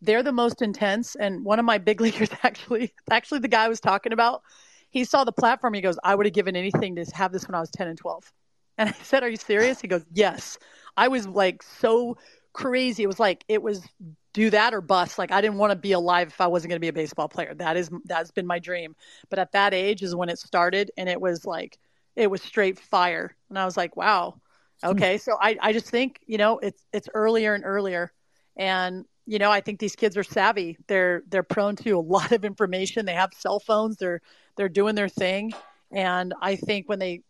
[0.04, 1.14] They're the most intense.
[1.14, 4.42] And one of my big leaguers, actually, actually, the guy I was talking about,
[4.90, 5.74] he saw the platform.
[5.74, 7.98] He goes, I would have given anything to have this when I was 10 and
[7.98, 8.32] 12.
[8.78, 9.80] And I said, Are you serious?
[9.80, 10.58] He goes, Yes.
[10.96, 12.16] I was like so
[12.52, 13.02] crazy.
[13.02, 13.86] It was like, it was
[14.32, 15.18] do that or bust.
[15.18, 17.28] Like I didn't want to be alive if I wasn't going to be a baseball
[17.28, 17.54] player.
[17.54, 18.94] That is, that's been my dream.
[19.30, 21.78] But at that age is when it started and it was like,
[22.16, 23.34] it was straight fire.
[23.48, 24.40] And I was like, wow.
[24.82, 24.90] Hmm.
[24.90, 25.18] Okay.
[25.18, 28.12] so I, I just think, you know, it's, it's earlier and earlier.
[28.56, 30.76] And, you know, I think these kids are savvy.
[30.86, 33.06] They're, they're prone to a lot of information.
[33.06, 33.96] They have cell phones.
[33.96, 34.20] They're,
[34.56, 35.52] they're doing their thing.
[35.92, 37.22] And I think when they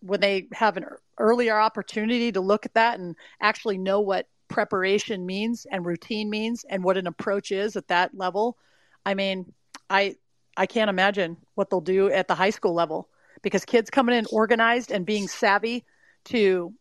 [0.00, 0.84] when they have an
[1.18, 6.64] earlier opportunity to look at that and actually know what preparation means and routine means
[6.68, 8.58] and what an approach is at that level,
[9.06, 9.52] I mean,
[9.88, 10.16] I
[10.56, 13.08] I can't imagine what they'll do at the high school level
[13.42, 15.84] because kids coming in organized and being savvy
[16.26, 16.72] to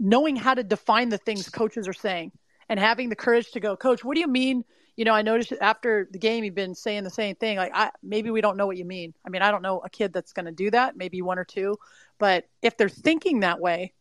[0.00, 2.32] knowing how to define the things coaches are saying
[2.68, 4.64] and having the courage to go, coach, what do you mean
[4.98, 7.56] you know, I noticed after the game, you've been saying the same thing.
[7.56, 9.14] Like, I, maybe we don't know what you mean.
[9.24, 11.44] I mean, I don't know a kid that's going to do that, maybe one or
[11.44, 11.78] two.
[12.18, 13.92] But if they're thinking that way,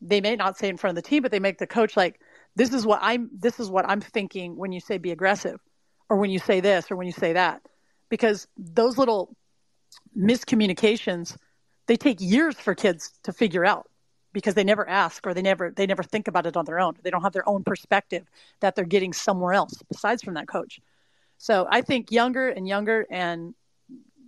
[0.00, 2.20] they may not say in front of the team, but they make the coach like,
[2.54, 5.58] this is what I'm, this is what I'm thinking when you say be aggressive
[6.08, 7.62] or when you say this or when you say that.
[8.08, 9.34] Because those little
[10.16, 11.36] miscommunications,
[11.88, 13.90] they take years for kids to figure out
[14.36, 16.92] because they never ask or they never they never think about it on their own.
[17.02, 18.28] They don't have their own perspective
[18.60, 20.78] that they're getting somewhere else besides from that coach.
[21.38, 23.54] So I think younger and younger and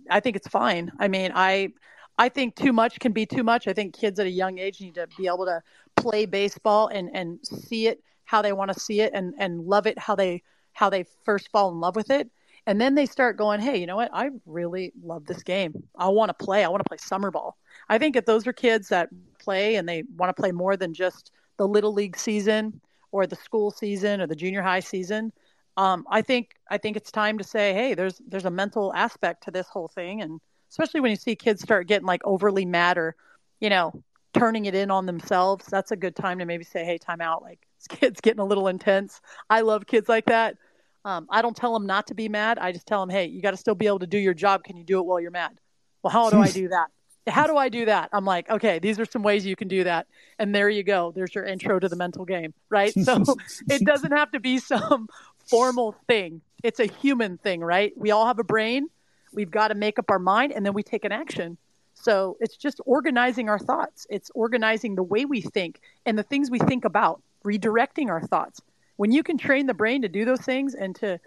[0.09, 0.91] I think it's fine.
[0.99, 1.73] I mean, I
[2.17, 3.67] I think too much can be too much.
[3.67, 5.61] I think kids at a young age need to be able to
[5.95, 9.85] play baseball and and see it how they want to see it and and love
[9.85, 10.41] it how they
[10.73, 12.31] how they first fall in love with it.
[12.65, 14.09] And then they start going, "Hey, you know what?
[14.11, 15.83] I really love this game.
[15.95, 16.63] I want to play.
[16.63, 17.57] I want to play summer ball."
[17.89, 19.09] I think if those are kids that
[19.39, 22.79] play and they want to play more than just the little league season
[23.11, 25.31] or the school season or the junior high season,
[25.77, 29.43] um, I think I think it's time to say, hey, there's there's a mental aspect
[29.45, 32.97] to this whole thing, and especially when you see kids start getting like overly mad
[32.97, 33.15] or,
[33.59, 34.03] you know,
[34.33, 37.41] turning it in on themselves, that's a good time to maybe say, hey, time out.
[37.41, 39.21] Like this kid's getting a little intense.
[39.49, 40.57] I love kids like that.
[41.05, 42.59] Um, I don't tell them not to be mad.
[42.59, 44.65] I just tell them, hey, you got to still be able to do your job.
[44.65, 45.57] Can you do it while you're mad?
[46.03, 46.87] Well, how do I do that?
[47.27, 48.09] How do I do that?
[48.11, 50.07] I'm like, okay, these are some ways you can do that.
[50.37, 51.11] And there you go.
[51.15, 52.93] There's your intro to the mental game, right?
[52.93, 53.23] So
[53.69, 55.07] it doesn't have to be some
[55.47, 56.41] formal thing.
[56.63, 57.93] It's a human thing, right?
[57.97, 58.87] We all have a brain.
[59.33, 61.57] We've got to make up our mind and then we take an action.
[61.93, 64.07] So it's just organizing our thoughts.
[64.09, 68.61] It's organizing the way we think and the things we think about, redirecting our thoughts.
[68.95, 71.19] When you can train the brain to do those things and to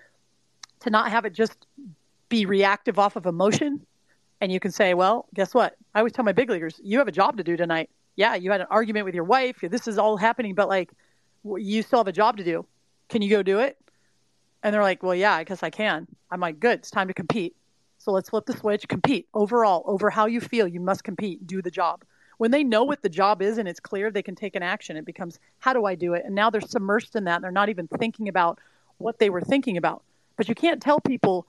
[0.81, 1.67] to not have it just
[2.29, 3.87] be reactive off of emotion,
[4.43, 5.77] and you can say, well, guess what?
[5.95, 7.89] I always tell my big leaguers, you have a job to do tonight.
[8.17, 9.59] Yeah, you had an argument with your wife.
[9.63, 10.91] This is all happening, but like,
[11.45, 12.67] you still have a job to do.
[13.09, 13.79] Can you go do it?
[14.65, 16.09] And they're like, well, yeah, I guess I can.
[16.29, 16.81] I'm like, good.
[16.81, 17.55] It's time to compete.
[17.99, 20.67] So let's flip the switch, compete overall over how you feel.
[20.67, 22.03] You must compete, do the job.
[22.39, 24.97] When they know what the job is and it's clear, they can take an action.
[24.97, 26.25] It becomes, how do I do it?
[26.27, 27.43] And now they're submersed in that.
[27.43, 28.59] They're not even thinking about
[28.99, 30.03] what they were thinking about.
[30.37, 31.47] But you can't tell people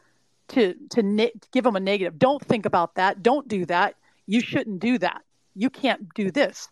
[0.49, 2.19] to to ne- give them a negative.
[2.19, 3.23] Don't think about that.
[3.23, 3.95] Don't do that.
[4.25, 5.21] You shouldn't do that.
[5.55, 6.69] You can't do this.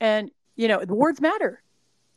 [0.00, 1.62] And you know, the words matter.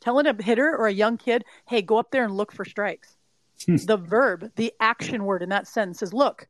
[0.00, 3.16] Telling a hitter or a young kid, "Hey, go up there and look for strikes."
[3.64, 3.76] Hmm.
[3.76, 6.46] the verb, the action word in that sentence is look.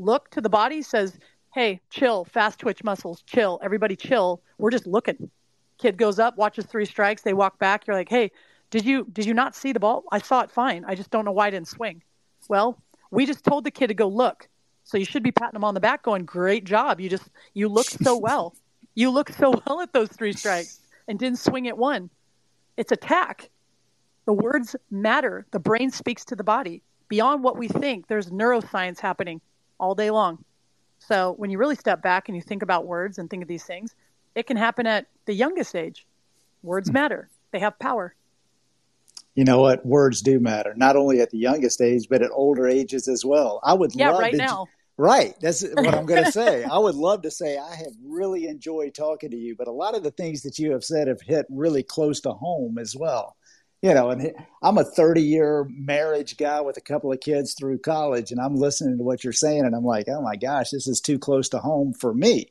[0.00, 1.18] Look to the body says,
[1.54, 3.60] "Hey, chill, fast twitch muscles, chill.
[3.62, 4.42] Everybody chill.
[4.58, 5.30] We're just looking."
[5.78, 7.86] Kid goes up, watches three strikes, they walk back.
[7.86, 8.32] You're like, "Hey,
[8.70, 10.04] did you did you not see the ball?
[10.10, 10.84] I saw it fine.
[10.84, 12.02] I just don't know why I didn't swing."
[12.48, 14.48] Well, we just told the kid to go look.
[14.84, 17.00] So you should be patting him on the back going, great job.
[17.00, 18.54] You just, you looked so well.
[18.94, 22.10] You looked so well at those three strikes and didn't swing at one.
[22.76, 23.50] It's attack.
[24.26, 25.46] The words matter.
[25.50, 26.82] The brain speaks to the body.
[27.08, 29.40] Beyond what we think, there's neuroscience happening
[29.78, 30.44] all day long.
[30.98, 33.64] So when you really step back and you think about words and think of these
[33.64, 33.94] things,
[34.34, 36.06] it can happen at the youngest age.
[36.62, 36.94] Words hmm.
[36.94, 37.28] matter.
[37.50, 38.14] They have power
[39.34, 39.84] you know what?
[39.86, 43.60] Words do matter, not only at the youngest age, but at older ages as well.
[43.62, 44.66] I would yeah, love right to, now.
[44.96, 45.34] Right.
[45.40, 46.64] That's what I'm going to say.
[46.64, 49.96] I would love to say I have really enjoyed talking to you, but a lot
[49.96, 53.36] of the things that you have said have hit really close to home as well.
[53.80, 57.78] You know, and I'm a 30 year marriage guy with a couple of kids through
[57.78, 60.86] college, and I'm listening to what you're saying, and I'm like, oh my gosh, this
[60.86, 62.50] is too close to home for me.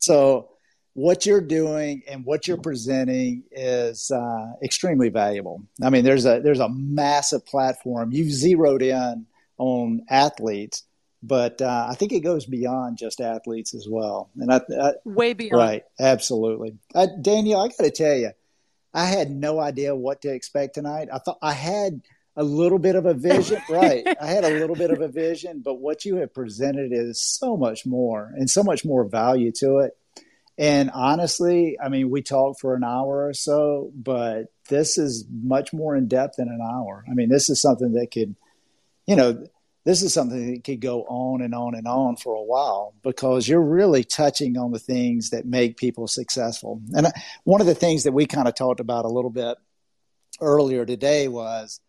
[0.00, 0.50] So,
[0.96, 5.62] what you're doing and what you're presenting is uh, extremely valuable.
[5.82, 8.12] I mean, there's a there's a massive platform.
[8.12, 9.26] You've zeroed in
[9.58, 10.84] on athletes
[11.22, 14.30] but uh, I think it goes beyond just athletes as well.
[14.36, 15.60] And I, I way beyond.
[15.60, 16.74] Right, absolutely.
[16.94, 18.30] I, Danielle, I got to tell you,
[18.94, 21.08] I had no idea what to expect tonight.
[21.12, 22.02] I thought I had
[22.36, 24.06] a little bit of a vision, right?
[24.20, 27.56] I had a little bit of a vision, but what you have presented is so
[27.56, 29.96] much more and so much more value to it.
[30.58, 35.72] And honestly, I mean, we talked for an hour or so, but this is much
[35.72, 37.04] more in depth than an hour.
[37.10, 38.34] I mean, this is something that could,
[39.06, 39.46] you know,
[39.84, 43.46] this is something that could go on and on and on for a while because
[43.46, 46.80] you're really touching on the things that make people successful.
[46.96, 47.06] And
[47.44, 49.58] one of the things that we kind of talked about a little bit
[50.40, 51.80] earlier today was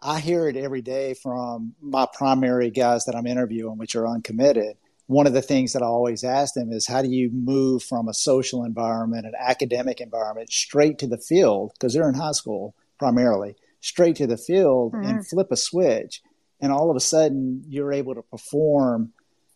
[0.00, 4.76] I hear it every day from my primary guys that I'm interviewing, which are uncommitted.
[5.06, 8.08] One of the things that I always ask them is how do you move from
[8.08, 12.74] a social environment, an academic environment, straight to the field, because they're in high school
[12.98, 15.08] primarily, straight to the field mm-hmm.
[15.08, 16.22] and flip a switch
[16.60, 19.12] and all of a sudden you're able to perform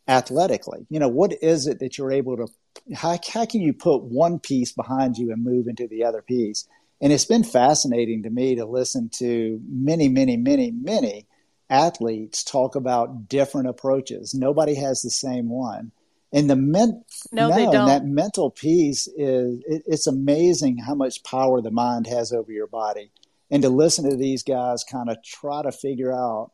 [0.08, 0.86] athletically.
[0.88, 2.48] You know, what is it that you're able to,
[2.94, 6.66] how, how can you put one piece behind you and move into the other piece?
[7.00, 11.26] And it's been fascinating to me to listen to many, many, many, many
[11.70, 14.34] athletes talk about different approaches.
[14.34, 15.92] Nobody has the same one.
[16.32, 17.86] And the men- no, no, they don't.
[17.86, 22.66] that mental piece is it, it's amazing how much power the mind has over your
[22.66, 23.10] body.
[23.50, 26.52] And to listen to these guys kind of try to figure out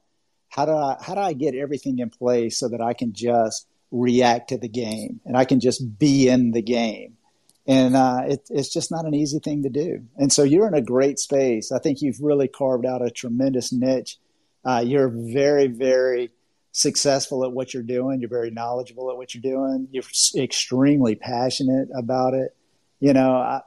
[0.48, 3.66] how do I how do I get everything in place so that I can just
[3.90, 7.16] react to the game and I can just be in the game.
[7.66, 10.04] And uh, it, it's just not an easy thing to do.
[10.16, 11.72] And so you're in a great space.
[11.72, 14.18] I think you've really carved out a tremendous niche.
[14.66, 16.32] Uh, you're very, very
[16.72, 18.20] successful at what you're doing.
[18.20, 19.88] You're very knowledgeable at what you're doing.
[19.92, 20.04] You're
[20.36, 22.56] extremely passionate about it.
[22.98, 23.60] You know, I,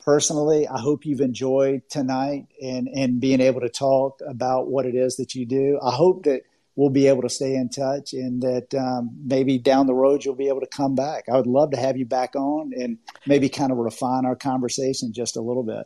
[0.00, 4.94] personally, I hope you've enjoyed tonight and, and being able to talk about what it
[4.94, 5.78] is that you do.
[5.84, 6.42] I hope that
[6.76, 10.34] we'll be able to stay in touch and that um, maybe down the road you'll
[10.34, 11.24] be able to come back.
[11.30, 15.12] I would love to have you back on and maybe kind of refine our conversation
[15.12, 15.84] just a little bit.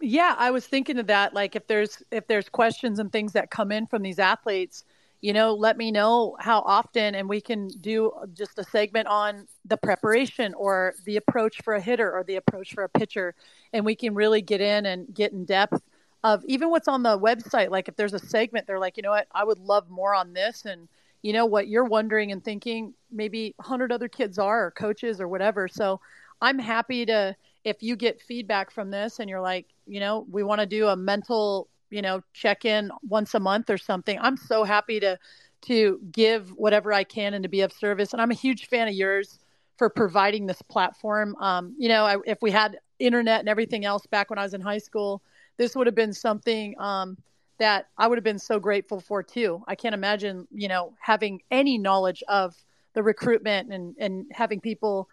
[0.00, 1.34] Yeah, I was thinking of that.
[1.34, 4.84] Like if there's if there's questions and things that come in from these athletes,
[5.20, 9.48] you know, let me know how often, and we can do just a segment on
[9.64, 13.34] the preparation or the approach for a hitter or the approach for a pitcher.
[13.72, 15.82] And we can really get in and get in depth
[16.22, 17.70] of even what's on the website.
[17.70, 20.32] Like if there's a segment, they're like, you know what, I would love more on
[20.32, 20.64] this.
[20.64, 20.88] And,
[21.22, 25.26] you know, what you're wondering and thinking, maybe 100 other kids are, or coaches or
[25.28, 25.66] whatever.
[25.66, 26.00] So
[26.40, 27.34] I'm happy to,
[27.68, 30.88] if you get feedback from this and you're like, you know, we want to do
[30.88, 34.18] a mental you know, check in once a month or something.
[34.20, 35.18] I'm so happy to
[35.60, 38.12] to give whatever I can and to be of service.
[38.12, 39.40] And I'm a huge fan of yours
[39.76, 41.34] for providing this platform.
[41.40, 44.54] Um, you know, I, if we had internet and everything else back when I was
[44.54, 45.20] in high school,
[45.56, 47.16] this would have been something um,
[47.58, 49.64] that I would have been so grateful for too.
[49.66, 52.54] I can't imagine, you know, having any knowledge of
[52.94, 55.08] the recruitment and and having people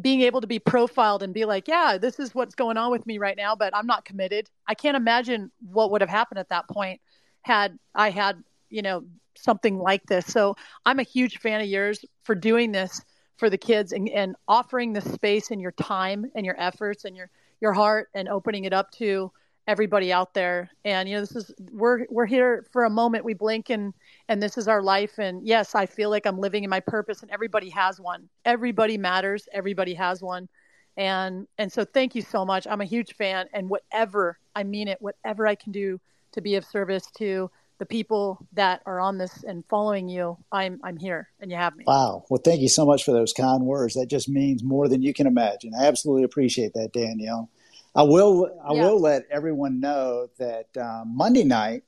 [0.00, 3.06] being able to be profiled and be like, yeah, this is what's going on with
[3.06, 4.48] me right now, but I'm not committed.
[4.66, 7.00] I can't imagine what would have happened at that point
[7.42, 9.04] had I had, you know,
[9.36, 10.26] something like this.
[10.26, 13.00] So I'm a huge fan of yours for doing this
[13.36, 17.16] for the kids and, and offering the space and your time and your efforts and
[17.16, 17.30] your,
[17.60, 19.32] your heart and opening it up to
[19.66, 20.70] everybody out there.
[20.84, 23.24] And you know, this is we're we're here for a moment.
[23.24, 23.94] We blink and
[24.30, 25.18] and this is our life.
[25.18, 27.22] And yes, I feel like I'm living in my purpose.
[27.22, 28.28] And everybody has one.
[28.44, 29.48] Everybody matters.
[29.52, 30.48] Everybody has one.
[30.96, 32.66] And and so thank you so much.
[32.68, 33.46] I'm a huge fan.
[33.52, 36.00] And whatever I mean it, whatever I can do
[36.32, 40.78] to be of service to the people that are on this and following you, I'm
[40.84, 41.82] I'm here and you have me.
[41.88, 42.24] Wow.
[42.30, 43.94] Well, thank you so much for those kind words.
[43.94, 45.72] That just means more than you can imagine.
[45.74, 47.50] I absolutely appreciate that, Danielle.
[47.96, 48.48] I will.
[48.64, 48.84] I yeah.
[48.84, 51.82] will let everyone know that um, Monday night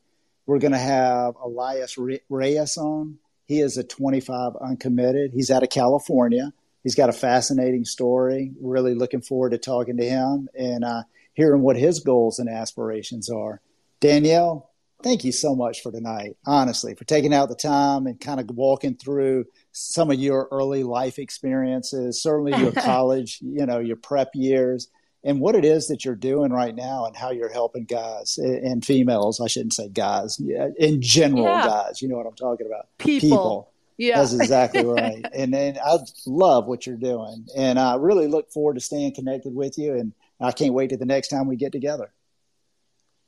[0.46, 1.96] we're going to have Elias
[2.28, 3.18] Reyes on.
[3.46, 5.32] He is a 25 uncommitted.
[5.32, 6.52] He's out of California.
[6.82, 8.52] He's got a fascinating story.
[8.60, 11.02] Really looking forward to talking to him and uh,
[11.34, 13.60] hearing what his goals and aspirations are.
[14.00, 14.70] Danielle,
[15.02, 16.36] thank you so much for tonight.
[16.44, 20.82] Honestly, for taking out the time and kind of walking through some of your early
[20.82, 24.88] life experiences, certainly your college, you know, your prep years
[25.24, 28.84] and what it is that you're doing right now and how you're helping guys and
[28.84, 29.40] females.
[29.40, 31.66] I shouldn't say guys in general, yeah.
[31.66, 32.02] guys.
[32.02, 32.88] You know what I'm talking about?
[32.98, 33.28] People.
[33.28, 33.68] People.
[33.98, 35.24] Yeah, that's exactly right.
[35.32, 39.54] and and I love what you're doing, and I really look forward to staying connected
[39.54, 39.94] with you.
[39.94, 42.12] And I can't wait to the next time we get together.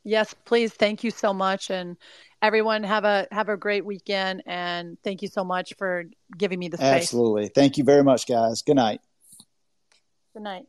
[0.02, 0.72] Yes, please.
[0.72, 1.96] Thank you so much, and
[2.42, 4.42] everyone have a have a great weekend.
[4.46, 6.04] And thank you so much for
[6.36, 7.04] giving me the space.
[7.04, 7.48] Absolutely.
[7.48, 8.62] Thank you very much, guys.
[8.62, 9.00] Good night.
[10.32, 10.66] Good night.